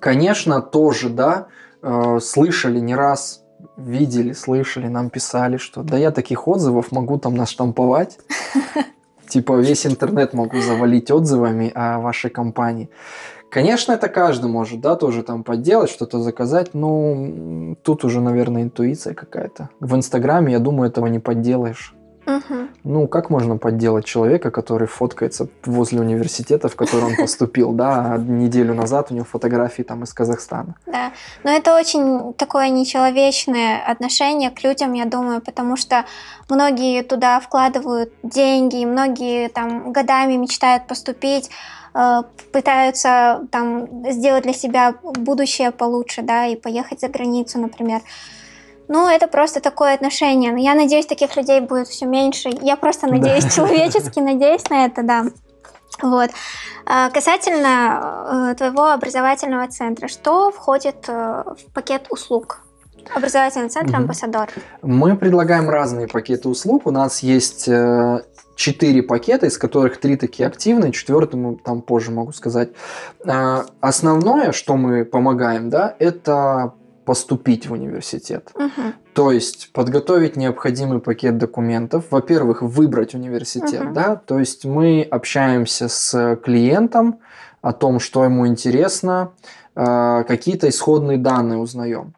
Конечно, 0.00 0.60
тоже, 0.60 1.08
да, 1.08 1.46
э, 1.82 2.18
слышали 2.20 2.80
не 2.80 2.96
раз, 2.96 3.42
видели, 3.76 4.32
слышали, 4.32 4.88
нам 4.88 5.08
писали, 5.10 5.56
что 5.56 5.82
да 5.82 5.96
я 5.96 6.10
таких 6.10 6.48
отзывов 6.48 6.92
могу 6.92 7.18
там 7.18 7.34
наштамповать. 7.34 8.18
Типа 9.28 9.52
весь 9.52 9.86
интернет 9.86 10.32
могу 10.32 10.60
завалить 10.60 11.10
отзывами 11.10 11.70
о 11.74 11.98
вашей 12.00 12.30
компании. 12.30 12.88
Конечно, 13.50 13.92
это 13.92 14.08
каждый 14.08 14.50
может, 14.50 14.80
да, 14.80 14.94
тоже 14.96 15.22
там 15.22 15.42
подделать, 15.42 15.90
что-то 15.90 16.20
заказать, 16.20 16.74
но 16.74 17.74
тут 17.82 18.04
уже, 18.04 18.20
наверное, 18.20 18.62
интуиция 18.62 19.14
какая-то. 19.14 19.70
В 19.80 19.94
Инстаграме, 19.94 20.52
я 20.52 20.58
думаю, 20.58 20.90
этого 20.90 21.06
не 21.06 21.18
подделаешь. 21.18 21.94
Мгм. 22.28 22.68
Ну, 22.84 23.08
как 23.08 23.30
можно 23.30 23.56
подделать 23.56 24.04
человека, 24.04 24.50
который 24.50 24.86
фоткается 24.86 25.48
возле 25.64 26.00
университета, 26.00 26.68
в 26.68 26.76
который 26.76 27.04
он 27.04 27.16
поступил, 27.16 27.72
да, 27.72 28.18
неделю 28.18 28.74
назад 28.74 29.10
у 29.10 29.14
него 29.14 29.24
фотографии 29.24 29.82
там 29.82 30.04
из 30.04 30.12
Казахстана. 30.12 30.74
Да, 30.84 31.12
но 31.42 31.50
это 31.50 31.74
очень 31.74 32.34
такое 32.34 32.68
нечеловечное 32.68 33.82
отношение 33.82 34.50
к 34.50 34.62
людям, 34.62 34.92
я 34.92 35.06
думаю, 35.06 35.40
потому 35.40 35.76
что 35.76 36.04
многие 36.50 37.02
туда 37.02 37.40
вкладывают 37.40 38.12
деньги, 38.22 38.84
многие 38.84 39.48
там 39.48 39.90
годами 39.92 40.34
мечтают 40.36 40.86
поступить, 40.86 41.48
пытаются 42.52 43.46
там 43.50 44.10
сделать 44.12 44.44
для 44.44 44.52
себя 44.52 44.94
будущее 45.02 45.70
получше, 45.70 46.22
да, 46.22 46.46
и 46.46 46.56
поехать 46.56 47.00
за 47.00 47.08
границу, 47.08 47.58
например. 47.58 48.00
Ну, 48.88 49.06
это 49.06 49.28
просто 49.28 49.60
такое 49.60 49.94
отношение. 49.94 50.50
Но 50.52 50.58
я 50.58 50.74
надеюсь, 50.74 51.06
таких 51.06 51.36
людей 51.36 51.60
будет 51.60 51.88
все 51.88 52.06
меньше. 52.06 52.50
Я 52.62 52.76
просто 52.76 53.06
Да. 53.06 53.12
надеюсь, 53.12 53.44
человечески 53.54 54.18
надеюсь 54.18 54.68
на 54.70 54.86
это, 54.86 55.02
да. 55.02 55.24
Вот. 56.02 56.30
А, 56.86 57.10
Касательно 57.10 58.50
э, 58.52 58.54
твоего 58.56 58.86
образовательного 58.86 59.68
центра, 59.68 60.08
что 60.08 60.50
входит 60.50 61.04
э, 61.08 61.44
в 61.44 61.72
пакет 61.74 62.06
услуг? 62.10 62.62
Образовательный 63.14 63.68
центр. 63.70 63.96
«Амбассадор». 63.96 64.48
Мы 64.82 65.16
предлагаем 65.16 65.70
разные 65.70 66.08
пакеты 66.08 66.48
услуг. 66.48 66.86
У 66.86 66.90
нас 66.90 67.22
есть 67.22 67.66
э, 67.66 68.22
четыре 68.58 69.04
пакета, 69.04 69.46
из 69.46 69.56
которых 69.56 70.00
три 70.00 70.16
такие 70.16 70.46
активные, 70.48 70.90
четвертый 70.90 71.36
мы 71.36 71.56
там 71.56 71.80
позже 71.80 72.10
могу 72.10 72.32
сказать. 72.32 72.70
А, 73.24 73.66
Основное, 73.80 74.50
что 74.50 74.76
мы 74.76 75.04
помогаем, 75.04 75.70
да, 75.70 75.94
это 76.00 76.72
поступить 77.04 77.68
в 77.68 77.72
университет. 77.72 78.50
Мгм. 78.56 78.94
То 79.14 79.30
есть 79.30 79.72
подготовить 79.72 80.36
необходимый 80.36 80.98
пакет 80.98 81.38
документов. 81.38 82.06
Во-первых, 82.10 82.62
выбрать 82.62 83.14
университет, 83.14 83.84
Мгм. 83.84 83.94
да. 83.94 84.16
То 84.16 84.40
есть 84.40 84.64
мы 84.64 85.06
общаемся 85.08 85.88
с 85.88 86.36
клиентом 86.44 87.20
о 87.62 87.72
том, 87.72 88.00
что 88.00 88.24
ему 88.24 88.48
интересно, 88.48 89.30
э, 89.76 90.24
какие-то 90.26 90.68
исходные 90.68 91.16
данные 91.16 91.60
узнаем. 91.60 92.12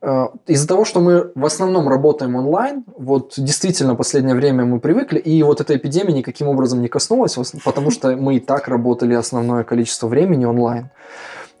Э, 0.00 0.26
Из-за 0.46 0.68
того, 0.68 0.84
что 0.84 1.00
мы 1.00 1.32
в 1.34 1.44
основном 1.44 1.88
работаем 1.88 2.36
онлайн, 2.36 2.84
вот 2.96 3.34
действительно 3.36 3.94
последнее 3.94 4.34
время 4.34 4.64
мы 4.64 4.80
привыкли, 4.80 5.18
и 5.18 5.42
вот 5.42 5.60
эта 5.60 5.76
эпидемия 5.76 6.12
никаким 6.14 6.48
образом 6.48 6.80
не 6.80 6.88
коснулась, 6.88 7.36
потому 7.64 7.90
что 7.90 8.16
мы 8.16 8.36
и 8.36 8.40
так 8.40 8.68
работали 8.68 9.14
основное 9.14 9.64
количество 9.64 10.06
времени 10.06 10.44
онлайн. 10.44 10.90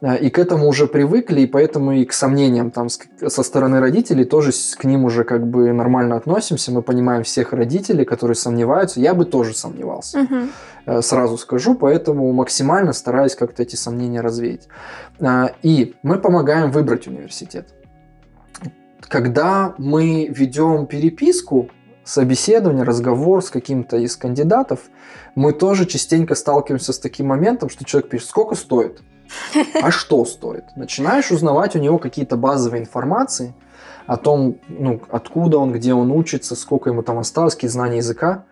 Э, 0.00 0.16
И 0.18 0.30
к 0.30 0.38
этому 0.38 0.68
уже 0.68 0.86
привыкли, 0.86 1.40
и 1.40 1.46
поэтому 1.46 1.92
и 1.92 2.04
к 2.04 2.12
сомнениям 2.12 2.70
там 2.70 2.88
со 2.88 3.42
стороны 3.42 3.80
родителей 3.80 4.24
тоже 4.24 4.52
к 4.78 4.84
ним 4.84 5.04
уже 5.04 5.24
как 5.24 5.44
бы 5.44 5.72
нормально 5.72 6.14
относимся. 6.16 6.70
Мы 6.70 6.82
понимаем 6.82 7.24
всех 7.24 7.52
родителей, 7.52 8.04
которые 8.04 8.36
сомневаются. 8.36 9.00
Я 9.00 9.14
бы 9.14 9.24
тоже 9.24 9.54
сомневался, 9.54 10.28
э, 10.86 11.02
сразу 11.02 11.38
скажу, 11.38 11.74
поэтому 11.74 12.32
максимально 12.32 12.92
стараюсь 12.92 13.34
как-то 13.34 13.64
эти 13.64 13.74
сомнения 13.74 14.20
развеять. 14.20 14.68
И 15.64 15.94
мы 16.04 16.18
помогаем 16.18 16.70
выбрать 16.70 17.08
университет. 17.08 17.66
Когда 19.00 19.74
мы 19.78 20.26
ведем 20.26 20.86
переписку, 20.86 21.70
собеседование, 22.04 22.84
разговор 22.84 23.44
с 23.44 23.50
каким-то 23.50 23.98
из 23.98 24.16
кандидатов, 24.16 24.80
мы 25.34 25.52
тоже 25.52 25.84
частенько 25.84 26.34
сталкиваемся 26.34 26.92
с 26.92 26.98
таким 26.98 27.26
моментом, 27.26 27.68
что 27.68 27.84
человек 27.84 28.10
пишет, 28.10 28.28
сколько 28.28 28.54
стоит? 28.54 29.02
А 29.82 29.90
что 29.90 30.24
стоит? 30.24 30.64
Начинаешь 30.74 31.30
узнавать 31.30 31.76
у 31.76 31.78
него 31.78 31.98
какие-то 31.98 32.36
базовые 32.36 32.82
информации 32.82 33.54
о 34.06 34.16
том, 34.16 34.58
ну, 34.68 35.02
откуда 35.10 35.58
он, 35.58 35.72
где 35.72 35.92
он 35.92 36.10
учится, 36.10 36.56
сколько 36.56 36.88
ему 36.88 37.02
там 37.02 37.18
осталось, 37.18 37.54
какие 37.54 37.68
знания 37.68 37.98
языка. 37.98 38.44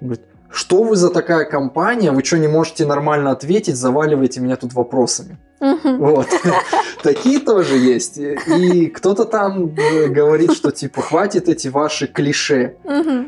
Он 0.00 0.08
говорит, 0.08 0.24
что 0.50 0.82
вы 0.82 0.96
за 0.96 1.10
такая 1.10 1.44
компания, 1.44 2.10
вы 2.10 2.24
что 2.24 2.38
не 2.38 2.48
можете 2.48 2.86
нормально 2.86 3.32
ответить, 3.32 3.76
заваливаете 3.76 4.40
меня 4.40 4.56
тут 4.56 4.72
вопросами. 4.72 5.36
Вот. 5.60 6.28
Такие 7.02 7.40
тоже 7.40 7.76
есть. 7.76 8.18
И 8.18 8.86
кто-то 8.86 9.24
там 9.24 9.74
э, 9.76 10.08
говорит, 10.08 10.52
что 10.52 10.70
типа 10.70 11.02
хватит 11.02 11.48
эти 11.48 11.68
ваши 11.68 12.06
клише. 12.06 12.76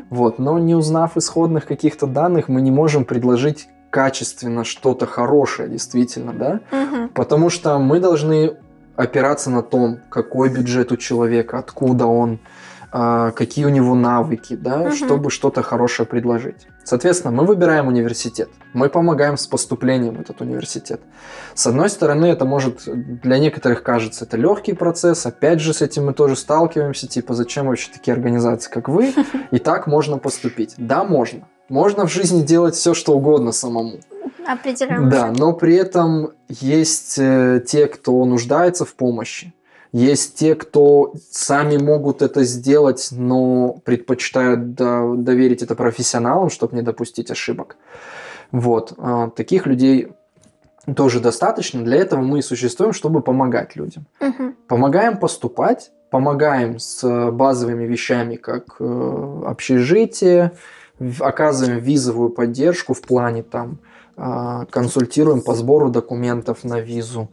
Вот. 0.09 0.39
Но 0.39 0.59
не 0.59 0.75
узнав 0.75 1.17
исходных 1.17 1.65
каких-то 1.65 2.07
данных, 2.07 2.47
мы 2.47 2.61
не 2.61 2.71
можем 2.71 3.05
предложить 3.05 3.67
качественно 3.89 4.63
что-то 4.63 5.05
хорошее, 5.05 5.69
действительно, 5.69 6.33
да? 6.33 7.07
Потому 7.13 7.49
что 7.49 7.79
мы 7.79 7.99
должны 7.99 8.57
опираться 8.95 9.49
на 9.49 9.61
том, 9.61 9.99
какой 10.09 10.49
бюджет 10.49 10.91
у 10.91 10.97
человека, 10.97 11.59
откуда 11.59 12.07
он, 12.07 12.39
какие 12.91 13.65
у 13.65 13.69
него 13.69 13.95
навыки, 13.95 14.55
да, 14.55 14.77
Мгм. 14.77 14.91
чтобы 14.93 15.29
что-то 15.29 15.61
хорошее 15.61 16.07
предложить. 16.07 16.67
Соответственно, 16.83 17.31
мы 17.31 17.45
выбираем 17.45 17.87
университет, 17.87 18.49
мы 18.73 18.87
помогаем 18.89 19.35
с 19.37 19.45
поступлением 19.45 20.15
в 20.15 20.21
этот 20.21 20.39
университет. 20.41 21.01
С 21.53 21.67
одной 21.67 21.89
стороны, 21.89 22.27
это 22.27 22.45
может 22.45 22.83
для 22.85 23.39
некоторых 23.39 23.83
кажется 23.83 24.25
это 24.25 24.37
легкий 24.37 24.73
процесс, 24.73 25.25
опять 25.25 25.59
же 25.59 25.73
с 25.73 25.81
этим 25.81 26.05
мы 26.05 26.13
тоже 26.13 26.35
сталкиваемся, 26.35 27.07
типа 27.07 27.33
зачем 27.33 27.67
вообще 27.67 27.91
такие 27.91 28.13
организации, 28.13 28.71
как 28.71 28.87
вы, 28.87 29.13
и 29.51 29.59
так 29.59 29.87
можно 29.87 30.17
поступить. 30.17 30.75
Да, 30.77 31.03
можно. 31.03 31.47
Можно 31.69 32.07
в 32.07 32.11
жизни 32.11 32.41
делать 32.43 32.75
все, 32.75 32.93
что 32.93 33.13
угодно 33.13 33.51
самому. 33.51 33.99
Определенно. 34.47 35.09
Да, 35.09 35.33
но 35.35 35.51
при 35.51 35.75
этом 35.75 36.29
есть 36.47 37.19
э, 37.19 37.61
те, 37.67 37.87
кто 37.87 38.23
нуждается 38.23 38.85
в 38.85 38.95
помощи. 38.95 39.53
Есть 39.93 40.35
те, 40.35 40.55
кто 40.55 41.13
сами 41.31 41.77
могут 41.77 42.21
это 42.21 42.43
сделать, 42.43 43.09
но 43.11 43.77
предпочитают 43.85 44.73
до- 44.75 45.15
доверить 45.15 45.63
это 45.63 45.75
профессионалам, 45.75 46.49
чтобы 46.49 46.75
не 46.75 46.81
допустить 46.81 47.31
ошибок. 47.31 47.77
Вот. 48.51 48.93
а, 48.97 49.29
Таких 49.29 49.65
людей 49.65 50.09
тоже 50.95 51.19
достаточно. 51.19 51.83
Для 51.83 51.97
этого 51.97 52.21
мы 52.21 52.39
и 52.39 52.41
существуем, 52.41 52.93
чтобы 52.93 53.21
помогать 53.21 53.75
людям. 53.75 54.05
Мгм. 54.19 54.55
Помогаем 54.67 55.17
поступать, 55.17 55.91
помогаем 56.09 56.79
с 56.79 57.31
базовыми 57.31 57.83
вещами, 57.85 58.35
как 58.35 58.77
э, 58.79 59.41
общежитие, 59.45 60.51
оказываем 61.19 61.79
визовую 61.79 62.29
поддержку 62.29 62.93
в 62.93 63.01
плане 63.01 63.43
там, 63.43 63.79
а, 64.15 64.65
консультируем 64.65 65.41
по 65.41 65.53
сбору 65.53 65.89
документов 65.89 66.63
на 66.63 66.79
визу, 66.79 67.29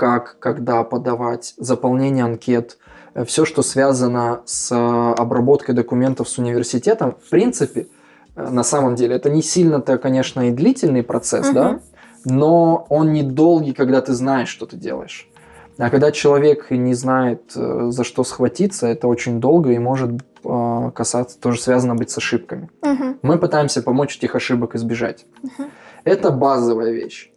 как, 0.00 0.38
когда 0.38 0.82
подавать, 0.82 1.52
заполнение 1.58 2.24
анкет, 2.24 2.78
все, 3.26 3.44
что 3.44 3.60
связано 3.60 4.40
с 4.46 4.72
э, 4.72 5.20
обработкой 5.20 5.74
документов 5.74 6.26
с 6.26 6.38
университетом. 6.38 7.16
В 7.22 7.28
принципе, 7.28 7.86
э, 8.34 8.48
на 8.48 8.62
самом 8.62 8.94
деле, 8.94 9.16
это 9.16 9.28
не 9.28 9.42
сильно-то, 9.42 9.98
конечно, 9.98 10.48
и 10.48 10.52
длительный 10.52 11.02
процесс, 11.02 11.48
Мгм. 11.48 11.54
да, 11.54 11.80
но 12.24 12.86
он 12.88 13.12
недолгий, 13.12 13.74
когда 13.74 14.00
ты 14.00 14.14
знаешь, 14.14 14.48
что 14.48 14.64
ты 14.64 14.76
делаешь. 14.78 15.28
А 15.76 15.90
когда 15.90 16.12
человек 16.12 16.70
не 16.70 16.94
знает, 16.94 17.52
э, 17.54 17.88
за 17.90 18.02
что 18.02 18.24
схватиться, 18.24 18.86
это 18.86 19.06
очень 19.06 19.38
долго 19.38 19.72
и 19.72 19.78
может 19.78 20.12
э, 20.44 20.90
касаться, 20.94 21.38
тоже 21.38 21.60
связано 21.60 21.94
быть 21.94 22.08
с 22.08 22.16
ошибками. 22.16 22.70
Мгм. 22.82 23.18
Мы 23.20 23.36
пытаемся 23.38 23.82
помочь 23.82 24.16
этих 24.16 24.34
ошибок 24.34 24.76
избежать. 24.76 25.26
Мгм. 25.42 25.70
Это 26.04 26.30
базовая 26.30 26.92
вещь. 26.92 27.30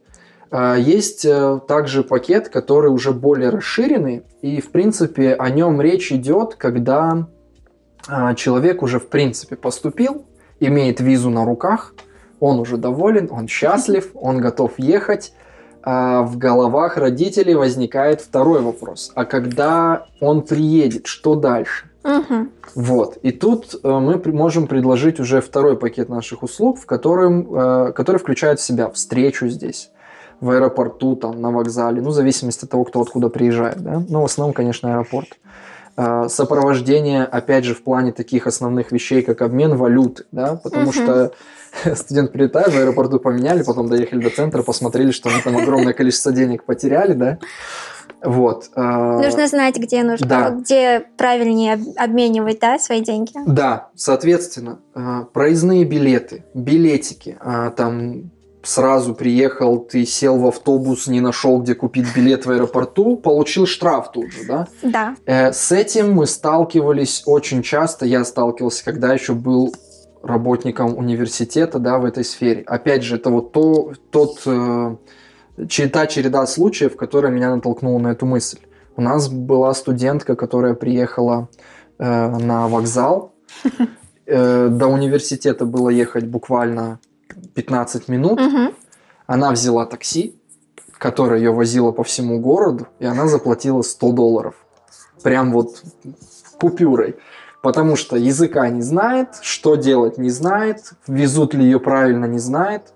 А, 0.55 0.75
есть 0.75 1.25
э, 1.25 1.59
также 1.67 2.03
пакет, 2.03 2.47
который 2.49 2.91
уже 2.91 3.11
более 3.11 3.49
расширенный, 3.49 4.21
и 4.43 4.61
в 4.61 4.69
принципе 4.69 5.33
о 5.33 5.49
нем 5.49 5.81
речь 5.81 6.11
идет, 6.11 6.53
когда 6.55 7.27
а, 8.07 8.35
человек 8.35 8.83
уже 8.83 8.99
в 8.99 9.07
принципе 9.07 9.55
поступил, 9.55 10.25
имеет 10.59 10.99
визу 10.99 11.31
на 11.31 11.43
руках, 11.43 11.95
он 12.39 12.59
уже 12.59 12.77
доволен, 12.77 13.29
он 13.31 13.47
счастлив, 13.47 14.11
он 14.13 14.41
готов 14.41 14.73
ехать. 14.77 15.33
А 15.81 16.21
в 16.21 16.37
головах 16.37 16.97
родителей 16.97 17.55
возникает 17.55 18.21
второй 18.21 18.61
вопрос. 18.61 19.11
А 19.15 19.25
когда 19.25 20.05
он 20.21 20.43
приедет, 20.43 21.07
что 21.07 21.35
дальше? 21.35 21.89
Угу. 22.03 22.47
Вот. 22.75 23.17
И 23.23 23.31
тут 23.31 23.73
э, 23.83 23.87
мы 23.87 24.21
можем 24.31 24.67
предложить 24.67 25.19
уже 25.19 25.41
второй 25.41 25.77
пакет 25.77 26.09
наших 26.09 26.43
услуг, 26.43 26.79
в 26.79 26.85
котором, 26.85 27.53
э, 27.53 27.91
который 27.93 28.17
включает 28.17 28.59
в 28.59 28.63
себя 28.63 28.89
встречу 28.91 29.47
здесь 29.47 29.89
в 30.43 30.49
аэропорту, 30.49 31.15
там, 31.15 31.41
на 31.41 31.51
вокзале, 31.51 32.01
ну, 32.01 32.09
в 32.09 32.13
зависимости 32.13 32.65
от 32.65 32.71
того, 32.71 32.83
кто 32.83 32.99
откуда 32.99 33.29
приезжает, 33.29 33.81
да, 33.81 34.03
ну, 34.09 34.21
в 34.21 34.25
основном, 34.25 34.53
конечно, 34.53 34.91
аэропорт. 34.91 35.39
А, 35.95 36.27
сопровождение, 36.27 37.23
опять 37.23 37.63
же, 37.63 37.73
в 37.73 37.81
плане 37.81 38.11
таких 38.11 38.45
основных 38.45 38.91
вещей, 38.91 39.21
как 39.21 39.41
обмен 39.41 39.77
валюты, 39.77 40.25
да, 40.33 40.59
потому 40.61 40.89
uh 40.89 40.93
что 40.93 41.31
студент 41.95 42.33
прилетает, 42.33 42.73
в 42.73 42.77
аэропорту 42.77 43.19
поменяли, 43.19 43.63
потом 43.63 43.87
доехали 43.87 44.21
до 44.21 44.31
центра, 44.31 44.63
посмотрели, 44.63 45.11
что 45.11 45.29
они 45.29 45.41
там 45.41 45.55
огромное 45.55 45.93
количество 45.93 46.33
денег 46.33 46.65
потеряли, 46.65 47.13
да, 47.13 47.37
вот. 48.21 48.69
А, 48.75 49.21
нужно 49.21 49.47
знать, 49.47 49.77
где 49.77 50.03
нужно, 50.03 50.27
да. 50.27 50.49
где 50.49 51.05
правильнее 51.15 51.79
обменивать, 51.95 52.59
да, 52.59 52.79
свои 52.79 52.99
деньги. 52.99 53.31
Да, 53.45 53.91
соответственно, 53.95 54.79
а, 54.93 55.23
проездные 55.23 55.85
билеты, 55.85 56.43
билетики, 56.53 57.37
там 57.77 58.32
сразу 58.63 59.13
приехал, 59.13 59.79
ты 59.79 60.05
сел 60.05 60.37
в 60.39 60.47
автобус, 60.47 61.07
не 61.07 61.21
нашел, 61.21 61.61
где 61.61 61.75
купить 61.75 62.07
билет 62.15 62.45
в 62.45 62.51
аэропорту, 62.51 63.17
получил 63.17 63.67
штраф 63.67 64.11
тут 64.11 64.31
же, 64.31 64.45
да? 64.47 64.67
Да. 64.81 65.15
Э, 65.25 65.51
с 65.51 65.71
этим 65.71 66.13
мы 66.13 66.25
сталкивались 66.25 67.23
очень 67.25 67.61
часто. 67.61 68.05
Я 68.05 68.23
сталкивался, 68.23 68.83
когда 68.85 69.13
еще 69.13 69.33
был 69.33 69.73
работником 70.23 70.97
университета, 70.97 71.79
да, 71.79 71.97
в 71.97 72.05
этой 72.05 72.23
сфере. 72.23 72.63
Опять 72.65 73.03
же, 73.03 73.17
это 73.17 73.29
вот 73.29 73.51
то, 73.51 73.91
тот, 74.09 74.41
э, 74.45 74.95
та 75.91 76.07
череда 76.07 76.47
случаев, 76.47 76.95
которая 76.95 77.31
меня 77.31 77.53
натолкнула 77.53 77.99
на 77.99 78.07
эту 78.13 78.25
мысль. 78.25 78.59
У 78.95 79.01
нас 79.01 79.27
была 79.27 79.73
студентка, 79.73 80.35
которая 80.35 80.73
приехала 80.73 81.49
э, 81.99 82.37
на 82.37 82.67
вокзал. 82.67 83.33
Э, 84.25 84.69
до 84.69 84.87
университета 84.87 85.65
было 85.65 85.89
ехать 85.89 86.25
буквально 86.25 87.01
15 87.55 88.07
минут. 88.07 88.39
Угу. 88.39 88.73
Она 89.27 89.51
взяла 89.51 89.85
такси, 89.85 90.35
которое 90.97 91.39
ее 91.39 91.51
возило 91.51 91.91
по 91.91 92.03
всему 92.03 92.39
городу, 92.39 92.87
и 92.99 93.05
она 93.05 93.27
заплатила 93.27 93.81
100 93.81 94.11
долларов. 94.11 94.55
Прям 95.21 95.51
вот 95.51 95.83
купюрой. 96.59 97.17
Потому 97.61 97.95
что 97.95 98.17
языка 98.17 98.67
не 98.69 98.81
знает, 98.81 99.29
что 99.41 99.75
делать 99.75 100.17
не 100.17 100.29
знает, 100.29 100.91
везут 101.07 101.53
ли 101.53 101.63
ее 101.63 101.79
правильно 101.79 102.25
не 102.25 102.39
знает. 102.39 102.93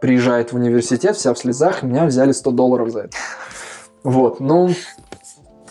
Приезжает 0.00 0.52
в 0.52 0.56
университет, 0.56 1.16
вся 1.16 1.34
в 1.34 1.38
слезах, 1.38 1.82
меня 1.82 2.04
взяли 2.04 2.32
100 2.32 2.50
долларов 2.52 2.90
за 2.90 3.00
это. 3.00 3.16
Вот, 4.04 4.40
ну, 4.40 4.70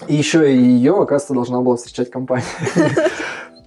и 0.08 0.16
еще 0.16 0.54
и 0.54 0.58
ее, 0.58 0.94
оказывается, 0.94 1.34
должна 1.34 1.62
была 1.62 1.78
встречать 1.78 2.12
компания. 2.12 2.46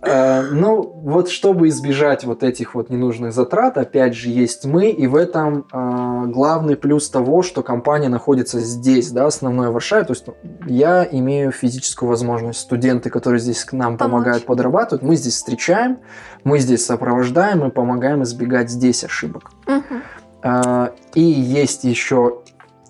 Э, 0.03 0.42
ну, 0.51 0.82
вот 0.82 1.28
чтобы 1.28 1.68
избежать 1.68 2.24
вот 2.24 2.42
этих 2.42 2.74
вот 2.74 2.88
ненужных 2.88 3.34
затрат, 3.34 3.76
опять 3.76 4.14
же, 4.14 4.30
есть 4.30 4.64
мы, 4.64 4.90
и 4.90 5.07
в 5.07 5.14
этом 5.14 5.66
э, 5.70 6.22
главный 6.28 6.76
плюс 6.76 7.11
того, 7.11 7.42
что 7.42 7.62
компания 7.62 8.09
находится 8.09 8.61
здесь, 8.61 9.11
да, 9.11 9.26
основное 9.26 9.68
в 9.68 9.74
Варшаве, 9.74 10.05
то 10.05 10.12
есть 10.12 10.26
ну, 10.26 10.34
я 10.66 11.07
имею 11.11 11.53
физическую 11.53 12.09
возможность, 12.09 12.61
студенты, 12.61 13.11
которые 13.11 13.40
здесь 13.40 13.62
к 13.64 13.72
нам 13.74 13.98
Помочь. 13.98 14.11
помогают 14.11 14.46
подрабатывать, 14.46 15.03
мы 15.03 15.16
здесь 15.16 15.34
встречаем, 15.34 15.98
мы 16.44 16.59
здесь 16.61 16.86
сопровождаем 16.86 17.66
и 17.66 17.70
помогаем 17.70 18.22
избегать 18.22 18.70
здесь 18.70 19.05
ошибок. 19.05 19.51
Угу. 19.66 20.48
И 21.14 21.20
есть 21.20 21.84
еще 21.84 22.40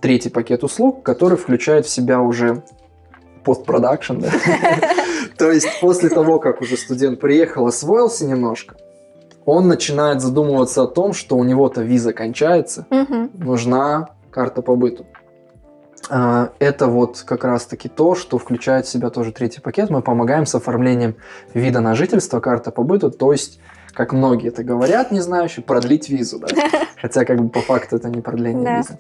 третий 0.01 0.29
пакет 0.29 0.63
услуг, 0.63 1.03
который 1.03 1.37
включает 1.37 1.87
в 1.87 1.91
себя 1.91 2.21
уже 2.21 2.63
постпродакшн, 3.43 4.19
да? 4.19 4.31
То 5.39 5.51
есть 5.51 5.69
после 5.81 6.09
того, 6.09 6.39
как 6.39 6.61
уже 6.61 6.77
студент 6.77 7.21
приехал, 7.21 7.67
освоился 7.67 8.27
немножко, 8.27 8.77
он 9.47 9.69
начинает 9.69 10.21
задумываться 10.21 10.83
о 10.83 10.87
том, 10.87 11.13
что 11.13 11.37
у 11.37 11.45
него-то 11.45 11.83
виза 11.83 12.13
кончается, 12.13 12.87
нужна 13.35 14.11
карта 14.31 14.63
по 14.63 14.77
быту. 14.77 15.07
А, 16.09 16.51
это 16.59 16.87
вот 16.87 17.23
как 17.27 17.45
раз-таки 17.45 17.89
то, 17.89 18.15
что 18.15 18.39
включает 18.39 18.87
в 18.87 18.89
себя 18.89 19.11
тоже 19.11 19.33
третий 19.33 19.61
пакет. 19.61 19.91
Мы 19.91 20.03
помогаем 20.03 20.47
с 20.47 20.55
оформлением 20.55 21.17
вида 21.55 21.81
на 21.81 21.95
жительство, 21.95 22.41
карта 22.41 22.71
по 22.71 22.83
быту, 22.83 23.11
то 23.11 23.33
есть 23.33 23.61
как 23.93 24.13
многие 24.13 24.49
это 24.49 24.65
говорят, 24.65 25.11
не 25.11 25.21
знающие, 25.21 25.65
продлить 25.65 26.09
визу, 26.09 26.39
да? 26.39 26.49
Хотя 27.01 27.25
как 27.25 27.41
бы 27.41 27.49
по 27.49 27.61
факту 27.61 27.97
это 27.97 28.09
не 28.09 28.21
продление 28.21 28.65
да. 28.65 28.77
визы. 28.79 28.99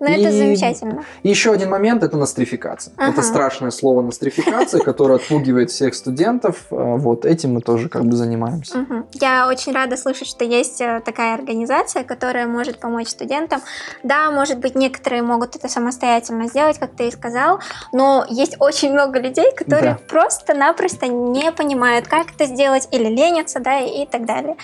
Ну, 0.00 0.06
это 0.06 0.30
замечательно. 0.30 1.04
И 1.22 1.28
еще 1.28 1.52
один 1.52 1.70
момент– 1.70 2.02
это 2.04 2.16
нострификация. 2.16 2.94
Ага. 2.96 3.12
Это 3.12 3.22
страшное 3.22 3.70
слово 3.70 4.02
нострификация, 4.02 4.80
которое 4.80 5.16
отпугивает 5.16 5.70
всех 5.70 5.94
студентов. 5.94 6.66
А, 6.70 6.96
вот 6.96 7.24
этим 7.24 7.54
мы 7.54 7.60
тоже 7.60 7.88
как 7.88 8.04
бы 8.04 8.16
занимаемся. 8.16 8.78
Угу. 8.78 9.06
Я 9.14 9.48
очень 9.48 9.72
рада 9.72 9.96
слышать, 9.96 10.28
что 10.28 10.44
есть 10.44 10.80
э, 10.80 11.00
такая 11.04 11.34
организация, 11.34 12.04
которая 12.04 12.46
может 12.46 12.78
помочь 12.78 13.08
студентам. 13.08 13.60
Да, 14.02 14.30
может 14.30 14.58
быть, 14.58 14.74
некоторые 14.74 15.22
могут 15.22 15.56
это 15.56 15.68
самостоятельно 15.68 16.48
сделать, 16.48 16.78
как 16.78 16.92
ты 16.92 17.08
и 17.08 17.10
сказал, 17.10 17.60
но 17.92 18.24
есть 18.28 18.56
очень 18.60 18.92
много 18.92 19.18
людей, 19.18 19.52
которые 19.54 19.92
да. 19.94 19.98
просто-напросто 20.08 21.06
не 21.08 21.50
понимают, 21.52 22.06
как 22.06 22.32
это 22.34 22.46
сделать, 22.46 22.88
или 22.92 23.08
ленятся, 23.08 23.60
да, 23.60 23.80
и 23.80 24.06
так 24.06 24.26
далее. 24.26 24.56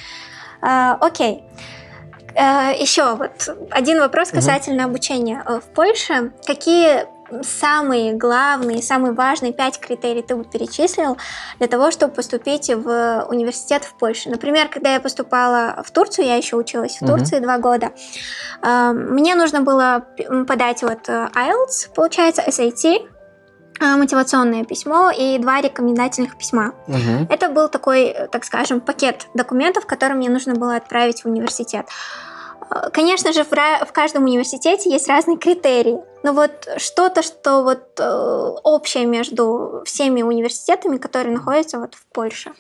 А, 0.61 0.97
окей. 1.01 1.43
Э, 1.43 1.84
Еще 2.35 3.15
вот 3.15 3.57
один 3.71 4.01
вопрос 4.01 4.31
касательно 4.31 4.85
угу. 4.85 4.91
обучения 4.91 5.43
э, 5.47 5.61
в 5.61 5.75
Польше. 5.75 6.33
Какие 6.47 7.07
самые 7.43 8.13
главные, 8.13 8.83
самые 8.83 9.13
важные 9.13 9.53
пять 9.53 9.79
критерий 9.79 10.23
ты 10.23 10.37
бы 10.37 10.45
перечислил 10.45 11.17
для 11.59 11.69
того, 11.69 11.91
чтобы 11.91 12.13
поступить 12.13 12.69
в 12.69 13.27
университет 13.29 13.85
в 13.85 13.95
Польше? 13.95 14.31
Например, 14.31 14.69
когда 14.69 14.95
я 14.95 15.01
поступала 15.01 15.83
в 15.85 15.91
Турцию, 15.91 16.27
я 16.27 16.37
еще 16.37 16.57
училась 16.57 17.01
в 17.01 17.07
Турции 17.07 17.37
угу. 17.37 17.45
два 17.45 17.59
года, 17.59 17.93
э, 18.63 18.93
мне 18.93 19.35
нужно 19.35 19.61
было 19.61 20.05
подать 20.47 20.83
вот 20.83 21.09
IELTS, 21.09 21.95
получается, 21.95 22.43
SAT, 22.49 23.09
мотивационное 23.81 24.65
письмо 24.65 25.11
и 25.11 25.39
два 25.39 25.61
рекомендательных 25.61 26.37
письма. 26.37 26.75
Угу. 26.87 27.27
Это 27.29 27.49
был 27.49 27.69
такой, 27.69 28.15
так 28.31 28.45
скажем, 28.45 28.81
пакет 28.81 29.29
документов, 29.35 29.87
который 29.87 30.17
мне 30.17 30.29
нужно 30.29 30.55
было 30.55 30.77
отправить 30.77 31.23
в 31.23 31.27
университет. 31.27 31.87
А, 32.71 32.91
конечно 32.91 33.33
же, 33.33 33.45
в, 33.45 33.93
каждом 33.93 34.25
университете 34.25 34.91
есть 34.91 35.09
разные 35.09 35.39
критерии, 35.39 35.99
но 36.23 36.33
вот 36.33 36.69
что-то, 36.79 37.23
что 37.23 37.63
вот 37.63 37.99
э, 37.99 38.55
общее 38.63 39.07
между 39.07 39.83
всеми 39.85 40.23
университетами, 40.23 40.97
которые 40.97 41.35
находятся 41.35 41.79
вот 41.79 41.95
в 41.95 42.07
Польше. 42.13 42.53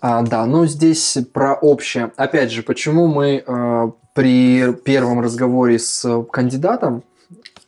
А, 0.00 0.22
да, 0.22 0.46
ну 0.46 0.66
здесь 0.66 1.18
про 1.32 1.54
общее. 1.54 2.12
Опять 2.16 2.52
же, 2.52 2.62
почему 2.62 3.06
мы 3.08 3.42
э, 3.44 3.90
при 4.14 4.72
первом 4.72 5.20
разговоре 5.20 5.78
с 5.78 6.22
кандидатом 6.30 7.02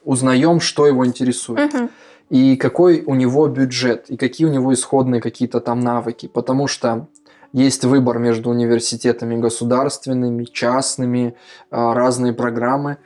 узнаем, 0.05 0.61
что 0.61 0.86
его 0.86 1.05
интересует. 1.07 1.74
Угу 1.74 1.88
и 2.31 2.57
какой 2.57 3.03
у 3.03 3.14
него 3.16 3.47
бюджет, 3.49 4.09
и 4.09 4.16
какие 4.16 4.47
у 4.47 4.51
него 4.51 4.72
исходные 4.72 5.20
какие-то 5.20 5.61
там 5.61 5.81
навыки. 5.81 6.28
Потому 6.28 6.68
что 6.68 7.09
есть 7.53 7.85
выбор 7.85 8.18
между 8.18 8.51
университетами 8.51 9.37
государственными, 9.37 10.45
частными, 10.45 11.35
а, 11.70 11.93
разные 11.93 12.33
программы. 12.33 12.99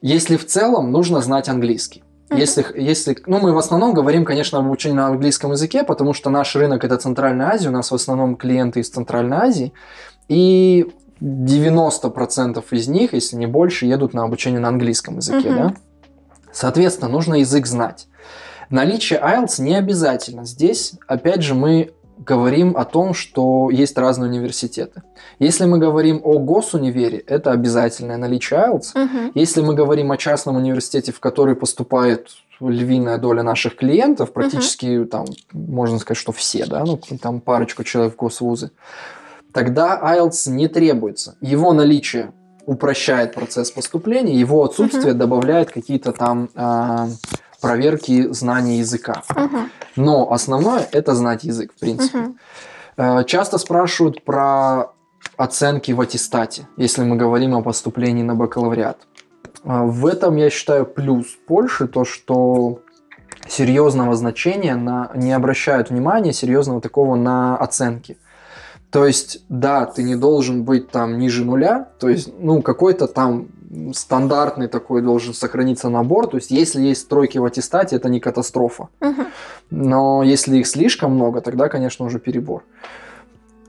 Если 0.00 0.36
в 0.36 0.46
целом 0.46 0.90
нужно 0.90 1.20
знать 1.20 1.48
английский. 1.48 2.02
Если, 2.30 2.64
если, 2.74 3.16
ну, 3.26 3.38
мы 3.38 3.52
в 3.52 3.58
основном 3.58 3.92
говорим, 3.92 4.24
конечно, 4.24 4.58
об 4.58 4.64
обучении 4.64 4.96
на 4.96 5.06
английском 5.08 5.52
языке, 5.52 5.84
потому 5.84 6.14
что 6.14 6.30
наш 6.30 6.56
рынок 6.56 6.82
это 6.82 6.96
Центральная 6.96 7.48
Азия, 7.48 7.68
у 7.68 7.72
нас 7.72 7.90
в 7.90 7.94
основном 7.94 8.36
клиенты 8.36 8.80
из 8.80 8.88
Центральной 8.88 9.36
Азии, 9.36 9.72
и 10.28 10.90
90% 11.20 12.64
из 12.70 12.88
них, 12.88 13.12
если 13.12 13.36
не 13.36 13.46
больше, 13.46 13.86
едут 13.86 14.14
на 14.14 14.24
обучение 14.24 14.58
на 14.58 14.68
английском 14.68 15.18
языке, 15.18 15.48
uh-huh. 15.48 15.68
да? 15.68 15.74
Соответственно, 16.50 17.10
нужно 17.10 17.34
язык 17.34 17.66
знать. 17.66 18.08
Наличие 18.70 19.20
IELTS 19.20 19.60
не 19.62 19.74
обязательно. 19.76 20.44
Здесь, 20.44 20.94
опять 21.06 21.42
же, 21.42 21.54
мы 21.54 21.92
говорим 22.18 22.76
о 22.76 22.84
том, 22.84 23.14
что 23.14 23.70
есть 23.70 23.98
разные 23.98 24.30
университеты. 24.30 25.02
Если 25.38 25.64
мы 25.64 25.78
говорим 25.78 26.20
о 26.22 26.38
госунивере, 26.38 27.18
это 27.18 27.50
обязательное 27.50 28.16
наличие 28.16 28.60
IELTS. 28.60 29.04
Угу. 29.04 29.32
Если 29.34 29.60
мы 29.62 29.74
говорим 29.74 30.12
о 30.12 30.16
частном 30.16 30.56
университете, 30.56 31.12
в 31.12 31.20
который 31.20 31.56
поступает 31.56 32.28
львиная 32.60 33.18
доля 33.18 33.42
наших 33.42 33.76
клиентов, 33.76 34.32
практически 34.32 34.98
угу. 34.98 35.08
там, 35.08 35.26
можно 35.52 35.98
сказать, 35.98 36.18
что 36.18 36.32
все, 36.32 36.66
да, 36.66 36.84
ну 36.84 37.00
там 37.20 37.40
парочку 37.40 37.82
человек 37.84 38.14
в 38.14 38.16
госвузы, 38.16 38.70
тогда 39.52 40.00
IELTS 40.02 40.50
не 40.50 40.68
требуется. 40.68 41.36
Его 41.40 41.72
наличие 41.72 42.32
упрощает 42.66 43.34
процесс 43.34 43.70
поступления, 43.70 44.34
его 44.34 44.64
отсутствие 44.64 45.12
Мгм. 45.12 45.18
добавляет 45.18 45.70
какие-то 45.70 46.12
там 46.12 46.48
а, 46.54 47.08
проверки 47.64 48.32
знаний 48.32 48.78
языка. 48.78 49.22
Мгм. 49.36 49.70
Но 49.96 50.32
основное 50.32 50.86
это 50.92 51.14
знать 51.14 51.44
язык, 51.44 51.72
в 51.76 51.80
принципе. 51.80 52.18
Э, 52.96 53.24
Часто 53.24 53.58
спрашивают 53.58 54.22
про 54.24 54.92
оценки 55.36 55.92
в 55.92 56.00
аттестате, 56.00 56.66
если 56.76 57.04
мы 57.04 57.16
говорим 57.16 57.54
о 57.54 57.62
поступлении 57.62 58.22
на 58.22 58.34
бакалавриат. 58.34 58.98
Э, 59.64 59.82
В 59.84 60.06
этом, 60.06 60.36
я 60.36 60.50
считаю, 60.50 60.84
плюс 60.84 61.26
Польши, 61.48 61.88
то, 61.88 62.04
что 62.04 62.78
серьезного 63.48 64.14
значения 64.14 64.76
на, 64.76 65.10
не 65.14 65.32
обращают 65.32 65.90
внимания, 65.90 66.32
серьезного 66.32 66.80
такого 66.80 67.16
на 67.16 67.56
оценки. 67.56 68.16
То 68.90 69.06
есть, 69.06 69.42
да, 69.48 69.86
ты 69.86 70.02
не 70.02 70.16
должен 70.16 70.62
быть 70.64 70.90
там 70.90 71.18
ниже 71.18 71.44
нуля, 71.44 71.88
то 71.98 72.08
есть, 72.08 72.28
ну, 72.38 72.62
какой-то 72.62 73.06
там 73.06 73.48
стандартный 73.92 74.68
такой 74.68 75.02
должен 75.02 75.34
сохраниться 75.34 75.88
набор. 75.88 76.26
То 76.26 76.36
есть, 76.36 76.50
если 76.50 76.82
есть 76.82 77.08
тройки 77.08 77.38
в 77.38 77.44
аттестате, 77.44 77.96
это 77.96 78.08
не 78.08 78.20
катастрофа. 78.20 78.88
Но 79.70 80.22
если 80.22 80.58
их 80.58 80.66
слишком 80.66 81.14
много, 81.14 81.40
тогда, 81.40 81.68
конечно, 81.68 82.04
уже 82.06 82.18
перебор. 82.18 82.62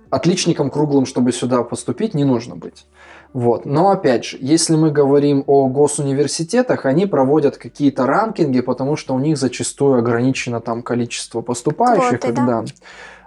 Отличником 0.09 0.69
круглым, 0.69 1.05
чтобы 1.05 1.31
сюда 1.31 1.63
поступить, 1.63 2.13
не 2.13 2.23
нужно 2.23 2.55
быть. 2.55 2.85
Вот. 3.33 3.65
Но 3.65 3.89
опять 3.89 4.23
же, 4.23 4.37
если 4.39 4.77
мы 4.77 4.91
говорим 4.91 5.43
о 5.45 5.67
госуниверситетах, 5.67 6.85
они 6.85 7.05
проводят 7.05 7.57
какие-то 7.57 8.05
ранкинги, 8.05 8.61
потому 8.61 8.95
что 8.95 9.13
у 9.13 9.19
них 9.19 9.37
зачастую 9.37 9.99
ограничено 9.99 10.61
там 10.61 10.83
количество 10.83 11.41
поступающих. 11.41 12.21
Квоты, 12.21 12.29
и 12.29 12.31
да. 12.31 12.63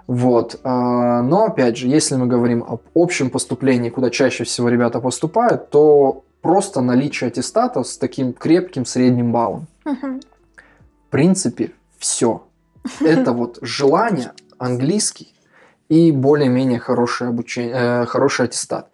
Вот. 0.07 0.59
А, 0.63 1.21
Но 1.21 1.45
опять 1.45 1.77
же, 1.77 1.87
если 1.87 2.15
мы 2.15 2.25
говорим 2.25 2.65
об 2.67 2.81
общем 2.95 3.29
поступлении, 3.29 3.91
куда 3.91 4.09
чаще 4.09 4.43
всего 4.43 4.69
ребята 4.69 4.99
поступают, 4.99 5.69
то 5.69 6.23
просто 6.41 6.81
наличие 6.81 7.27
аттестата 7.27 7.83
с 7.83 7.97
таким 7.97 8.33
крепким 8.33 8.85
средним 8.85 9.31
баллом 9.31 9.67
в 11.09 11.11
принципе, 11.11 11.71
все. 11.97 12.43
Это 13.01 13.31
вот 13.31 13.57
желание, 13.61 14.31
английский 14.59 15.33
и 15.89 16.11
более-менее 16.11 16.79
хорошее 16.79 17.29
обучение, 17.29 17.75
э, 17.75 18.05
хороший 18.05 18.45
аттестат. 18.45 18.91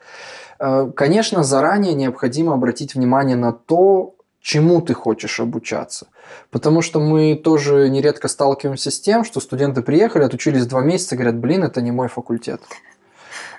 Э, 0.60 0.90
Конечно, 0.96 1.44
заранее 1.44 1.94
необходимо 1.94 2.54
обратить 2.54 2.96
внимание 2.96 3.36
на 3.36 3.52
то, 3.52 4.16
чему 4.40 4.80
ты 4.82 4.94
хочешь 4.94 5.42
обучаться. 5.42 6.08
Потому 6.52 6.82
что 6.82 7.02
мы 7.02 7.36
тоже 7.36 7.90
нередко 7.90 8.30
сталкиваемся 8.30 8.92
с 8.92 9.00
тем, 9.02 9.26
что 9.26 9.42
студенты 9.42 9.82
приехали, 9.82 10.24
отучились 10.24 10.66
два 10.68 10.82
месяца, 10.82 11.16
говорят, 11.16 11.36
блин, 11.36 11.64
это 11.64 11.82
не 11.82 11.92
мой 11.92 12.08
факультет. 12.08 12.62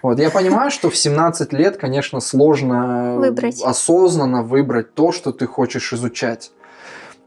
Вот, 0.02 0.18
я 0.18 0.30
понимаю, 0.30 0.70
что 0.70 0.90
в 0.90 0.96
17 0.96 1.52
лет, 1.52 1.76
конечно, 1.76 2.20
сложно 2.20 3.16
Выбрать. 3.16 3.62
осознанно 3.62 4.42
выбрать 4.42 4.94
то, 4.94 5.12
что 5.12 5.32
ты 5.32 5.46
хочешь 5.46 5.92
изучать. 5.92 6.52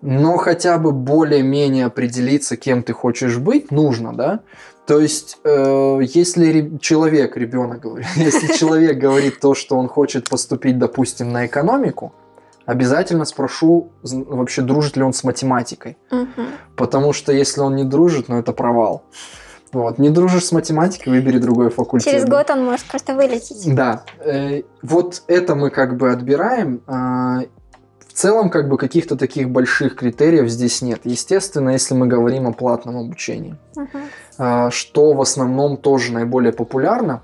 Но 0.02 0.38
хотя 0.38 0.78
бы 0.78 0.92
более-менее 0.92 1.86
определиться, 1.86 2.56
кем 2.56 2.84
ты 2.84 2.94
хочешь 2.94 3.38
быть, 3.38 3.72
нужно, 3.72 4.14
да? 4.14 4.40
То 4.86 5.00
есть, 5.00 5.38
э, 5.44 6.00
если 6.02 6.78
человек, 6.80 7.38
ребенок 7.38 7.82
говорит, 7.82 8.08
если 8.16 8.48
человек 8.56 8.98
говорит 8.98 9.40
то, 9.40 9.54
что 9.54 9.78
он 9.78 9.88
хочет 9.88 10.30
поступить, 10.30 10.80
допустим, 10.80 11.32
на 11.32 11.46
экономику, 11.46 12.14
обязательно 12.66 13.26
спрошу, 13.26 13.92
вообще 14.02 14.62
дружит 14.62 14.96
ли 14.96 15.04
он 15.04 15.14
с 15.14 15.24
математикой. 15.24 15.98
Потому 16.76 17.14
что 17.14 17.32
если 17.32 17.62
он 17.62 17.76
не 17.76 17.84
дружит, 17.84 18.30
ну 18.30 18.40
это 18.40 18.54
провал. 18.54 19.04
Вот. 19.72 20.00
Не 20.00 20.10
дружишь 20.10 20.46
с 20.46 20.52
математикой, 20.52 21.14
выбери 21.14 21.38
другой 21.38 21.70
факультет. 21.70 22.12
Через 22.12 22.26
год 22.26 22.50
он 22.50 22.66
может 22.66 22.86
просто 22.86 23.14
вылететь. 23.14 23.64
Да, 23.76 24.04
э, 24.20 24.64
вот 24.82 25.24
это 25.28 25.56
мы 25.56 25.70
как 25.70 25.96
бы 25.98 26.12
отбираем. 26.12 26.82
а, 26.88 27.42
В 28.08 28.14
целом, 28.14 28.50
как 28.50 28.68
бы 28.68 28.78
каких-то 28.78 29.16
таких 29.16 29.50
больших 29.50 29.96
критериев 29.96 30.50
здесь 30.50 30.82
нет. 30.82 31.02
Естественно, 31.04 31.70
если 31.70 31.94
мы 31.94 32.08
говорим 32.08 32.48
о 32.48 32.52
платном 32.52 32.98
обучении, 32.98 33.56
а, 34.38 34.72
что 34.72 35.14
в 35.14 35.22
основном 35.22 35.78
тоже 35.78 36.12
наиболее 36.14 36.52
популярно, 36.52 37.22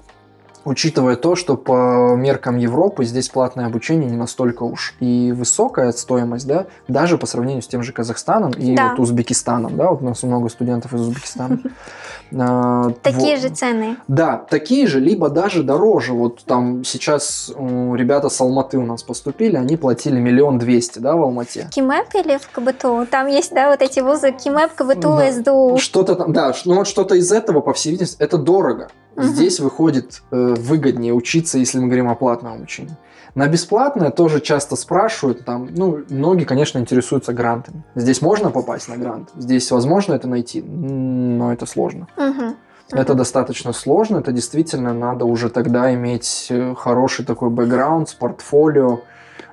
учитывая 0.66 1.16
то, 1.16 1.36
что 1.36 1.56
по 1.56 2.16
меркам 2.16 2.58
Европы 2.58 3.06
здесь 3.06 3.30
платное 3.30 3.68
обучение 3.68 4.10
не 4.10 4.18
настолько 4.18 4.64
уж 4.64 4.96
и 5.00 5.32
высокая 5.32 5.92
стоимость, 5.92 6.48
да, 6.48 6.66
даже 6.88 7.18
по 7.18 7.26
сравнению 7.26 7.62
с 7.62 7.68
тем 7.68 7.84
же 7.84 7.94
Казахстаном 7.94 8.52
и 8.52 8.76
Да. 8.76 8.90
вот 8.90 9.00
Узбекистаном, 9.00 9.78
да, 9.78 9.92
вот 9.92 10.02
у 10.02 10.06
нас 10.06 10.22
много 10.24 10.50
студентов 10.50 10.94
из 10.94 11.02
Узбекистана. 11.02 11.60
А, 12.38 12.90
Такие 13.04 13.38
же 13.38 13.50
цены. 13.50 13.98
Да, 14.08 14.38
такие 14.50 14.88
же, 14.88 15.00
либо 15.00 15.30
даже 15.30 15.62
дороже. 15.62 16.14
Вот 16.14 16.44
там 16.44 16.84
сейчас 16.84 17.52
ребята 17.56 18.30
с 18.30 18.42
Алматы 18.42 18.80
у 18.80 18.86
нас 18.86 19.04
поступили, 19.04 19.56
они 19.56 19.78
платили 19.78 20.20
миллион 20.20 20.58
двести, 20.58 20.98
да, 20.98 21.16
в 21.16 21.22
Алмате. 21.22 21.70
КИМЭП 21.72 22.16
или 22.16 22.38
в 22.38 22.50
КБТУ? 22.50 23.06
Там 23.12 23.28
есть, 23.28 23.54
да, 23.54 23.70
вот 23.70 23.82
эти 23.84 24.00
вузы 24.00 24.32
КИМЭП, 24.32 24.74
КБТУ. 24.74 25.20
СДУ. 25.32 25.78
Что-то 25.78 26.16
там, 26.16 26.34
да, 26.34 26.52
ну 26.66 26.76
вот 26.76 26.88
что-то 26.88 27.14
из 27.16 27.32
этого, 27.32 27.62
по 27.62 27.74
всей 27.74 27.92
видимости, 27.92 28.18
это 28.20 28.38
дорого. 28.38 28.90
Мгм. 29.16 29.28
Здесь 29.28 29.60
выходит 29.60 30.22
э, 30.32 30.56
выгоднее 30.58 31.14
учиться, 31.14 31.58
если 31.58 31.80
мы 31.80 31.88
говорим 31.88 32.10
о 32.10 32.16
платном 32.16 32.54
обучении. 32.54 32.98
На 33.34 33.48
бесплатное 33.48 34.12
тоже 34.12 34.40
часто 34.40 34.76
спрашивают, 34.76 35.44
там, 35.44 35.68
ну, 35.76 36.04
многие, 36.10 36.46
конечно, 36.46 36.80
интересуются 36.80 37.34
грантами. 37.34 37.84
Здесь 37.96 38.22
можно 38.22 38.50
попасть 38.50 38.88
на 38.88 38.98
грант, 38.98 39.30
здесь 39.36 39.70
возможно 39.72 40.14
это 40.14 40.28
найти, 40.28 40.62
но 40.62 41.52
это 41.52 41.66
сложно. 41.66 42.08
Мгм. 42.18 42.56
Это 42.92 43.14
достаточно 43.14 43.74
сложно, 43.74 44.18
это 44.18 44.32
действительно 44.32 44.94
надо 44.94 45.26
уже 45.26 45.50
тогда 45.50 45.94
иметь 45.94 46.48
э, 46.50 46.76
хороший 46.76 47.26
такой 47.26 47.50
бэкграунд 47.50 48.10
с 48.10 48.14
портфолио, 48.14 49.00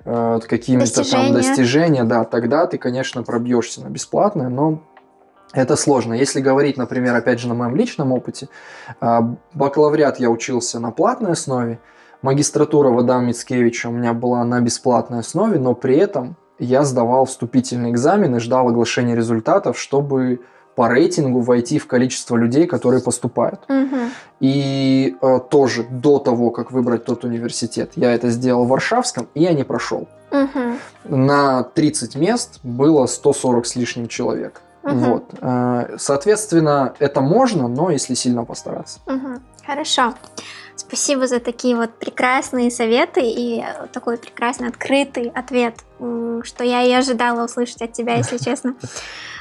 э, 0.04 0.40
какими-то 0.46 1.08
там 1.10 1.32
достижения, 1.32 2.04
да, 2.04 2.24
тогда 2.24 2.66
ты, 2.66 2.78
конечно, 2.78 3.22
пробьешься 3.22 3.82
на 3.82 3.88
бесплатное, 3.88 4.48
но 4.48 4.82
это 5.53 5.76
сложно. 5.76 6.14
Если 6.14 6.40
говорить, 6.40 6.76
например, 6.76 7.14
опять 7.14 7.40
же, 7.40 7.48
на 7.48 7.55
моем 7.55 7.76
личном 7.76 8.12
опыте, 8.12 8.48
а, 9.00 9.34
бакалавриат 9.55 10.18
я 10.18 10.30
учился 10.30 10.80
на 10.80 10.90
платной 10.90 11.32
основе, 11.32 11.78
магистратура 12.22 12.90
в 12.90 12.98
Адам 12.98 13.26
Мицкевича 13.26 13.88
у 13.88 13.92
меня 13.92 14.14
была 14.14 14.44
на 14.44 14.61
бесплатной 14.61 15.20
основе, 15.20 15.59
но 15.59 15.74
при 15.74 15.96
этом 15.96 16.36
я 16.59 16.84
сдавал 16.84 17.26
вступительный 17.26 17.90
экзамен 17.90 18.36
и 18.36 18.40
ждал 18.40 18.68
оглашения 18.68 19.14
результатов, 19.14 19.78
чтобы 19.78 20.40
по 20.74 20.88
рейтингу 20.88 21.40
войти 21.40 21.78
в 21.78 21.86
количество 21.86 22.36
людей, 22.36 22.66
которые 22.66 23.03
поступают. 23.03 23.61
Мгм. 23.68 24.11
И 24.40 25.16
э, 25.20 25.40
тоже 25.50 25.84
до 25.84 26.18
того, 26.18 26.50
как 26.50 26.70
выбрать 26.70 27.05
тот 27.05 27.24
университет, 27.24 27.92
я 27.96 28.14
это 28.14 28.30
сделал 28.30 28.64
в 28.64 28.68
Варшавском, 28.68 29.28
и 29.34 29.42
я 29.42 29.53
не 29.53 29.64
прошел. 29.64 30.09
Мгм. 30.30 30.78
На 31.05 31.62
30 31.62 32.16
мест 32.16 32.61
было 32.62 33.05
140 33.05 33.66
с 33.66 33.76
лишним 33.76 34.09
человек. 34.09 34.62
Мгм. 34.82 34.98
Вот. 34.98 35.24
Э, 35.40 35.96
Соответственно, 35.98 36.94
это 36.98 37.20
можно, 37.20 37.68
но 37.68 37.90
если 37.90 38.14
сильно 38.14 38.44
постараться. 38.44 39.00
Мгм. 39.06 39.42
Хорошо. 39.66 40.14
Спасибо 40.74 41.26
за 41.26 41.38
такие 41.38 41.76
вот 41.76 41.90
прекрасные 41.98 42.70
советы 42.70 43.20
и 43.22 43.60
э, 43.60 43.86
такой 43.92 44.16
прекрасный 44.16 44.68
открытый 44.68 45.30
ответ, 45.34 45.76
что 46.42 46.64
я 46.64 46.82
и 46.82 46.92
ожидала 46.92 47.44
услышать 47.44 47.82
от 47.82 47.92
тебя, 47.92 48.16
если 48.16 48.38
честно. 48.44 48.74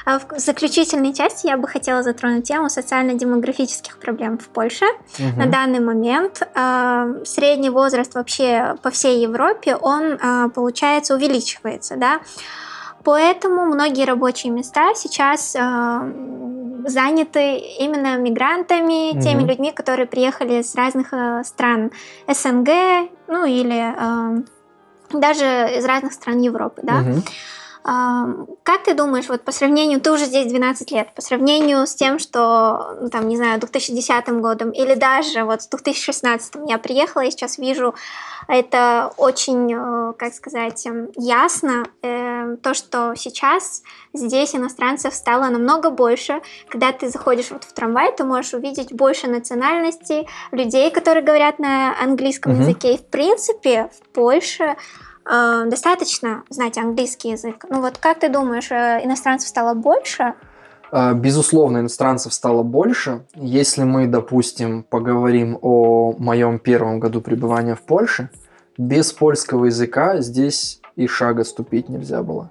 А 0.04 0.18
В 0.18 0.38
заключительной 0.38 1.12
части 1.14 1.46
я 1.46 1.56
бы 1.56 1.66
хотела 1.68 2.02
затронуть 2.02 2.44
тему 2.46 2.68
социально-демографических 2.68 3.98
проблем 3.98 4.38
в 4.38 4.48
Польше. 4.48 4.84
На 5.18 5.44
Мгм. 5.44 5.50
данный 5.50 5.80
момент 5.80 6.42
э, 6.54 7.22
средний 7.24 7.70
возраст 7.70 8.14
вообще 8.14 8.76
по 8.82 8.90
всей 8.90 9.22
Европе, 9.22 9.76
он, 9.76 10.18
э, 10.22 10.48
получается, 10.54 11.14
увеличивается, 11.14 11.96
да. 11.96 12.20
Поэтому 13.04 13.64
многие 13.66 14.04
рабочие 14.04 14.52
места 14.52 14.94
сейчас 14.94 15.56
э, 15.56 15.62
заняты 16.86 17.58
именно 17.58 18.16
мигрантами, 18.16 19.20
теми 19.20 19.40
Мгм. 19.40 19.48
людьми, 19.48 19.72
которые 19.72 20.06
приехали 20.06 20.62
с 20.62 20.74
разных 20.74 21.12
э, 21.12 21.42
стран 21.44 21.90
СНГ, 22.28 22.68
ну 23.28 23.44
или 23.44 23.94
э, 23.96 24.42
даже 25.12 25.44
из 25.78 25.84
разных 25.84 26.12
стран 26.12 26.40
Европы, 26.40 26.80
да. 26.82 27.00
Мгм. 27.00 27.22
Как 27.84 28.84
ты 28.84 28.94
думаешь, 28.94 29.28
вот 29.28 29.42
по 29.42 29.52
сравнению, 29.52 30.00
ты 30.00 30.12
уже 30.12 30.26
здесь 30.26 30.46
12 30.46 30.90
лет, 30.92 31.14
по 31.14 31.22
сравнению 31.22 31.86
с 31.86 31.94
тем, 31.94 32.18
что, 32.18 32.96
ну, 33.00 33.08
там, 33.10 33.28
не 33.28 33.36
знаю, 33.36 33.58
2010 33.60 34.40
годом, 34.40 34.70
или 34.70 34.94
даже 34.94 35.44
вот 35.44 35.62
с 35.62 35.68
2016 35.68 36.54
я 36.68 36.78
приехала 36.78 37.22
и 37.22 37.30
сейчас 37.30 37.58
вижу, 37.58 37.94
это 38.48 39.12
очень, 39.16 39.72
э, 39.72 40.12
как 40.18 40.34
сказать, 40.34 40.84
эм, 40.86 41.10
ясно, 41.16 41.84
э, 42.02 42.56
то, 42.62 42.74
что 42.74 43.14
сейчас 43.16 43.82
здесь 44.12 44.54
иностранцев 44.54 45.14
стало 45.14 45.48
намного 45.48 45.90
больше. 45.90 46.40
Когда 46.68 46.92
ты 46.92 47.08
заходишь 47.08 47.50
вот 47.50 47.64
в 47.64 47.72
трамвай, 47.72 48.12
ты 48.12 48.24
можешь 48.24 48.54
увидеть 48.54 48.92
больше 48.92 49.28
национальностей, 49.28 50.28
людей, 50.50 50.90
которые 50.90 51.24
говорят 51.24 51.58
на 51.58 51.94
английском 52.00 52.52
Мгм. 52.52 52.62
языке. 52.62 52.94
И, 52.94 52.98
в 52.98 53.06
принципе, 53.06 53.90
в 54.00 54.08
Польше 54.12 54.76
э, 55.24 55.64
достаточно 55.66 56.42
знать 56.50 56.78
английский 56.78 57.30
язык. 57.30 57.64
Ну 57.68 57.80
вот 57.80 57.98
как 57.98 58.20
ты 58.20 58.28
думаешь, 58.28 58.70
э, 58.70 59.00
иностранцев 59.04 59.48
стало 59.48 59.74
больше? 59.74 60.34
А, 60.90 61.14
Безусловно, 61.14 61.78
иностранцев 61.78 62.34
стало 62.34 62.62
больше. 62.62 63.24
Если 63.34 63.82
мы, 63.84 64.06
допустим, 64.06 64.84
поговорим 64.88 65.58
о 65.62 66.14
моем 66.18 66.58
первом 66.58 67.00
году 67.00 67.20
пребывания 67.20 67.74
в 67.74 67.80
Польше, 67.80 68.28
без 68.76 69.12
польского 69.12 69.66
языка 69.66 70.20
здесь 70.20 70.80
и 70.96 71.06
шага 71.06 71.44
ступить 71.44 71.88
нельзя 71.88 72.22
было. 72.22 72.50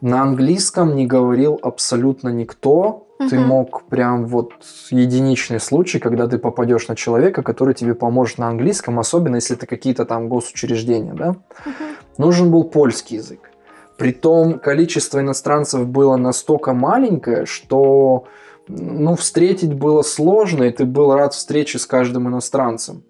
На 0.00 0.22
английском 0.22 0.96
не 0.96 1.06
говорил 1.06 1.58
абсолютно 1.62 2.30
никто. 2.30 3.06
Ты 3.30 3.38
Мгм. 3.38 3.46
мог 3.46 3.82
прям 3.84 4.26
вот 4.26 4.52
единичный 4.90 5.60
случай, 5.60 6.00
когда 6.00 6.26
ты 6.26 6.38
попадешь 6.38 6.88
на 6.88 6.96
человека, 6.96 7.42
который 7.42 7.72
тебе 7.72 7.94
поможет 7.94 8.38
на 8.38 8.48
английском, 8.48 8.98
особенно 8.98 9.36
если 9.36 9.56
это 9.56 9.66
какие-то 9.66 10.04
там 10.04 10.28
госучреждения, 10.28 11.12
да? 11.12 11.36
Мгм. 11.64 11.96
Нужен 12.18 12.50
был 12.50 12.64
польский 12.64 13.16
язык. 13.16 13.50
Притом 13.96 14.58
количество 14.58 15.20
иностранцев 15.20 15.86
было 15.86 16.16
настолько 16.16 16.72
маленькое, 16.72 17.46
что 17.46 18.24
ну, 18.68 19.16
встретить 19.16 19.74
было 19.74 20.02
сложно, 20.02 20.64
и 20.64 20.70
ты 20.70 20.84
был 20.84 21.14
рад 21.14 21.34
встрече 21.34 21.78
с 21.78 21.86
каждым 21.86 22.28
иностранцем. 22.28 23.02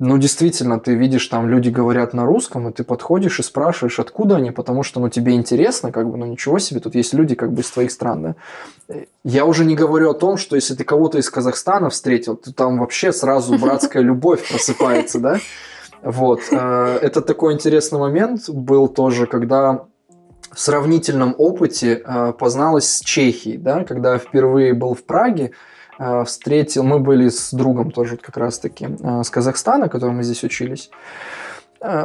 Ну, 0.00 0.18
действительно, 0.18 0.80
ты 0.80 0.94
видишь, 0.94 1.26
там 1.28 1.48
люди 1.48 1.68
говорят 1.68 2.14
на 2.14 2.26
русском, 2.26 2.68
и 2.68 2.72
ты 2.72 2.82
подходишь 2.82 3.38
и 3.38 3.44
спрашиваешь, 3.44 4.00
откуда 4.00 4.36
они, 4.36 4.50
потому 4.50 4.82
что, 4.82 4.98
ну, 4.98 5.08
тебе 5.08 5.34
интересно, 5.34 5.92
как 5.92 6.10
бы, 6.10 6.16
ну, 6.16 6.26
ничего 6.26 6.58
себе, 6.58 6.80
тут 6.80 6.96
есть 6.96 7.14
люди, 7.14 7.36
как 7.36 7.52
бы, 7.52 7.62
из 7.62 7.70
твоих 7.70 7.92
стран, 7.92 8.34
да. 8.88 8.96
Я 9.22 9.44
уже 9.46 9.64
не 9.64 9.76
говорю 9.76 10.10
о 10.10 10.14
том, 10.14 10.36
что 10.36 10.56
если 10.56 10.74
ты 10.74 10.82
кого-то 10.82 11.18
из 11.18 11.30
Казахстана 11.30 11.90
встретил, 11.90 12.36
то 12.36 12.52
там 12.52 12.80
вообще 12.80 13.12
сразу 13.12 13.56
братская 13.56 14.02
любовь 14.02 14.48
просыпается, 14.48 15.20
да. 15.20 15.38
Вот. 16.04 16.40
э, 16.50 16.98
Это 17.02 17.22
такой 17.22 17.54
интересный 17.54 17.98
момент 17.98 18.50
был 18.50 18.88
тоже, 18.88 19.26
когда 19.26 19.86
в 20.52 20.60
сравнительном 20.60 21.34
опыте 21.38 22.02
э, 22.04 22.32
позналась 22.38 22.88
с 22.88 23.00
Чехией, 23.00 23.56
да, 23.56 23.84
когда 23.84 24.18
впервые 24.18 24.74
был 24.74 24.94
в 24.94 25.02
Праге, 25.04 25.52
э, 25.98 26.24
встретил, 26.24 26.84
мы 26.84 26.98
были 26.98 27.28
с 27.28 27.52
другом 27.52 27.90
тоже 27.90 28.18
как 28.18 28.36
раз-таки 28.36 28.88
с 29.22 29.30
Казахстана, 29.30 29.88
которым 29.88 30.16
мы 30.16 30.22
здесь 30.22 30.44
учились. 30.44 30.90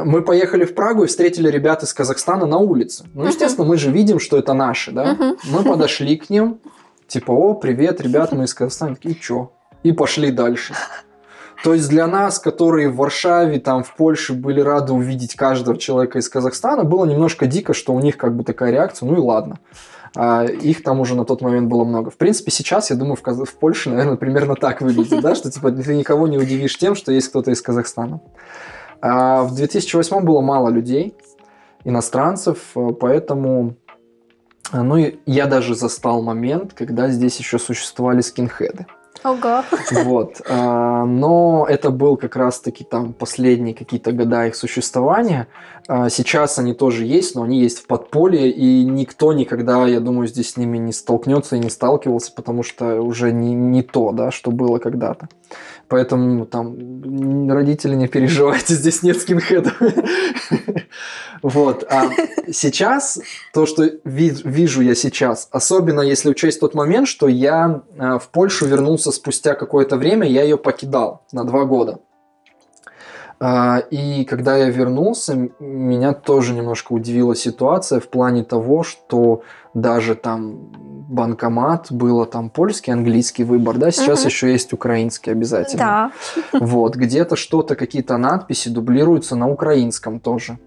Мы 0.04 0.20
поехали 0.20 0.66
в 0.66 0.74
Прагу 0.74 1.04
и 1.04 1.06
встретили 1.06 1.48
ребят 1.48 1.82
из 1.82 1.94
Казахстана 1.94 2.44
на 2.44 2.58
улице. 2.58 3.04
Ну, 3.14 3.26
естественно, 3.26 3.66
мы 3.66 3.78
же 3.78 3.90
видим, 3.90 4.18
что 4.18 4.36
это 4.36 4.52
наши, 4.52 4.92
да. 4.92 5.16
Мы 5.44 5.62
подошли 5.62 6.18
к 6.18 6.28
ним, 6.28 6.60
типа, 7.06 7.32
о, 7.32 7.54
привет, 7.54 7.98
ребят, 8.02 8.32
мы 8.32 8.44
из 8.44 8.52
Казахстана. 8.52 8.96
Такие, 8.96 9.14
чё? 9.14 9.52
И 9.82 9.92
пошли 9.92 10.30
дальше. 10.32 10.74
То 11.62 11.74
есть 11.74 11.88
для 11.90 12.06
нас, 12.06 12.38
которые 12.38 12.88
в 12.88 12.96
Варшаве, 12.96 13.58
там, 13.58 13.84
в 13.84 13.94
Польше 13.94 14.32
были 14.32 14.60
рады 14.60 14.92
увидеть 14.92 15.34
каждого 15.34 15.76
человека 15.76 16.18
из 16.18 16.28
Казахстана, 16.28 16.84
было 16.84 17.04
немножко 17.04 17.46
дико, 17.46 17.74
что 17.74 17.92
у 17.92 18.00
них 18.00 18.16
как 18.16 18.34
бы 18.34 18.44
такая 18.44 18.70
реакция, 18.70 19.06
ну 19.06 19.16
и 19.16 19.18
ладно. 19.18 19.58
А 20.16 20.44
их 20.44 20.82
там 20.82 21.00
уже 21.00 21.14
на 21.14 21.24
тот 21.24 21.40
момент 21.42 21.68
было 21.68 21.84
много. 21.84 22.10
В 22.10 22.16
принципе, 22.16 22.50
сейчас, 22.50 22.90
я 22.90 22.96
думаю, 22.96 23.16
в, 23.16 23.22
Каз- 23.22 23.44
в 23.44 23.54
Польше, 23.54 23.90
наверное, 23.90 24.16
примерно 24.16 24.56
так 24.56 24.80
выглядит, 24.80 25.20
да, 25.20 25.34
что 25.34 25.50
типа 25.50 25.70
ты 25.70 25.94
никого 25.94 26.26
не 26.26 26.38
удивишь 26.38 26.78
тем, 26.78 26.94
что 26.94 27.12
есть 27.12 27.28
кто-то 27.28 27.50
из 27.50 27.62
Казахстана. 27.62 28.20
А 29.02 29.42
в 29.42 29.54
2008 29.54 30.24
было 30.24 30.40
мало 30.40 30.68
людей, 30.68 31.14
иностранцев, 31.84 32.58
э, 32.74 32.88
поэтому 32.98 33.76
а, 34.72 34.82
Ну, 34.82 35.12
я 35.26 35.46
даже 35.46 35.74
застал 35.74 36.22
момент, 36.22 36.74
когда 36.74 37.08
здесь 37.08 37.38
еще 37.38 37.58
существовали 37.58 38.20
скинхеды. 38.20 38.86
Ого. 39.22 39.62
Вот. 40.04 40.40
а, 40.48 41.04
Но 41.04 41.66
это 41.68 41.90
был 41.90 42.16
как 42.16 42.36
раз-таки 42.36 42.84
там 42.84 43.12
последние 43.12 43.74
какие-то 43.74 44.12
года 44.12 44.46
их 44.46 44.54
существования. 44.54 45.48
А, 45.88 46.08
Сейчас 46.08 46.58
они 46.58 46.72
тоже 46.74 47.04
есть, 47.04 47.34
но 47.34 47.42
они 47.42 47.60
есть 47.60 47.80
в 47.80 47.86
подполье, 47.86 48.50
и 48.50 48.84
никто 48.84 49.32
никогда, 49.32 49.86
я 49.86 50.00
думаю, 50.00 50.28
здесь 50.28 50.52
с 50.52 50.56
ними 50.56 50.78
не 50.78 50.92
столкнется 50.92 51.56
и 51.56 51.58
не 51.58 51.70
сталкивался, 51.70 52.32
потому 52.32 52.62
что 52.62 53.02
уже 53.02 53.32
не, 53.32 53.54
не 53.54 53.82
то, 53.82 54.12
да, 54.12 54.30
что 54.30 54.50
было 54.50 54.78
когда-то. 54.78 55.28
Поэтому 55.88 56.46
там 56.46 57.50
родители 57.50 57.94
не 57.96 58.06
переживайте, 58.06 58.74
здесь 58.74 59.02
нет 59.02 59.18
скинхедов. 59.18 59.80
Вот. 61.42 61.84
А 61.90 62.10
сейчас, 62.52 63.20
то, 63.52 63.66
что 63.66 63.84
ви- 64.04 64.42
вижу 64.44 64.82
я 64.82 64.94
сейчас, 64.94 65.48
особенно 65.50 66.00
если 66.02 66.30
учесть 66.30 66.60
тот 66.60 66.74
момент, 66.74 67.08
что 67.08 67.28
я 67.28 67.82
э, 67.98 68.18
в 68.18 68.28
Польшу 68.28 68.66
вернулся 68.66 69.10
спустя 69.12 69.54
какое-то 69.54 69.96
время, 69.96 70.26
я 70.28 70.42
ее 70.42 70.56
покидал 70.56 71.22
на 71.32 71.44
два 71.44 71.64
года. 71.64 71.98
А, 73.42 73.78
И 73.90 74.24
когда 74.26 74.56
я 74.58 74.68
вернулся, 74.68 75.48
меня 75.60 76.12
тоже 76.12 76.52
немножко 76.52 76.92
удивила 76.92 77.34
ситуация 77.34 77.98
в 77.98 78.08
плане 78.08 78.44
того, 78.44 78.82
что 78.82 79.42
даже 79.72 80.14
там 80.14 80.58
банкомат 81.08 81.86
было 81.90 82.26
там 82.26 82.50
польский, 82.50 82.92
английский 82.92 83.44
выбор, 83.44 83.78
да, 83.78 83.90
сейчас 83.90 84.20
Мгм. 84.20 84.28
еще 84.28 84.52
есть 84.52 84.72
украинский 84.74 85.32
обязательно. 85.32 86.12
Да. 86.52 86.60
Вот, 86.60 86.96
где-то 86.96 87.34
что-то, 87.36 87.76
какие-то 87.76 88.16
надписи 88.18 88.68
дублируются 88.68 89.36
на 89.36 89.48
украинском 89.48 90.20
тоже. 90.20 90.58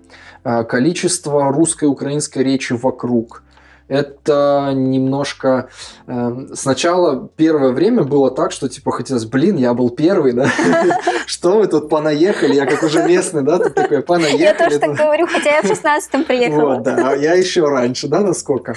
А, 0.44 0.64
Количество 0.64 1.52
русской 1.52 1.86
и 1.86 1.88
украинской 1.88 2.40
речи 2.40 2.74
вокруг. 2.74 3.44
Это 3.90 4.72
немножко... 4.74 5.68
э, 6.08 6.48
сначала 6.54 7.30
первое 7.36 7.72
время 7.72 8.04
было 8.04 8.32
так, 8.32 8.52
что 8.54 8.70
типа 8.70 8.92
хотелось, 8.92 9.26
блин, 9.26 9.58
я 9.58 9.74
был 9.74 9.90
первый, 9.90 10.32
да? 10.32 10.50
Что 11.26 11.58
вы 11.58 11.68
тут 11.68 11.90
понаехали? 11.90 12.56
Я 12.56 12.66
как 12.66 12.82
уже 12.84 13.04
местный, 13.04 13.42
да? 13.44 13.60
Тут 13.60 13.76
такой, 13.76 14.02
понаехали. 14.02 14.42
Я 14.42 14.54
тоже 14.54 14.80
так 14.80 14.92
тут». 14.92 15.00
говорю, 15.00 15.28
хотя 15.28 15.58
я 15.58 15.62
в 15.62 15.66
16-м 15.66 16.24
приехала. 16.24 16.76
Вот, 16.76 16.84
да, 16.84 17.10
а 17.12 17.16
я 17.16 17.34
еще 17.34 17.68
раньше, 17.68 18.08
да, 18.08 18.22
насколько. 18.22 18.74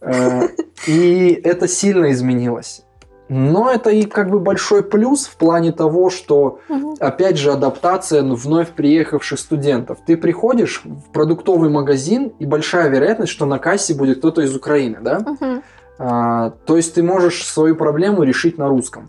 Э, 0.00 0.48
И 0.86 1.40
это 1.44 1.66
сильно 1.66 2.12
изменилось. 2.12 2.82
Но 3.28 3.70
это 3.70 3.90
и 3.90 4.04
как 4.04 4.30
бы 4.30 4.38
большой 4.38 4.82
плюс 4.82 5.26
в 5.26 5.36
плане 5.36 5.72
того, 5.72 6.10
что, 6.10 6.58
Мгм. 6.68 6.96
опять 7.00 7.38
же, 7.38 7.52
адаптация 7.52 8.22
вновь 8.22 8.70
приехавших 8.70 9.38
студентов. 9.38 9.98
Ты 10.06 10.16
приходишь 10.16 10.82
в 10.84 11.10
продуктовый 11.10 11.70
магазин, 11.70 12.32
и 12.38 12.44
большая 12.44 12.88
вероятность, 12.90 13.32
что 13.32 13.46
на 13.46 13.58
кассе 13.58 13.94
будет 13.94 14.18
кто-то 14.18 14.42
из 14.42 14.54
Украины, 14.54 14.98
да? 15.00 15.20
Мгм. 15.20 15.62
А, 15.98 16.50
то 16.66 16.76
есть 16.76 16.94
ты 16.94 17.02
можешь 17.02 17.46
свою 17.46 17.76
проблему 17.76 18.24
решить 18.24 18.58
на 18.58 18.68
русском. 18.68 19.08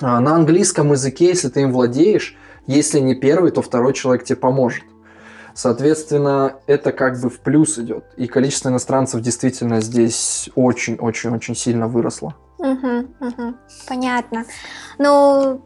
А, 0.00 0.20
на 0.20 0.34
английском 0.34 0.92
языке, 0.92 1.26
если 1.26 1.48
ты 1.48 1.62
им 1.62 1.72
владеешь, 1.72 2.36
если 2.66 3.00
не 3.00 3.14
первый, 3.14 3.50
то 3.50 3.62
второй 3.62 3.92
человек 3.92 4.24
тебе 4.24 4.36
поможет. 4.36 4.84
Соответственно, 5.56 6.56
это 6.66 6.92
как 6.92 7.18
бы 7.18 7.30
в 7.30 7.40
плюс 7.40 7.78
идет. 7.78 8.04
И 8.18 8.26
количество 8.26 8.68
иностранцев 8.68 9.22
действительно 9.22 9.80
здесь 9.80 10.50
очень-очень-очень 10.54 11.56
сильно 11.56 11.88
выросло. 11.88 12.34
Мгм, 12.58 13.14
мгм. 13.20 13.56
Понятно. 13.88 14.44
Ну, 14.98 15.62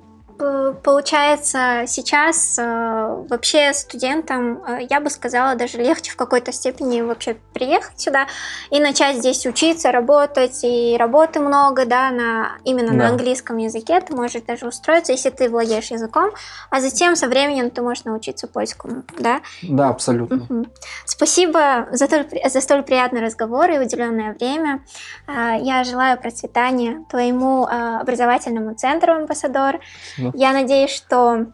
получается, 0.82 1.84
сейчас 1.86 2.58
э, 2.58 3.24
вообще 3.28 3.72
студентам, 3.74 4.62
э, 4.66 4.86
я 4.88 5.00
бы 5.00 5.10
сказала, 5.10 5.54
даже 5.54 5.78
легче 5.78 6.12
в 6.12 6.16
какой-то 6.16 6.52
степени 6.52 7.00
вообще 7.00 7.36
приехать 7.52 8.00
сюда 8.00 8.26
и 8.70 8.80
начать 8.80 9.16
здесь 9.16 9.46
учиться, 9.46 9.92
работать, 9.92 10.60
и 10.62 10.96
работы 10.98 11.40
много, 11.40 11.84
да, 11.86 12.10
на, 12.10 12.58
именно 12.64 12.92
на 12.92 13.04
Да. 13.04 13.08
английском 13.08 13.56
языке 13.58 14.00
ты 14.00 14.14
можешь 14.14 14.42
даже 14.42 14.66
устроиться, 14.66 15.12
если 15.12 15.30
ты 15.30 15.48
владеешь 15.48 15.90
языком, 15.90 16.30
а 16.70 16.80
затем 16.80 17.16
со 17.16 17.26
временем 17.28 17.70
ты 17.70 17.82
можешь 17.82 18.04
научиться 18.04 18.46
польскому, 18.46 19.02
да. 19.18 19.40
Да, 19.62 19.88
абсолютно. 19.88 20.46
Мгм. 20.48 20.72
Спасибо 21.04 21.88
за, 21.92 22.06
столь 22.06 22.26
за 22.44 22.60
столь 22.60 22.82
приятный 22.82 23.20
разговор 23.20 23.70
и 23.70 23.78
уделенное 23.78 24.32
время. 24.34 24.82
А, 25.26 25.54
Я 25.56 25.84
желаю 25.84 26.18
процветания 26.18 27.04
твоему 27.10 27.66
образовательному 27.66 28.74
центру 28.74 29.12
«Амбассадор». 29.14 29.80
Спасибо. 30.30 30.42
Я 30.42 30.52
надеюсь, 30.52 30.90
что 30.90 31.46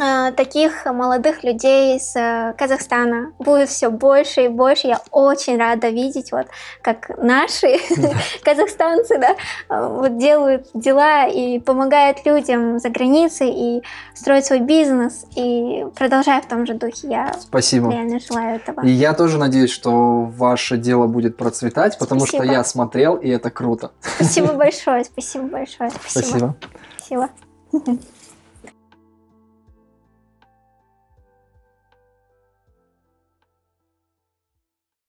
а, 0.00 0.32
таких 0.32 0.84
молодых 0.86 1.42
людей 1.42 1.98
с 1.98 2.14
а, 2.16 2.52
Казахстана 2.52 3.32
будет 3.38 3.68
все 3.68 3.90
больше 3.90 4.44
и 4.44 4.48
больше. 4.48 4.86
Я 4.86 5.00
очень 5.10 5.58
рада 5.58 5.88
видеть, 5.88 6.30
вот 6.30 6.46
как 6.82 7.10
наши 7.18 7.78
казахстанцы, 8.44 9.18
да, 9.18 9.36
а, 9.68 9.88
вот 9.88 10.18
делают 10.18 10.68
дела 10.74 11.26
и 11.26 11.58
помогают 11.58 12.24
людям 12.24 12.78
за 12.78 12.90
границей 12.90 13.50
и 13.50 13.82
строят 14.14 14.44
свой 14.44 14.60
бизнес 14.60 15.24
и 15.36 15.86
продолжая 15.96 16.42
в 16.42 16.46
том 16.46 16.66
же 16.66 16.74
духе. 16.74 17.08
Я 17.08 17.34
Спасибо. 17.40 17.90
реально 17.90 18.20
желаю 18.20 18.56
этого. 18.56 18.84
И 18.84 18.90
я 18.90 19.14
тоже 19.14 19.38
надеюсь, 19.38 19.70
что 19.70 20.24
ваше 20.24 20.76
дело 20.76 21.06
будет 21.06 21.36
процветать, 21.36 21.98
потому 21.98 22.26
что 22.26 22.42
я 22.44 22.62
смотрел, 22.62 23.16
и 23.16 23.28
это 23.28 23.50
круто. 23.50 23.92
Спасибо 24.00 24.52
большое, 24.52 25.04
спасибо 25.04 25.44
большое. 25.44 25.90
Спасибо. 25.90 26.54
Спасибо. 26.98 27.30
呵 27.72 27.78
呵 27.84 27.98